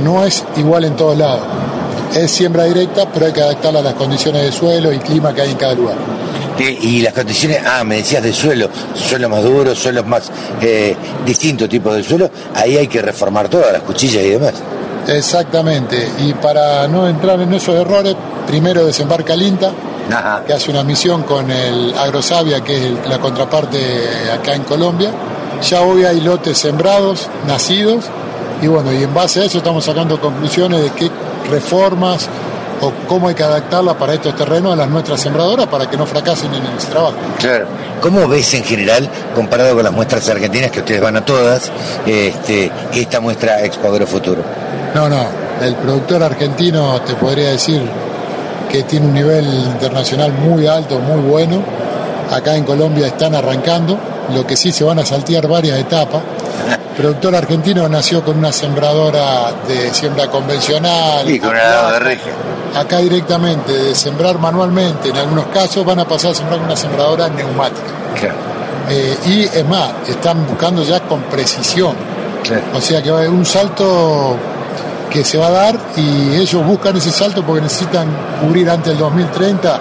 no 0.00 0.24
es 0.24 0.44
igual 0.56 0.84
en 0.84 0.96
todos 0.96 1.16
lados. 1.16 1.42
Es 2.12 2.30
siembra 2.30 2.64
directa, 2.64 3.06
pero 3.12 3.26
hay 3.26 3.32
que 3.32 3.42
adaptarla 3.42 3.80
a 3.80 3.82
las 3.82 3.94
condiciones 3.94 4.42
de 4.42 4.50
suelo 4.50 4.92
y 4.92 4.98
clima 4.98 5.32
que 5.32 5.42
hay 5.42 5.50
en 5.50 5.58
cada 5.58 5.74
lugar. 5.74 5.96
Y 6.58 7.02
las 7.02 7.12
condiciones, 7.12 7.60
ah, 7.64 7.84
me 7.84 7.96
decías 7.96 8.22
de 8.22 8.32
suelo, 8.32 8.68
suelo 8.94 9.28
más 9.28 9.42
duro, 9.44 9.74
suelos 9.74 10.06
más 10.06 10.30
eh, 10.60 10.96
distintos 11.24 11.68
tipos 11.68 11.94
de 11.94 12.02
suelo, 12.02 12.30
ahí 12.54 12.76
hay 12.76 12.88
que 12.88 13.00
reformar 13.00 13.48
todas 13.48 13.72
las 13.72 13.82
cuchillas 13.82 14.24
y 14.24 14.30
demás. 14.30 14.54
Exactamente, 15.06 16.06
y 16.18 16.34
para 16.34 16.86
no 16.88 17.08
entrar 17.08 17.40
en 17.40 17.54
esos 17.54 17.74
errores, 17.74 18.14
primero 18.46 18.84
desembarca 18.84 19.34
el 19.34 19.42
INTA, 19.42 19.72
que 20.46 20.52
hace 20.52 20.70
una 20.70 20.82
misión 20.82 21.22
con 21.22 21.50
el 21.50 21.96
Agrosavia, 21.96 22.62
que 22.62 22.76
es 22.76 23.08
la 23.08 23.18
contraparte 23.18 23.78
acá 24.32 24.54
en 24.54 24.64
Colombia. 24.64 25.10
Ya 25.62 25.80
hoy 25.82 26.04
hay 26.04 26.20
lotes 26.20 26.58
sembrados, 26.58 27.28
nacidos, 27.46 28.04
y 28.60 28.66
bueno, 28.66 28.92
y 28.92 29.02
en 29.02 29.14
base 29.14 29.40
a 29.40 29.44
eso 29.44 29.58
estamos 29.58 29.84
sacando 29.84 30.20
conclusiones 30.20 30.82
de 30.82 30.90
qué 30.90 31.10
reformas 31.50 32.28
o 32.80 32.92
cómo 33.06 33.28
hay 33.28 33.34
que 33.34 33.42
adaptarla 33.42 33.94
para 33.94 34.14
estos 34.14 34.34
terrenos 34.36 34.72
a 34.72 34.76
las 34.76 34.88
nuestras 34.88 35.20
sembradoras 35.20 35.66
para 35.66 35.88
que 35.88 35.96
no 35.96 36.06
fracasen 36.06 36.52
en 36.54 36.64
el 36.64 36.76
trabajo. 36.78 37.16
Claro. 37.38 37.66
¿Cómo 38.00 38.28
ves 38.28 38.54
en 38.54 38.64
general, 38.64 39.08
comparado 39.34 39.74
con 39.74 39.84
las 39.84 39.92
muestras 39.92 40.28
argentinas, 40.28 40.70
que 40.70 40.80
ustedes 40.80 41.00
van 41.00 41.16
a 41.16 41.24
todas, 41.24 41.70
este, 42.06 42.70
esta 42.94 43.20
muestra 43.20 43.64
Expo 43.64 43.88
Agrofuturo? 43.88 44.42
No, 44.94 45.08
no. 45.08 45.26
El 45.60 45.74
productor 45.74 46.22
argentino 46.22 47.00
te 47.02 47.14
podría 47.14 47.50
decir 47.50 47.82
que 48.70 48.84
tiene 48.84 49.06
un 49.06 49.14
nivel 49.14 49.44
internacional 49.46 50.32
muy 50.32 50.66
alto, 50.66 51.00
muy 51.00 51.20
bueno. 51.20 51.62
Acá 52.30 52.54
en 52.54 52.64
Colombia 52.64 53.08
están 53.08 53.34
arrancando, 53.34 53.98
lo 54.34 54.46
que 54.46 54.56
sí 54.56 54.72
se 54.72 54.84
van 54.84 54.98
a 54.98 55.04
saltear 55.04 55.46
varias 55.46 55.78
etapas. 55.78 56.22
El 56.90 57.02
productor 57.02 57.36
argentino 57.36 57.88
nació 57.88 58.24
con 58.24 58.38
una 58.38 58.52
sembradora 58.52 59.52
de 59.66 59.94
siembra 59.94 60.28
convencional. 60.28 61.28
Y 61.28 61.38
con 61.38 61.50
un 61.50 61.56
lado 61.56 61.92
de 61.92 61.98
regia 62.00 62.32
acá 62.74 62.98
directamente 62.98 63.72
de 63.72 63.94
sembrar 63.94 64.38
manualmente, 64.38 65.08
en 65.08 65.16
algunos 65.16 65.46
casos 65.46 65.84
van 65.84 66.00
a 66.00 66.06
pasar 66.06 66.32
a 66.32 66.34
sembrar 66.34 66.58
con 66.58 66.66
una 66.66 66.76
sembradora 66.76 67.28
neumática. 67.28 67.86
Eh, 68.90 69.16
y 69.26 69.42
es 69.44 69.66
más, 69.66 69.92
están 70.08 70.46
buscando 70.46 70.82
ya 70.82 71.00
con 71.00 71.22
precisión. 71.22 71.94
O 72.74 72.80
sea 72.80 73.02
que 73.02 73.10
va 73.10 73.18
a 73.18 73.20
haber 73.20 73.32
un 73.32 73.44
salto 73.44 74.36
que 75.10 75.24
se 75.24 75.36
va 75.38 75.48
a 75.48 75.50
dar 75.50 75.78
y 75.96 76.36
ellos 76.36 76.64
buscan 76.64 76.96
ese 76.96 77.10
salto 77.10 77.42
porque 77.42 77.62
necesitan 77.62 78.08
cubrir 78.40 78.70
antes 78.70 78.88
del 78.88 78.98
2030 78.98 79.80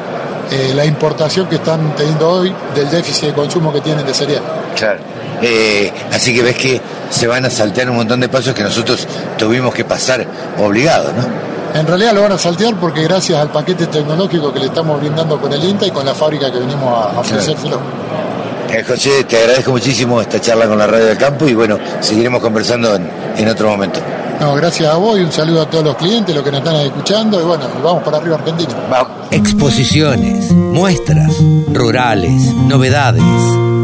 eh, 0.52 0.74
la 0.76 0.86
importación 0.86 1.48
que 1.48 1.56
están 1.56 1.96
teniendo 1.96 2.30
hoy 2.30 2.54
del 2.74 2.90
déficit 2.90 3.30
de 3.30 3.34
consumo 3.34 3.72
que 3.74 3.82
tienen 3.82 4.06
de 4.06 4.14
cereal. 4.14 4.44
Claro. 4.76 5.00
Eh, 5.42 5.92
así 6.12 6.34
que 6.34 6.42
ves 6.42 6.56
que 6.56 6.82
se 7.10 7.28
van 7.28 7.46
a 7.46 7.50
saltear 7.50 7.90
un 7.90 7.98
montón 7.98 8.20
de 8.20 8.30
pasos 8.30 8.54
que 8.54 8.64
nosotros 8.64 9.08
tuvimos 9.38 9.74
que 9.74 9.86
pasar 9.86 10.26
obligados, 10.58 11.14
¿no? 11.14 11.24
En 11.80 11.86
realidad 11.86 12.14
lo 12.14 12.22
van 12.24 12.32
a 12.32 12.38
saltear 12.38 12.76
porque 12.76 13.04
gracias 13.04 13.38
al 13.40 13.52
paquete 13.52 13.88
tecnológico 13.88 14.52
que 14.52 14.60
le 14.60 14.66
estamos 14.66 15.00
brindando 15.00 15.40
con 15.40 15.52
el 15.54 15.64
INTA 15.64 15.86
y 15.86 15.92
con 15.92 16.06
la 16.06 16.16
fábrica 16.16 16.52
que 16.52 16.60
venimos 16.60 16.92
a 16.92 17.20
ofrecérselo. 17.20 17.80
Eh, 18.70 18.84
José, 18.84 19.24
te 19.26 19.38
agradezco 19.38 19.72
muchísimo 19.72 20.20
esta 20.20 20.42
charla 20.42 20.68
con 20.68 20.78
la 20.78 20.88
Radio 20.88 21.06
del 21.06 21.18
Campo 21.18 21.48
y 21.48 21.54
bueno, 21.54 21.78
seguiremos 22.00 22.42
conversando 22.42 22.96
en, 22.96 23.48
otro 23.48 23.70
momento. 23.70 24.00
No, 24.40 24.56
gracias 24.56 24.90
a 24.94 24.98
vos 24.98 25.18
y 25.20 25.22
un 25.22 25.32
saludo 25.32 25.62
a 25.62 25.70
todos 25.70 25.84
los 25.84 25.96
clientes, 25.96 26.34
los 26.36 26.44
que 26.44 26.52
nos 26.52 26.60
están 26.60 26.76
escuchando 26.78 27.40
y 27.40 27.44
bueno, 27.44 27.66
vamos 27.84 28.04
para 28.04 28.18
arriba 28.18 28.36
Argentina. 28.36 28.74
Exposiciones, 29.32 30.52
muestras, 30.54 31.44
rurales, 31.74 32.54
novedades 32.68 33.24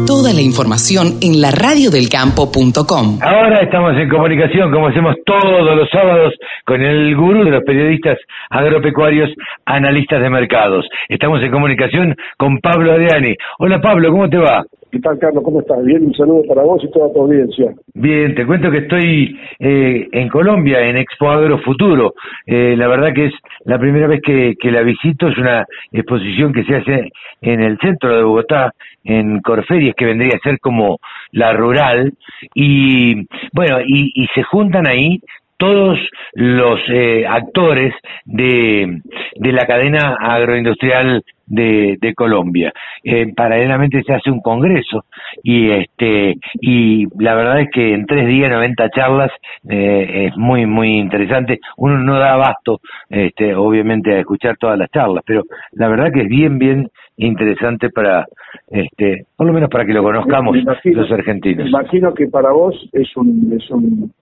Toda 0.06 0.34
la 0.34 0.42
información 0.42 1.16
en 1.22 1.40
la 1.40 1.50
radiodelcampo.com. 1.50 3.18
Ahora 3.22 3.60
estamos 3.62 3.96
en 3.96 4.10
comunicación, 4.10 4.70
como 4.70 4.88
hacemos 4.88 5.16
todos 5.24 5.64
los 5.76 5.88
sábados, 5.88 6.34
con 6.66 6.82
el 6.82 7.16
gurú 7.16 7.42
de 7.42 7.50
los 7.50 7.64
periodistas 7.64 8.18
agropecuarios, 8.50 9.30
analistas 9.64 10.20
de 10.20 10.28
mercados. 10.28 10.86
Estamos 11.08 11.42
en 11.42 11.50
comunicación 11.50 12.14
con 12.36 12.58
Pablo 12.58 12.92
Adriani. 12.92 13.34
Hola 13.58 13.80
Pablo, 13.80 14.10
¿cómo 14.10 14.28
te 14.28 14.36
va? 14.36 14.62
¿Qué 14.94 15.00
tal, 15.00 15.18
Carlos? 15.18 15.42
¿Cómo 15.42 15.58
estás? 15.58 15.84
Bien, 15.84 16.04
un 16.04 16.14
saludo 16.14 16.44
para 16.46 16.62
vos 16.62 16.80
y 16.84 16.88
toda 16.92 17.12
tu 17.12 17.22
audiencia. 17.22 17.74
Bien, 17.94 18.32
te 18.32 18.46
cuento 18.46 18.70
que 18.70 18.78
estoy 18.78 19.36
eh, 19.58 20.06
en 20.12 20.28
Colombia, 20.28 20.82
en 20.82 20.96
Expo 20.96 21.30
Agro 21.30 21.58
Futuro. 21.58 22.14
Eh, 22.46 22.76
la 22.76 22.86
verdad 22.86 23.12
que 23.12 23.26
es 23.26 23.34
la 23.64 23.76
primera 23.76 24.06
vez 24.06 24.20
que, 24.22 24.70
la 24.70 24.82
visito, 24.82 25.26
es 25.26 25.36
una 25.36 25.66
exposición 25.90 26.52
que 26.52 26.62
se 26.62 26.76
hace 26.76 27.10
en 27.42 27.60
el 27.60 27.76
centro 27.78 28.16
de 28.16 28.22
Bogotá, 28.22 28.72
en 29.02 29.40
Corferias, 29.40 29.96
que 29.96 30.04
vendría 30.04 30.36
a 30.36 30.48
ser 30.48 30.60
como 30.60 30.98
la 31.32 31.52
rural. 31.54 32.12
Y 32.54 33.26
bueno, 33.52 33.78
y 33.84 34.28
se 34.32 34.44
juntan 34.44 34.86
ahí 34.86 35.18
todos 35.56 35.98
los 36.34 36.80
eh, 36.88 37.26
actores 37.26 37.94
de, 38.24 39.00
de, 39.36 39.52
la 39.52 39.66
cadena 39.66 40.16
agroindustrial 40.20 41.24
de, 41.46 41.98
de 42.00 42.14
Colombia. 42.14 42.72
Eh, 43.02 43.32
paralelamente 43.34 44.02
se 44.02 44.14
hace 44.14 44.30
un 44.30 44.40
congreso 44.40 45.04
y 45.42 45.70
este 45.70 46.36
y 46.60 47.06
la 47.22 47.34
verdad 47.34 47.60
es 47.60 47.70
que 47.70 47.94
en 47.94 48.06
tres 48.06 48.26
días 48.26 48.50
90 48.50 48.90
charlas 48.90 49.30
eh, 49.68 50.28
es 50.28 50.36
muy 50.36 50.66
muy 50.66 50.96
interesante. 50.96 51.60
Uno 51.76 51.98
no 51.98 52.18
da 52.18 52.34
abasto, 52.34 52.80
este, 53.08 53.54
obviamente 53.54 54.14
a 54.14 54.20
escuchar 54.20 54.56
todas 54.56 54.78
las 54.78 54.90
charlas, 54.90 55.22
pero 55.26 55.42
la 55.72 55.88
verdad 55.88 56.12
que 56.12 56.22
es 56.22 56.28
bien 56.28 56.58
bien 56.58 56.88
interesante 57.16 57.90
para 57.90 58.26
este 58.68 59.26
por 59.36 59.46
lo 59.46 59.52
menos 59.52 59.70
para 59.70 59.84
que 59.84 59.92
lo 59.92 60.02
conozcamos 60.02 60.56
los 60.84 61.12
argentinos. 61.12 61.68
imagino 61.68 62.12
que 62.14 62.26
para 62.26 62.50
vos 62.50 62.74
es 62.92 63.16
un 63.16 63.52
es 63.56 63.70
un 63.70 64.12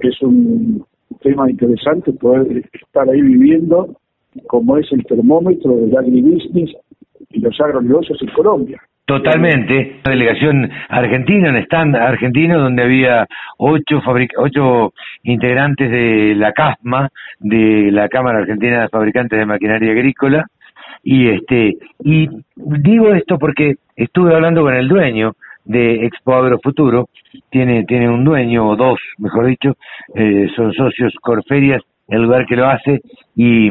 es 0.00 0.22
un 0.22 0.84
tema 1.22 1.50
interesante 1.50 2.12
poder 2.12 2.64
estar 2.72 3.08
ahí 3.08 3.22
viviendo 3.22 3.96
como 4.46 4.76
es 4.78 4.90
el 4.92 5.04
termómetro 5.04 5.76
del 5.76 5.96
agribusiness 5.96 6.70
y 7.30 7.40
los 7.40 7.60
agronegocios 7.60 8.20
en 8.22 8.28
Colombia. 8.28 8.80
Totalmente. 9.06 10.00
La 10.04 10.12
delegación 10.12 10.70
argentina, 10.88 11.50
un 11.50 11.56
stand 11.58 11.94
argentino 11.94 12.58
donde 12.58 12.82
había 12.82 13.26
ocho, 13.58 14.00
ocho 14.38 14.94
integrantes 15.24 15.90
de 15.90 16.34
la 16.34 16.52
CASMA, 16.52 17.10
de 17.38 17.90
la 17.92 18.08
Cámara 18.08 18.38
Argentina 18.38 18.82
de 18.82 18.88
Fabricantes 18.88 19.38
de 19.38 19.44
Maquinaria 19.44 19.92
Agrícola, 19.92 20.46
y 21.02 21.28
este, 21.28 21.76
y 22.02 22.28
digo 22.56 23.12
esto 23.12 23.38
porque 23.38 23.74
estuve 23.94 24.34
hablando 24.34 24.62
con 24.62 24.74
el 24.74 24.88
dueño 24.88 25.32
de 25.66 26.06
Expo 26.06 26.34
Agro 26.34 26.58
Futuro, 26.62 27.08
tiene, 27.50 27.84
tiene 27.84 28.08
un 28.08 28.24
dueño, 28.24 28.68
o 28.70 28.76
dos, 28.76 28.98
mejor 29.18 29.46
dicho, 29.46 29.76
eh, 30.14 30.48
son 30.56 30.72
socios 30.72 31.12
Corferias, 31.20 31.82
el 32.08 32.22
lugar 32.22 32.46
que 32.46 32.56
lo 32.56 32.66
hace, 32.66 33.00
y, 33.36 33.70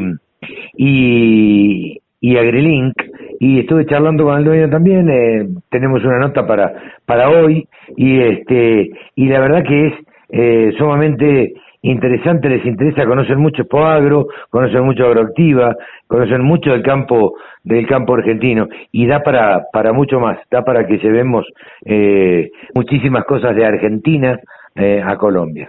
y, 0.76 1.98
y 2.20 2.36
AgriLink, 2.36 2.94
y 3.40 3.60
estuve 3.60 3.86
charlando 3.86 4.24
con 4.24 4.38
el 4.38 4.44
dueño 4.44 4.70
también, 4.70 5.08
eh, 5.10 5.48
tenemos 5.70 6.04
una 6.04 6.18
nota 6.18 6.46
para, 6.46 6.72
para 7.06 7.28
hoy, 7.28 7.66
y 7.96 8.20
este, 8.20 8.90
y 9.16 9.26
la 9.26 9.40
verdad 9.40 9.64
que 9.64 9.86
es 9.88 9.94
eh, 10.30 10.72
sumamente 10.78 11.52
interesante, 11.82 12.48
les 12.48 12.64
interesa, 12.64 13.04
conocen 13.04 13.38
mucho 13.38 13.66
Poagro, 13.66 14.26
conocen 14.48 14.84
mucho 14.84 15.04
Agroactiva, 15.04 15.76
conocen 16.06 16.42
mucho 16.42 16.70
del 16.70 16.82
campo 16.82 17.34
del 17.62 17.86
campo 17.86 18.14
argentino 18.14 18.68
y 18.90 19.06
da 19.06 19.22
para 19.22 19.66
para 19.72 19.92
mucho 19.92 20.18
más, 20.18 20.38
da 20.50 20.64
para 20.64 20.86
que 20.86 20.98
llevemos 20.98 21.46
eh, 21.84 22.50
muchísimas 22.74 23.24
cosas 23.24 23.54
de 23.54 23.66
Argentina 23.66 24.38
eh, 24.74 25.02
a 25.04 25.16
Colombia. 25.16 25.68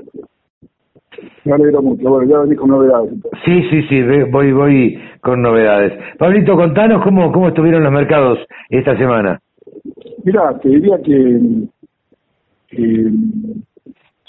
Me 1.44 1.54
alegro 1.54 1.82
mucho, 1.82 2.10
bueno, 2.10 2.30
ya 2.30 2.40
venís 2.40 2.58
con 2.58 2.70
novedades. 2.70 3.14
Sí, 3.44 3.64
sí, 3.70 3.84
sí, 3.90 4.02
voy 4.32 4.52
voy 4.52 5.00
con 5.22 5.42
novedades. 5.42 5.94
Pablito, 6.18 6.56
contanos 6.56 7.04
cómo 7.04 7.32
cómo 7.32 7.50
estuvieron 7.50 7.84
los 7.84 7.92
mercados 7.92 8.40
esta 8.70 8.98
semana. 8.98 9.40
Mira, 10.24 10.58
te 10.60 10.70
diría 10.70 10.98
que 11.04 11.68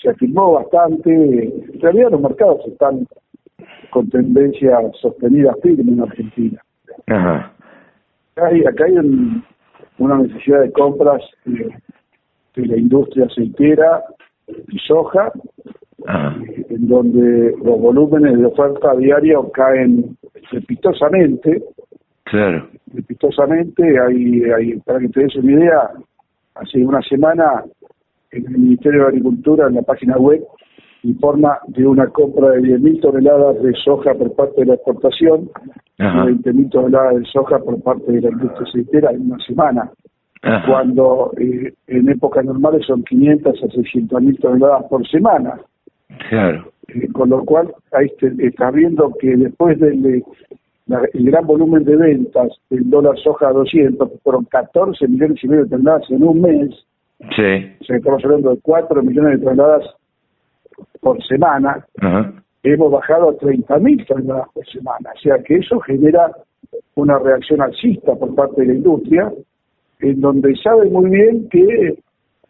se 0.02 0.10
afirmó 0.10 0.52
bastante. 0.52 1.10
En 1.12 1.80
realidad 1.80 2.10
los 2.10 2.20
mercados 2.20 2.60
están 2.66 3.06
con 3.90 4.08
tendencia 4.10 4.78
sostenida 5.00 5.54
firme 5.62 5.92
en 5.92 6.02
Argentina. 6.02 6.60
Ajá. 7.06 7.52
Hay, 8.36 8.64
acá 8.64 8.84
hay 8.84 8.96
una 9.98 10.18
necesidad 10.18 10.60
de 10.60 10.72
compras 10.72 11.22
de, 11.44 11.72
la 12.56 12.76
industria 12.76 13.26
aceitera 13.26 14.02
y 14.68 14.78
soja, 14.80 15.32
en 16.06 16.88
donde 16.88 17.54
los 17.64 17.80
volúmenes 17.80 18.38
de 18.38 18.46
oferta 18.46 18.94
diaria 18.96 19.38
caen 19.52 20.16
estrepitosamente. 20.34 21.62
Claro. 22.24 22.68
Estrepitosamente, 22.86 23.82
hay, 24.00 24.42
hay, 24.44 24.76
para 24.80 25.00
que 25.00 25.08
te 25.08 25.20
des 25.22 25.36
una 25.36 25.52
idea, 25.52 25.90
hace 26.54 26.84
una 26.84 27.00
semana 27.02 27.64
en 28.32 28.46
el 28.46 28.58
Ministerio 28.58 29.02
de 29.02 29.08
Agricultura, 29.08 29.68
en 29.68 29.74
la 29.74 29.82
página 29.82 30.16
web, 30.18 30.42
informa 31.02 31.58
de 31.68 31.86
una 31.86 32.08
compra 32.08 32.50
de 32.50 32.62
10.000 32.62 33.00
toneladas 33.00 33.62
de 33.62 33.72
soja 33.84 34.14
por 34.14 34.34
parte 34.34 34.60
de 34.60 34.66
la 34.66 34.74
exportación 34.74 35.50
y 35.98 36.02
20.000 36.02 36.70
toneladas 36.70 37.16
de 37.16 37.24
soja 37.26 37.58
por 37.58 37.80
parte 37.82 38.10
de 38.12 38.20
la 38.22 38.30
industria 38.30 38.68
aceitera 38.68 39.10
en 39.12 39.30
una 39.30 39.38
semana. 39.44 39.90
Cuando 40.66 41.32
eh, 41.38 41.72
en 41.88 42.08
épocas 42.08 42.44
normales 42.44 42.86
son 42.86 43.02
500 43.02 43.62
a 43.62 43.66
600.000 43.66 44.40
toneladas 44.40 44.84
por 44.84 45.06
semana. 45.08 45.60
Claro. 46.28 46.72
Eh, 46.88 47.08
con 47.12 47.30
lo 47.30 47.44
cual, 47.44 47.74
ahí 47.92 48.06
está 48.38 48.70
viendo 48.70 49.12
que 49.20 49.36
después 49.36 49.78
del 49.80 50.22
el 50.88 51.30
gran 51.30 51.46
volumen 51.46 51.84
de 51.84 51.96
ventas 51.96 52.48
del 52.70 52.88
dólar 52.88 53.18
soja 53.18 53.48
a 53.48 53.52
200, 53.52 54.08
fueron 54.22 54.44
14 54.44 55.08
millones 55.08 55.42
y 55.42 55.48
medio 55.48 55.64
de 55.64 55.70
toneladas 55.70 56.08
en 56.10 56.22
un 56.22 56.40
mes. 56.40 56.70
Sí. 57.34 57.76
O 57.80 57.84
sea, 57.84 57.96
estamos 57.96 58.24
hablando 58.24 58.50
de 58.50 58.60
4 58.62 59.02
millones 59.02 59.40
de 59.40 59.46
toneladas 59.46 59.84
por 61.00 61.22
semana. 61.24 61.84
Hemos 62.62 62.92
bajado 62.92 63.30
a 63.30 63.32
30.000 63.34 64.06
toneladas 64.06 64.48
por 64.52 64.66
semana. 64.66 65.10
O 65.14 65.18
sea, 65.18 65.38
que 65.42 65.56
eso 65.56 65.80
genera 65.80 66.30
una 66.94 67.18
reacción 67.18 67.62
alcista 67.62 68.14
por 68.14 68.34
parte 68.34 68.60
de 68.60 68.68
la 68.68 68.74
industria, 68.74 69.32
en 70.00 70.20
donde 70.20 70.54
sabe 70.56 70.88
muy 70.88 71.10
bien 71.10 71.48
que 71.48 71.98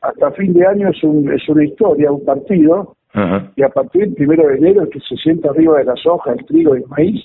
hasta 0.03 0.31
fin 0.33 0.53
de 0.53 0.67
año 0.67 0.91
es, 0.91 1.03
un, 1.03 1.33
es 1.33 1.49
una 1.49 1.65
historia, 1.65 2.13
un 2.13 2.25
partido, 2.25 2.96
y 3.57 3.63
a 3.63 3.69
partir 3.71 4.03
del 4.03 4.15
primero 4.15 4.47
de 4.47 4.57
enero 4.57 4.83
el 4.83 4.91
que 4.91 5.01
se 5.01 5.17
sienta 5.17 5.51
arriba 5.51 5.79
de 5.79 5.85
la 5.85 5.97
soja, 5.97 6.33
el 6.33 6.45
trigo 6.45 6.77
y 6.77 6.81
el 6.81 6.89
maíz, 6.89 7.25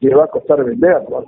le 0.00 0.14
va 0.14 0.24
a 0.24 0.28
costar 0.28 0.64
venderlo. 0.64 1.26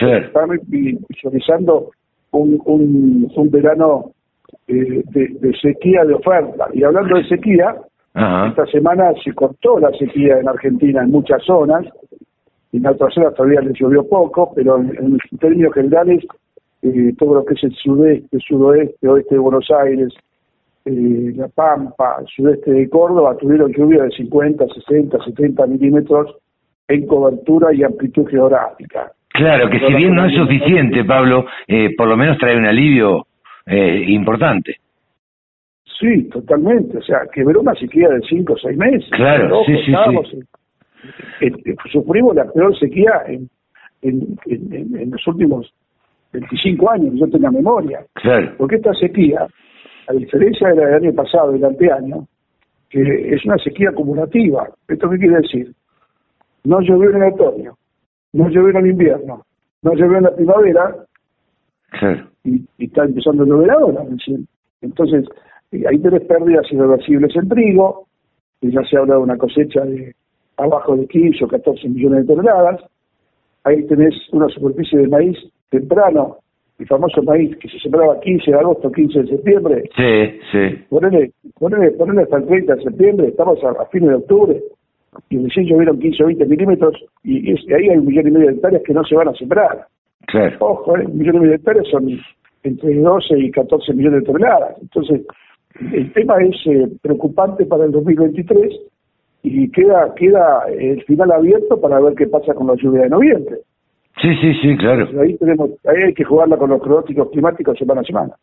Están 0.00 0.50
visualizando 0.66 1.90
un, 2.32 2.60
un, 2.64 3.32
un 3.34 3.50
verano 3.50 4.12
eh, 4.66 5.02
de, 5.12 5.52
sequía 5.60 6.04
de 6.04 6.14
oferta. 6.14 6.68
Y 6.72 6.82
hablando 6.82 7.16
de 7.16 7.28
sequía, 7.28 7.76
esta 8.14 8.66
semana 8.66 9.12
se 9.22 9.32
cortó 9.32 9.78
la 9.78 9.90
sequía 9.92 10.38
en 10.38 10.48
Argentina 10.48 11.02
en 11.02 11.10
muchas 11.10 11.42
zonas, 11.44 11.86
en 12.72 12.86
otras 12.86 13.14
zonas 13.14 13.34
todavía 13.34 13.60
le 13.60 13.72
llovió 13.72 14.06
poco, 14.08 14.52
pero 14.54 14.78
en, 14.78 15.18
términos 15.38 15.74
generales, 15.74 16.24
eh, 16.82 17.12
todo 17.18 17.34
lo 17.34 17.44
que 17.44 17.54
es 17.54 17.64
el 17.64 17.74
sudeste, 17.74 18.38
sudoeste, 18.40 19.08
oeste 19.08 19.34
de 19.36 19.40
Buenos 19.40 19.68
Aires, 19.70 20.12
eh, 20.90 21.32
La 21.36 21.48
Pampa, 21.48 22.16
sudeste 22.34 22.70
de 22.72 22.88
Córdoba, 22.88 23.36
tuvieron 23.38 23.72
lluvia 23.72 24.04
de 24.04 24.10
50, 24.10 24.66
60, 24.66 25.24
70 25.24 25.66
milímetros 25.66 26.36
en 26.88 27.06
cobertura 27.06 27.72
y 27.72 27.82
amplitud 27.84 28.26
geográfica. 28.28 29.12
Claro, 29.28 29.70
que 29.70 29.78
si 29.78 29.94
bien 29.94 30.14
no 30.14 30.26
es 30.26 30.34
suficiente, 30.34 31.04
Pablo, 31.04 31.46
eh, 31.68 31.94
por 31.96 32.08
lo 32.08 32.16
menos 32.16 32.36
trae 32.38 32.56
un 32.56 32.66
alivio 32.66 33.26
eh, 33.66 34.04
importante. 34.08 34.76
Sí, 35.84 36.24
totalmente. 36.24 36.98
O 36.98 37.02
sea, 37.02 37.20
que 37.32 37.44
una 37.44 37.74
sequía 37.74 38.08
de 38.08 38.20
5 38.28 38.52
o 38.52 38.56
6 38.56 38.76
meses. 38.76 39.10
Claro, 39.10 39.62
sí, 39.66 39.76
sí, 39.84 39.92
sí. 41.40 41.74
sufrimos 41.92 42.34
la 42.34 42.50
peor 42.50 42.76
sequía 42.78 43.22
en, 43.26 43.48
en, 44.02 44.36
en, 44.46 45.10
los 45.10 45.26
últimos 45.26 45.72
25 46.32 46.90
años, 46.90 47.14
yo 47.16 47.28
tengo 47.28 47.52
memoria. 47.52 48.00
Claro. 48.14 48.52
Porque 48.56 48.76
esta 48.76 48.94
sequía, 48.94 49.46
a 50.10 50.12
diferencia 50.12 50.68
de 50.68 50.74
la 50.74 50.86
del 50.86 50.94
año 50.94 51.14
pasado 51.14 51.50
y 51.50 51.60
del 51.60 51.66
anteaño, 51.66 52.26
que 52.88 53.34
es 53.34 53.44
una 53.44 53.58
sequía 53.58 53.90
acumulativa. 53.90 54.68
¿Esto 54.88 55.08
qué 55.10 55.18
quiere 55.18 55.36
decir? 55.40 55.72
no 56.64 56.80
llovió 56.80 57.10
en 57.10 57.22
el 57.22 57.32
otoño, 57.32 57.74
no 58.32 58.48
llovió 58.48 58.70
en 58.70 58.76
el 58.76 58.86
invierno, 58.88 59.46
no 59.82 59.94
llovió 59.94 60.18
en 60.18 60.24
la 60.24 60.34
primavera, 60.34 60.96
y, 62.44 62.64
está 62.78 63.04
empezando 63.04 63.44
a 63.44 63.46
llover 63.46 63.70
ahora. 63.70 64.04
Entonces, 64.82 65.24
hay 65.72 65.98
tres 65.98 66.22
pérdidas 66.22 66.66
irreversibles 66.70 67.34
en 67.34 67.48
trigo, 67.48 68.06
y 68.60 68.70
ya 68.72 68.82
se 68.84 68.96
habla 68.98 69.14
de 69.14 69.20
una 69.20 69.38
cosecha 69.38 69.80
de 69.84 70.14
abajo 70.58 70.96
de 70.96 71.06
15 71.06 71.44
o 71.44 71.48
14 71.48 71.88
millones 71.88 72.26
de 72.26 72.34
toneladas. 72.34 72.82
Ahí 73.64 73.86
tenés 73.86 74.14
una 74.32 74.48
superficie 74.48 74.98
de 74.98 75.08
maíz 75.08 75.38
temprano, 75.70 76.38
el 76.80 76.86
famoso 76.86 77.22
maíz 77.22 77.54
que 77.58 77.68
se 77.68 77.78
sembraba 77.78 78.18
15 78.20 78.50
de 78.50 78.56
agosto, 78.56 78.90
15 78.90 79.22
de 79.22 79.28
septiembre. 79.28 79.90
Sí, 79.94 80.40
sí. 80.50 80.84
Ponele, 80.88 81.32
ponele, 81.58 82.22
hasta 82.22 82.38
el 82.38 82.46
30 82.46 82.74
de 82.74 82.82
septiembre, 82.82 83.28
estamos 83.28 83.62
a, 83.62 83.82
a 83.82 83.86
fines 83.86 84.08
de 84.08 84.14
octubre 84.16 84.60
y 85.28 85.38
recién 85.38 85.66
llovieron 85.66 85.98
15 85.98 86.22
o 86.22 86.26
20 86.26 86.46
milímetros 86.46 86.94
y, 87.22 87.50
ahí 87.72 87.88
hay 87.90 87.98
un 87.98 88.06
millón 88.06 88.28
y 88.28 88.30
medio 88.30 88.46
de 88.46 88.54
hectáreas 88.54 88.82
que 88.84 88.94
no 88.94 89.04
se 89.04 89.14
van 89.14 89.28
a 89.28 89.34
sembrar. 89.34 89.86
Ojo, 90.60 90.96
¿eh? 90.96 91.04
un 91.06 91.18
millón 91.18 91.36
y 91.36 91.38
medio 91.40 91.50
de 91.50 91.56
hectáreas 91.56 91.86
son 91.88 92.08
entre 92.62 92.94
12 92.94 93.38
y 93.38 93.50
14 93.50 93.92
millones 93.94 94.20
de 94.20 94.26
toneladas. 94.26 94.76
Entonces, 94.80 95.22
el 95.92 96.12
tema 96.12 96.36
es 96.42 96.56
eh, 96.66 96.88
preocupante 97.02 97.66
para 97.66 97.84
el 97.84 97.92
2023 97.92 98.72
y 99.42 99.70
queda 99.70 100.14
queda 100.14 100.64
el 100.68 101.02
final 101.04 101.32
abierto 101.32 101.80
para 101.80 102.00
ver 102.00 102.14
qué 102.14 102.26
pasa 102.26 102.54
con 102.54 102.66
la 102.68 102.74
lluvia 102.74 103.02
de 103.02 103.10
noviembre. 103.10 103.58
Sí, 104.18 104.34
sí, 104.40 104.54
sí, 104.60 104.76
claro. 104.76 105.08
Ahí, 105.20 105.36
tenemos, 105.38 105.70
ahí 105.86 106.02
hay 106.08 106.14
que 106.14 106.24
jugarla 106.24 106.56
con 106.58 106.70
los 106.70 106.80
pronósticos 106.80 107.30
climáticos 107.30 107.78
semana 107.78 108.02
a 108.02 108.04
semana. 108.04 108.34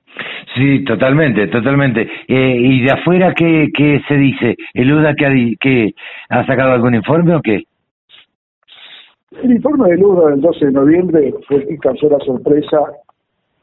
Sí, 0.55 0.84
totalmente, 0.86 1.47
totalmente. 1.47 2.09
Eh, 2.28 2.57
¿Y 2.59 2.84
de 2.84 2.91
afuera 2.91 3.34
qué, 3.36 3.68
qué 3.76 4.01
se 4.07 4.15
dice? 4.15 4.55
¿El 4.74 4.91
UDA 4.91 5.13
que 5.13 5.26
ha, 5.26 5.32
que 5.59 5.93
ha 6.30 6.45
sacado 6.47 6.72
algún 6.72 6.95
informe 6.95 7.36
o 7.36 7.41
qué? 7.41 7.63
El 9.43 9.51
informe 9.51 9.89
del 9.89 10.03
UDA 10.03 10.32
del 10.32 10.41
12 10.41 10.65
de 10.65 10.72
noviembre 10.72 11.34
fue 11.47 11.57
el 11.57 11.68
que 11.68 11.78
causó 11.78 12.09
la 12.09 12.20
sorpresa 12.20 12.80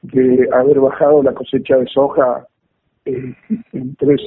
de 0.03 0.49
haber 0.53 0.79
bajado 0.79 1.23
la 1.23 1.33
cosecha 1.33 1.79
de 1.79 1.87
soja 1.87 2.47
en, 3.07 3.35
en 3.73 3.97
3, 3.97 4.21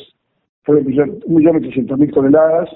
millones 1.28 1.78
mil 1.98 2.12
toneladas. 2.12 2.70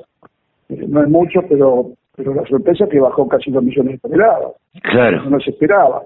Eh, 0.70 0.86
no 0.88 1.02
es 1.04 1.10
mucho, 1.10 1.42
pero 1.50 1.92
pero 2.22 2.36
la 2.36 2.46
sorpresa 2.46 2.84
es 2.84 2.90
que 2.92 3.00
bajó 3.00 3.28
casi 3.28 3.50
2 3.50 3.64
millones 3.64 3.94
de 3.94 4.10
toneladas. 4.10 4.52
Claro. 4.84 5.28
No 5.28 5.40
se 5.40 5.50
esperaba. 5.50 6.04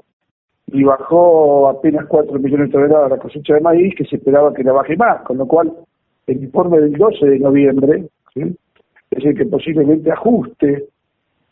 Y 0.67 0.81
bajó 0.83 1.67
apenas 1.67 2.05
4 2.05 2.39
millones 2.39 2.67
de 2.67 2.71
toneladas 2.71 3.11
la 3.11 3.17
cosecha 3.17 3.55
de 3.55 3.59
maíz, 3.59 3.93
que 3.97 4.05
se 4.05 4.15
esperaba 4.15 4.53
que 4.53 4.63
la 4.63 4.71
baje 4.71 4.95
más, 4.95 5.21
con 5.23 5.37
lo 5.37 5.45
cual 5.45 5.73
el 6.27 6.41
informe 6.41 6.79
del 6.79 6.93
12 6.93 7.25
de 7.25 7.39
noviembre 7.39 8.05
es 8.35 9.25
el 9.25 9.37
que 9.37 9.45
posiblemente 9.45 10.09
ajuste 10.09 10.85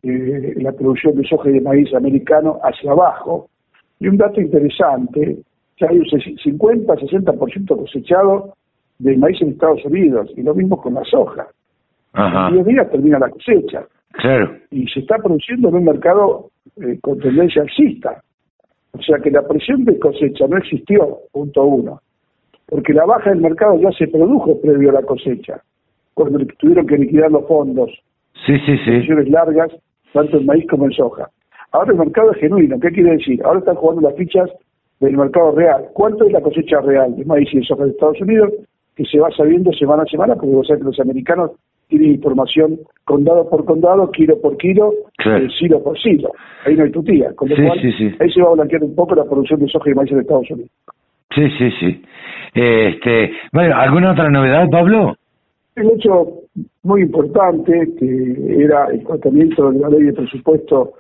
eh, 0.02 0.54
la 0.58 0.72
producción 0.72 1.18
de 1.18 1.28
soja 1.28 1.50
y 1.50 1.54
de 1.54 1.62
maíz 1.62 1.94
americano 1.94 2.60
hacia 2.64 2.92
abajo. 2.92 3.50
Y 4.00 4.08
un 4.08 4.18
dato 4.18 4.40
interesante, 4.40 5.40
que 5.76 5.86
hay 5.86 6.00
un 6.00 6.06
50-60% 6.06 7.68
cosechado 7.68 8.54
de 9.00 9.18
maíz 9.18 9.42
en 9.42 9.50
Estados 9.50 9.84
Unidos, 9.84 10.32
y 10.38 10.42
lo 10.42 10.56
mismo 10.56 10.82
con 10.82 10.94
la 10.94 11.04
soja. 11.04 11.48
En 12.16 12.54
10 12.54 12.66
días 12.66 12.92
termina 12.92 13.20
la 13.20 13.30
cosecha. 13.30 13.86
Claro. 14.14 14.56
Y 14.72 14.88
se 14.88 15.02
está 15.02 15.18
produciendo 15.18 15.70
en 15.70 15.76
un 15.76 15.86
mercado 15.86 16.50
eh, 16.78 16.98
con 17.02 17.20
tendencia 17.20 17.62
alcista. 17.62 18.24
O 18.94 19.02
sea 19.02 19.18
que 19.18 19.32
la 19.32 19.42
presión 19.48 19.86
de 19.86 19.98
cosecha 20.00 20.48
no 20.48 20.58
existió, 20.58 21.18
punto 21.32 21.64
uno. 21.64 22.00
Porque 22.68 22.94
la 22.94 23.06
baja 23.06 23.32
del 23.32 23.42
mercado 23.42 23.80
ya 23.80 23.92
se 23.92 24.08
produjo 24.08 24.60
previo 24.62 24.92
a 24.92 24.94
la 24.94 25.02
cosecha, 25.02 25.62
cuando 26.14 26.40
tuvieron 26.60 26.88
que 26.88 26.98
liquidar 26.98 27.32
los 27.32 27.48
fondos. 27.48 27.92
Sí, 28.46 28.58
sí, 28.66 28.78
sí. 28.86 29.08
largas, 29.30 29.72
tanto 30.14 30.38
en 30.38 30.46
maíz 30.46 30.66
como 30.70 30.86
en 30.86 30.92
soja. 30.92 31.30
Ahora 31.72 31.92
el 31.92 31.98
mercado 31.98 32.32
es 32.32 32.38
genuino. 32.40 32.80
¿Qué 32.80 32.92
quiere 32.92 33.12
decir? 33.18 33.44
Ahora 33.44 33.60
están 33.60 33.76
jugando 33.76 34.02
las 34.02 34.16
fichas 34.16 34.50
del 35.00 35.18
mercado 35.18 35.52
real. 35.52 35.88
¿Cuánto 35.94 36.26
es 36.26 36.32
la 36.32 36.42
cosecha 36.42 36.82
real 36.82 37.16
de 37.16 37.26
maíz 37.26 37.50
y 37.52 37.58
de 37.58 37.66
soja 37.66 37.86
de 37.86 37.92
Estados 37.92 38.22
Unidos? 38.22 38.54
Que 38.96 39.06
se 39.06 39.20
va 39.20 39.32
sabiendo 39.32 39.72
semana 39.74 40.04
a 40.04 40.06
semana, 40.06 40.36
porque 40.36 40.54
vos 40.54 40.68
sabés 40.68 40.82
que 40.82 40.88
los 40.88 41.00
americanos 41.00 41.52
tiene 41.98 42.14
información 42.14 42.80
condado 43.06 43.48
por 43.50 43.66
condado, 43.66 44.10
kilo 44.12 44.40
por 44.42 44.58
kilo, 44.58 44.92
claro. 45.18 45.48
silo 45.52 45.84
por 45.84 46.00
silo. 46.00 46.32
Ahí 46.66 46.76
no 46.76 46.86
hay 46.86 46.92
tutía. 46.92 47.34
Con 47.36 47.50
lo 47.50 47.56
cual, 47.56 47.80
ahí 47.80 48.32
se 48.32 48.42
va 48.42 48.50
a 48.50 48.54
blanquear 48.54 48.84
un 48.84 48.96
poco 48.96 49.14
la 49.16 49.26
producción 49.26 49.60
de 49.60 49.68
soja 49.68 49.92
y 49.92 49.94
maíz 49.94 50.12
en 50.12 50.20
Estados 50.22 50.50
Unidos. 50.50 50.72
Sí, 51.36 51.50
sí, 51.58 51.72
sí. 51.80 52.02
Este, 52.56 53.32
bueno, 53.52 53.76
¿alguna 53.76 54.12
otra 54.12 54.30
novedad, 54.30 54.70
Pablo? 54.70 55.16
El 55.76 55.92
hecho 55.92 56.28
muy 56.84 57.02
importante 57.02 57.90
que 58.00 58.64
era 58.64 58.88
el 58.88 59.04
tratamiento 59.06 59.72
de 59.72 59.80
la 59.80 59.90
ley 59.90 60.04
de 60.04 60.14
presupuesto 60.14 60.94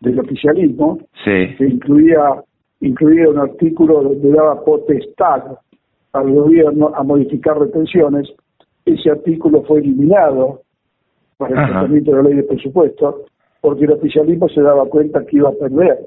del 0.00 0.18
oficialismo, 0.18 0.98
que 1.24 1.56
incluía 1.60 2.42
incluía 2.80 3.30
un 3.30 3.38
artículo 3.38 4.02
donde 4.02 4.30
daba 4.30 4.62
potestad 4.62 5.42
al 6.12 6.30
gobierno 6.30 6.92
a 6.94 7.02
modificar 7.02 7.58
retenciones 7.58 8.28
ese 8.84 9.10
artículo 9.10 9.62
fue 9.62 9.78
eliminado 9.80 10.62
para 11.36 11.62
el 11.62 11.70
tratamiento 11.70 12.10
de 12.10 12.16
la 12.16 12.22
ley 12.28 12.34
de 12.36 12.42
presupuesto, 12.44 13.24
porque 13.60 13.84
el 13.84 13.92
oficialismo 13.92 14.48
se 14.48 14.60
daba 14.60 14.84
cuenta 14.86 15.24
que 15.24 15.36
iba 15.36 15.48
a 15.48 15.52
perder 15.52 15.98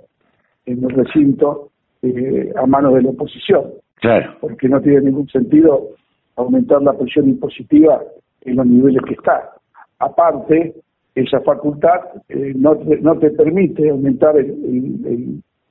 en 0.66 0.84
el 0.84 0.90
recinto 0.90 1.70
eh, 2.02 2.54
a 2.56 2.66
manos 2.66 2.94
de 2.94 3.02
la 3.02 3.10
oposición. 3.10 3.72
Claro. 3.96 4.36
Porque 4.40 4.70
no 4.70 4.80
tiene 4.82 5.02
ningún 5.02 5.28
sentido 5.30 5.90
aumentar 6.36 6.82
la 6.84 6.94
presión 6.94 7.28
impositiva 7.28 8.02
en 8.42 8.56
los 8.56 8.66
niveles 8.66 9.02
que 9.08 9.14
está. 9.14 9.54
Aparte, 10.00 10.76
esa 11.16 11.40
facultad 11.42 12.02
eh, 12.30 12.54
no, 12.56 12.78
te, 12.78 13.02
no 13.02 13.18
te 13.18 13.32
permite 13.32 13.90
aumentar 13.90 14.36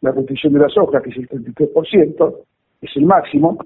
la 0.01 0.11
retención 0.11 0.53
de 0.53 0.59
las 0.59 0.77
hojas, 0.77 1.03
que 1.03 1.11
es 1.11 1.17
el 1.19 1.29
33%, 1.29 2.37
es 2.83 2.97
el 2.97 3.07
máximo, 3.07 3.59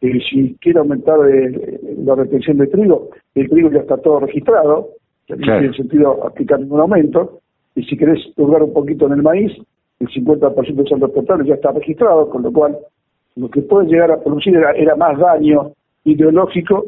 eh, 0.00 0.18
si 0.28 0.56
quiere 0.60 0.78
aumentar 0.78 1.18
eh, 1.28 1.78
la 2.04 2.14
retención 2.14 2.56
de 2.58 2.66
trigo, 2.68 3.10
el 3.34 3.48
trigo 3.48 3.70
ya 3.70 3.80
está 3.80 3.98
todo 3.98 4.20
registrado, 4.20 4.88
no 5.28 5.36
tiene 5.36 5.72
sentido 5.74 6.26
aplicar 6.26 6.58
ningún 6.58 6.80
aumento, 6.80 7.40
y 7.74 7.84
si 7.84 7.96
querés 7.96 8.18
hurgar 8.36 8.62
un 8.62 8.72
poquito 8.72 9.06
en 9.06 9.12
el 9.12 9.22
maíz, 9.22 9.52
el 10.00 10.08
50% 10.08 10.74
de 10.74 10.88
saldo 10.88 11.08
total 11.10 11.44
ya 11.44 11.54
está 11.54 11.70
registrado, 11.72 12.28
con 12.30 12.42
lo 12.42 12.52
cual 12.52 12.76
lo 13.36 13.48
que 13.50 13.60
puede 13.60 13.88
llegar 13.88 14.10
a 14.10 14.22
producir 14.22 14.56
era, 14.56 14.96
más 14.96 15.18
daño 15.18 15.72
ideológico 16.04 16.84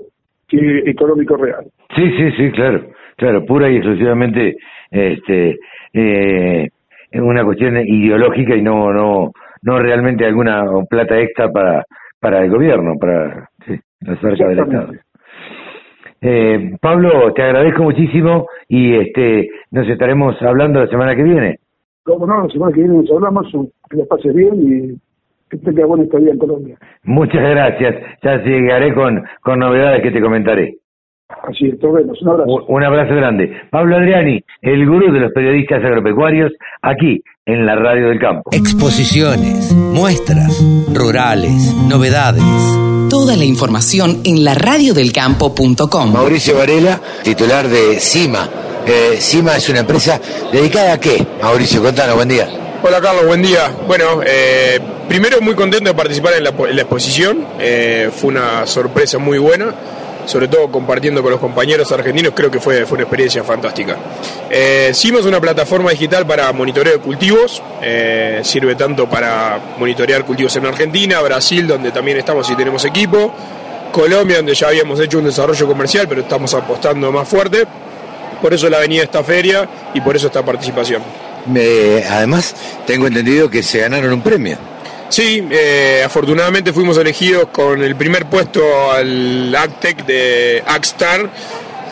que 0.49 0.79
económico 0.87 1.37
real. 1.37 1.67
Sí, 1.95 2.11
sí, 2.17 2.31
sí, 2.37 2.51
claro, 2.53 2.87
claro, 3.17 3.45
pura 3.45 3.71
y 3.71 3.77
exclusivamente 3.77 4.57
este, 4.91 5.59
eh, 5.93 6.69
una 7.13 7.45
cuestión 7.45 7.77
ideológica 7.87 8.57
y 8.57 8.63
no, 8.63 8.93
no, 8.93 9.33
no 9.63 9.79
realmente 9.79 10.25
alguna 10.25 10.65
plata 10.89 11.21
extra 11.21 11.51
para, 11.53 11.85
para 12.23 12.45
el 12.45 12.51
gobierno, 12.51 12.95
para 13.01 13.51
sí, 13.67 13.75
la 14.01 14.17
cerca 14.21 14.47
del 14.47 14.61
Estado. 14.61 14.93
Eh, 16.21 16.77
Pablo, 16.81 17.33
te 17.35 17.43
agradezco 17.43 17.83
muchísimo 17.83 18.47
y 18.69 18.95
este 18.95 19.49
nos 19.73 19.89
estaremos 19.89 20.41
hablando 20.41 20.79
la 20.79 20.87
semana 20.87 21.17
que 21.17 21.25
viene. 21.25 21.59
Como 22.05 22.25
no, 22.25 22.45
la 22.45 22.49
semana 22.49 22.73
que 22.73 22.83
viene 22.83 22.95
nos 22.95 23.11
hablamos, 23.11 23.51
que 23.91 23.97
la 23.97 24.05
pases 24.05 24.33
bien 24.33 24.55
y 24.55 25.01
que 25.51 25.59
tenga 25.59 25.85
buena 25.85 26.05
estadía 26.05 26.31
en 26.31 26.39
Colombia. 26.39 26.79
Muchas 27.03 27.43
gracias, 27.43 27.97
ya 28.23 28.37
llegaré 28.37 28.95
con, 28.95 29.25
con 29.41 29.59
novedades 29.59 30.03
que 30.03 30.13
te 30.13 30.23
comentaré. 30.23 30.77
Así 31.43 31.67
es, 31.67 31.79
todo 31.81 31.93
Un 31.93 32.29
abrazo. 32.29 32.65
Un 32.69 32.85
abrazo 32.85 33.15
grande. 33.15 33.51
Pablo 33.71 33.97
Adriani, 33.97 34.43
el 34.61 34.87
gurú 34.87 35.13
de 35.13 35.21
los 35.21 35.33
periodistas 35.33 35.83
agropecuarios, 35.85 36.53
aquí 36.83 37.23
en 37.45 37.67
la 37.67 37.75
Radio 37.75 38.09
del 38.09 38.21
Campo. 38.21 38.51
Exposiciones, 38.53 39.73
muestras, 39.73 40.63
rurales, 40.93 41.75
novedades. 41.89 42.45
Toda 43.11 43.37
la 43.37 43.45
información 43.45 44.21
en 44.25 44.45
la 44.45 44.55
radiodelcampo.com. 44.55 46.13
Mauricio 46.13 46.57
Varela, 46.57 47.01
titular 47.23 47.69
de 47.69 47.99
CIMA. 47.99 48.49
Eh, 48.87 49.17
CIMA 49.19 49.57
es 49.57 49.69
una 49.69 49.81
empresa 49.81 50.21
dedicada 50.53 50.95
a 50.95 51.01
qué? 51.01 51.27
Mauricio, 51.43 51.83
contanos, 51.83 52.17
buen 52.17 52.29
día. 52.29 52.49
Hola 52.85 53.01
Carlos, 53.01 53.27
buen 53.27 53.43
día. 53.43 53.71
Bueno, 53.87 54.21
eh, 54.27 54.81
primero 55.09 55.41
muy 55.41 55.55
contento 55.55 55.91
de 55.91 55.95
participar 55.95 56.35
en 56.35 56.45
la, 56.45 56.51
exposición. 56.51 57.47
Eh, 57.61 58.11
fue 58.13 58.31
una 58.31 58.67
sorpresa 58.67 59.19
muy 59.19 59.39
buena 59.39 59.75
sobre 60.27 60.49
todo 60.49 60.71
compartiendo 60.71 61.23
con 61.23 61.31
los 61.31 61.41
compañeros 61.41 61.91
argentinos, 61.93 62.33
creo 62.35 62.51
que 62.51 62.61
fue, 62.61 62.87
fue 62.87 62.97
una 62.97 63.03
experiencia 63.05 63.43
fantástica. 63.45 63.97
Eh, 64.51 64.89
es 64.93 65.27
una 65.27 65.41
plataforma 65.41 65.91
digital 65.91 66.27
para 66.27 66.53
monitoreo 66.53 66.95
de 66.95 66.99
cultivos, 66.99 67.63
eh, 67.83 68.41
sirve 68.43 68.75
tanto 68.75 69.09
para 69.09 69.59
monitorear 69.79 70.25
cultivos 70.25 70.55
en 70.57 70.67
Argentina, 70.67 71.21
Brasil, 71.21 71.67
donde 71.67 71.91
también 71.91 72.19
estamos 72.19 72.51
y 72.51 72.57
tenemos 72.57 72.85
equipo, 72.85 73.33
Colombia, 73.93 74.39
donde 74.39 74.55
ya 74.55 74.69
habíamos 74.69 74.99
hecho 75.01 75.19
un 75.19 75.25
desarrollo 75.25 75.67
comercial, 75.67 76.09
pero 76.09 76.23
estamos 76.23 76.55
apostando 76.55 77.13
más 77.13 77.29
fuerte. 77.29 77.67
Por 78.41 78.53
eso 78.53 78.69
la 78.69 78.79
venida 78.79 79.05
esta 79.05 79.23
feria 79.23 79.69
y 79.95 80.01
por 80.01 80.17
eso 80.17 80.27
esta 80.27 80.45
participación. 80.45 81.03
además, 82.11 82.55
tengo 82.87 83.07
entendido 83.07 83.49
que 83.49 83.63
se 83.63 83.81
ganaron 83.81 84.13
un 84.13 84.23
premio. 84.23 84.72
Sí, 85.13 85.47
eh, 85.51 86.03
afortunadamente 86.03 86.73
fuimos 86.73 86.97
elegidos 86.97 87.49
con 87.49 87.83
el 87.83 87.95
primer 87.97 88.25
puesto 88.25 88.91
al 88.91 89.55
AgTech 89.55 90.07
de 90.07 90.63
AgStar, 90.67 91.29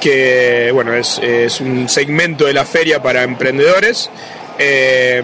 que 0.01 0.71
bueno, 0.73 0.95
es, 0.95 1.61
un 1.61 1.87
segmento 1.87 2.47
de 2.47 2.55
la 2.55 2.64
feria 2.64 3.03
para 3.03 3.23
emprendedores. 3.23 4.09
Eh, 4.59 5.23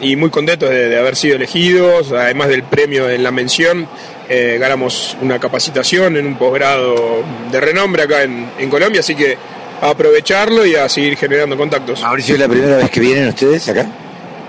y 0.00 0.16
muy 0.16 0.30
contentos 0.30 0.70
de, 0.70 0.98
haber 0.98 1.14
sido 1.14 1.36
elegidos, 1.36 2.10
además 2.10 2.48
del 2.48 2.64
premio 2.64 3.08
en 3.08 3.22
la 3.22 3.30
mención, 3.30 3.86
eh, 4.28 4.56
ganamos 4.58 5.16
una 5.20 5.38
capacitación 5.38 6.16
en 6.16 6.26
un 6.26 6.36
posgrado 6.36 7.22
de 7.52 7.60
renombre 7.60 8.02
acá 8.02 8.24
en, 8.24 8.68
Colombia, 8.68 9.02
así 9.02 9.14
que 9.14 9.38
a 9.80 9.90
aprovecharlo 9.90 10.66
y 10.66 10.74
a 10.74 10.88
seguir 10.88 11.16
generando 11.16 11.56
contactos. 11.56 12.00
Mauricio, 12.00 12.34
¿es 12.34 12.40
la 12.40 12.48
primera 12.48 12.76
vez 12.78 12.90
que 12.90 12.98
vienen 12.98 13.28
ustedes 13.28 13.68
acá? 13.68 13.86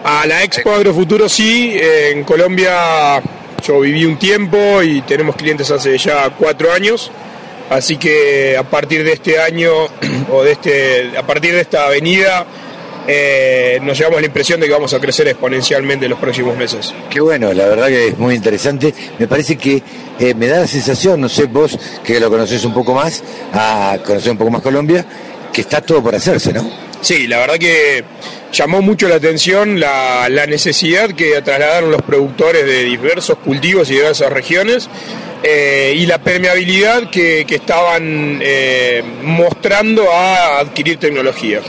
A 0.04 0.26
la 0.26 0.44
Expo 0.44 0.72
Agrofuturo 0.72 1.30
sí, 1.30 1.78
en 1.80 2.24
Colombia 2.24 3.22
yo 3.64 3.80
viví 3.82 4.06
un 4.06 4.18
tiempo 4.18 4.82
y 4.82 5.02
tenemos 5.02 5.36
clientes 5.36 5.70
hace 5.70 5.96
ya 5.98 6.32
cuatro 6.32 6.74
años, 6.74 7.12
así 7.70 7.98
que 7.98 8.58
a 8.58 8.64
partir 8.64 9.04
de 9.04 9.14
este 9.14 9.40
año 9.40 9.72
o 10.32 10.44
de 10.44 10.54
este, 10.54 11.12
a 11.16 11.22
partir 11.22 11.54
de 11.54 11.62
esta 11.62 11.86
avenida 11.86 12.48
eh, 13.08 13.80
nos 13.84 13.96
llevamos 13.96 14.22
la 14.22 14.28
impresión 14.28 14.60
de 14.60 14.66
que 14.66 14.74
vamos 14.74 14.94
a 14.96 15.00
crecer 15.00 15.28
exponencialmente 15.28 16.06
en 16.06 16.12
los 16.12 16.20
próximos 16.20 16.58
meses. 16.58 16.94
Qué 17.10 17.22
bueno, 17.22 17.54
la 17.54 17.68
verdad 17.68 17.88
que 17.88 18.08
es 18.08 18.18
muy 18.18 18.34
interesante. 18.34 18.94
Me 19.20 19.28
parece 19.28 19.56
que 19.56 19.84
eh, 20.20 20.34
me 20.34 20.48
da 20.48 20.62
la 20.62 20.68
sensación, 20.68 21.22
no 21.22 21.30
sé 21.30 21.46
vos 21.46 21.78
que 22.04 22.20
lo 22.20 22.30
conocés 22.30 22.66
un 22.66 22.74
poco 22.74 22.96
más, 22.96 23.24
a 23.54 24.00
conocer 24.04 24.32
un 24.32 24.38
poco 24.40 24.50
más 24.50 24.62
Colombia, 24.64 25.06
que 25.54 25.62
está 25.62 25.82
todo 25.82 26.02
por 26.02 26.16
hacerse, 26.16 26.54
¿no? 26.54 26.91
Sí, 27.02 27.28
la 27.28 27.40
verdad 27.40 27.56
que 27.56 28.04
llamó 28.52 28.82
mucho 28.82 29.08
la 29.08 29.16
atención 29.16 29.80
la, 29.80 30.30
necesidad 30.48 31.12
que 31.12 31.42
trasladaron 31.42 31.92
los 31.92 32.02
productores 32.04 32.66
de 32.66 32.84
diversos 32.84 33.38
cultivos 33.40 33.90
y 33.90 33.96
diversas 33.96 34.32
regiones 34.32 34.88
eh, 35.44 35.96
y 35.98 36.06
la 36.06 36.20
permeabilidad 36.20 37.10
que, 37.10 37.46
estaban 37.50 38.40
eh, 38.42 39.04
mostrando 39.24 40.12
a 40.12 40.60
adquirir 40.60 40.98
tecnología. 40.98 41.62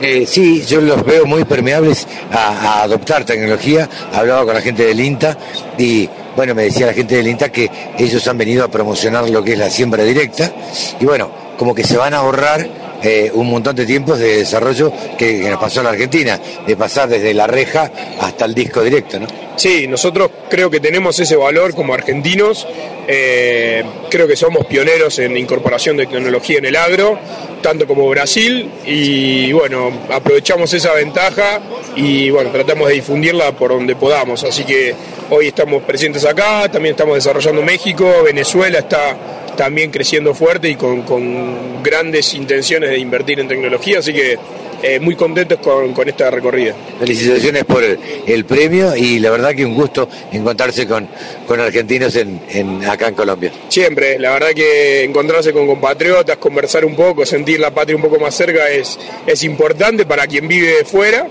Eh, 0.00 0.24
sí, 0.26 0.64
yo 0.64 0.80
los 0.80 1.04
veo 1.04 1.26
muy 1.26 1.44
permeables 1.44 2.06
a, 2.32 2.78
a, 2.78 2.82
adoptar 2.84 3.24
tecnología. 3.24 3.88
Hablaba 4.12 4.44
con 4.44 4.54
la 4.54 4.62
gente 4.62 4.86
del 4.86 5.00
INTA 5.00 5.36
y, 5.76 6.08
bueno, 6.36 6.54
me 6.54 6.62
decía 6.62 6.86
la 6.86 6.94
gente 6.94 7.16
del 7.16 7.26
INTA 7.26 7.50
que 7.50 7.68
ellos 7.98 8.26
han 8.28 8.38
venido 8.38 8.64
a 8.64 8.68
promocionar 8.68 9.28
lo 9.28 9.42
que 9.42 9.52
es 9.52 9.58
la 9.58 9.68
siembra 9.68 10.04
directa 10.04 10.52
y, 11.00 11.04
bueno, 11.04 11.30
como 11.58 11.74
que 11.74 11.82
se 11.82 11.96
van 11.96 12.14
a 12.14 12.18
ahorrar 12.18 12.87
eh, 13.02 13.30
un 13.32 13.48
montón 13.48 13.76
de 13.76 13.86
tiempos 13.86 14.18
de 14.18 14.38
desarrollo 14.38 14.92
que, 15.16 15.38
nos 15.48 15.60
pasó 15.60 15.80
en 15.80 15.84
la 15.84 15.90
Argentina, 15.90 16.40
de 16.66 16.76
pasar 16.76 17.08
desde 17.08 17.32
la 17.32 17.46
reja 17.46 17.90
hasta 18.20 18.44
el 18.44 18.54
disco 18.54 18.82
directo, 18.82 19.20
¿no? 19.20 19.26
Sí, 19.56 19.88
nosotros 19.88 20.30
creo 20.48 20.70
que 20.70 20.78
tenemos 20.78 21.18
ese 21.18 21.34
valor 21.34 21.74
como 21.74 21.92
argentinos, 21.92 22.66
eh, 23.08 23.84
creo 24.08 24.28
que 24.28 24.36
somos 24.36 24.66
pioneros 24.66 25.18
en 25.18 25.36
incorporación 25.36 25.96
de 25.96 26.06
tecnología 26.06 26.58
en 26.58 26.66
el 26.66 26.76
agro, 26.76 27.18
tanto 27.60 27.86
como 27.86 28.08
Brasil, 28.08 28.70
y 28.86 29.50
bueno, 29.52 29.90
aprovechamos 30.12 30.72
esa 30.74 30.92
ventaja 30.94 31.60
y 31.96 32.30
bueno, 32.30 32.50
tratamos 32.50 32.88
de 32.88 32.94
difundirla 32.94 33.52
por 33.52 33.70
donde 33.70 33.96
podamos, 33.96 34.44
así 34.44 34.64
que 34.64 34.94
hoy 35.30 35.48
estamos 35.48 35.82
presentes 35.82 36.24
acá, 36.24 36.68
también 36.70 36.92
estamos 36.92 37.16
desarrollando 37.16 37.62
México, 37.62 38.22
Venezuela 38.24 38.78
está 38.78 39.16
también 39.58 39.90
creciendo 39.90 40.34
fuerte 40.34 40.70
y 40.70 40.76
con, 40.76 41.82
grandes 41.82 42.32
intenciones 42.34 42.90
de 42.90 42.98
invertir 42.98 43.40
en 43.40 43.48
tecnología, 43.48 43.98
así 43.98 44.12
que 44.12 44.38
eh, 44.82 45.00
muy 45.00 45.16
contentos 45.16 45.58
con, 45.58 45.92
esta 46.08 46.30
recorrida. 46.30 46.76
Felicitaciones 47.00 47.64
por 47.64 47.82
el, 47.82 48.44
premio 48.44 48.94
y 48.94 49.18
la 49.18 49.30
verdad 49.30 49.52
que 49.54 49.64
un 49.64 49.74
gusto 49.74 50.08
encontrarse 50.30 50.86
con, 50.86 51.08
con 51.48 51.58
argentinos 51.58 52.14
en, 52.14 52.84
acá 52.88 53.08
en 53.08 53.14
Colombia. 53.16 53.52
Siempre, 53.68 54.16
la 54.20 54.30
verdad 54.30 54.50
que 54.54 55.02
encontrarse 55.02 55.52
con 55.52 55.66
compatriotas, 55.66 56.36
conversar 56.36 56.84
un 56.84 56.94
poco, 56.94 57.26
sentir 57.26 57.58
la 57.58 57.72
patria 57.72 57.96
un 57.96 58.02
poco 58.02 58.20
más 58.20 58.36
cerca 58.36 58.70
es, 58.70 58.96
es 59.26 59.42
importante 59.42 60.06
para 60.06 60.28
quien 60.28 60.46
vive 60.46 60.84
fuera 60.84 61.26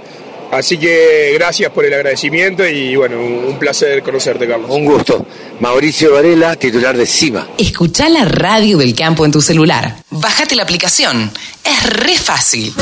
Así 0.52 0.78
que 0.78 1.32
gracias 1.34 1.72
por 1.72 1.86
el 1.86 1.94
agradecimiento 1.94 2.66
y 2.66 2.96
bueno, 2.96 3.20
un 3.20 3.58
placer 3.60 4.02
conocerte, 4.02 4.48
Carlos. 4.48 4.70
Un 4.72 4.86
gusto. 4.86 5.26
Mauricio 5.60 6.14
Varela, 6.14 6.56
titular 6.56 6.96
de 6.96 7.06
CIMA. 7.06 7.48
Escucha 7.58 8.10
la 8.10 8.26
radio 8.26 8.78
del 8.78 8.96
campo 8.96 9.26
en 9.26 9.32
tu 9.32 9.42
celular. 9.42 9.98
Bájate 10.10 10.56
la 10.56 10.64
aplicación. 10.64 11.32
Es 11.64 11.84
re 11.84 12.18
fácil. 12.18 12.74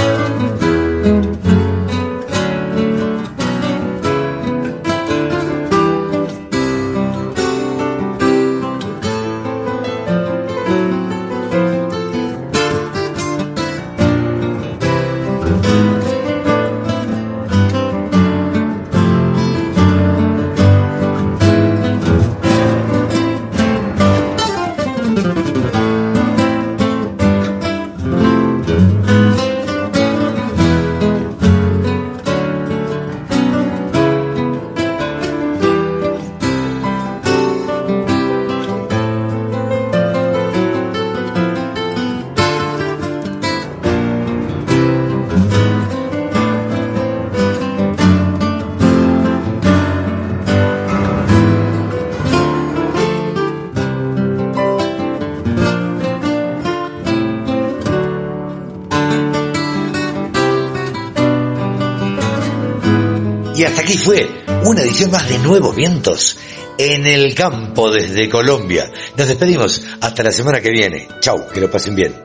Hasta 63.76 63.90
aquí 63.90 63.98
fue 63.98 64.26
una 64.64 64.84
edición 64.84 65.12
más 65.12 65.28
de 65.28 65.38
Nuevos 65.40 65.76
Vientos 65.76 66.38
en 66.78 67.06
el 67.06 67.36
campo 67.36 67.92
desde 67.92 68.30
Colombia. 68.30 68.90
Nos 69.18 69.28
despedimos 69.28 69.86
hasta 70.00 70.24
la 70.24 70.32
semana 70.32 70.62
que 70.62 70.70
viene. 70.70 71.10
Chau, 71.20 71.50
que 71.54 71.60
lo 71.60 71.70
pasen 71.70 71.94
bien. 71.94 72.25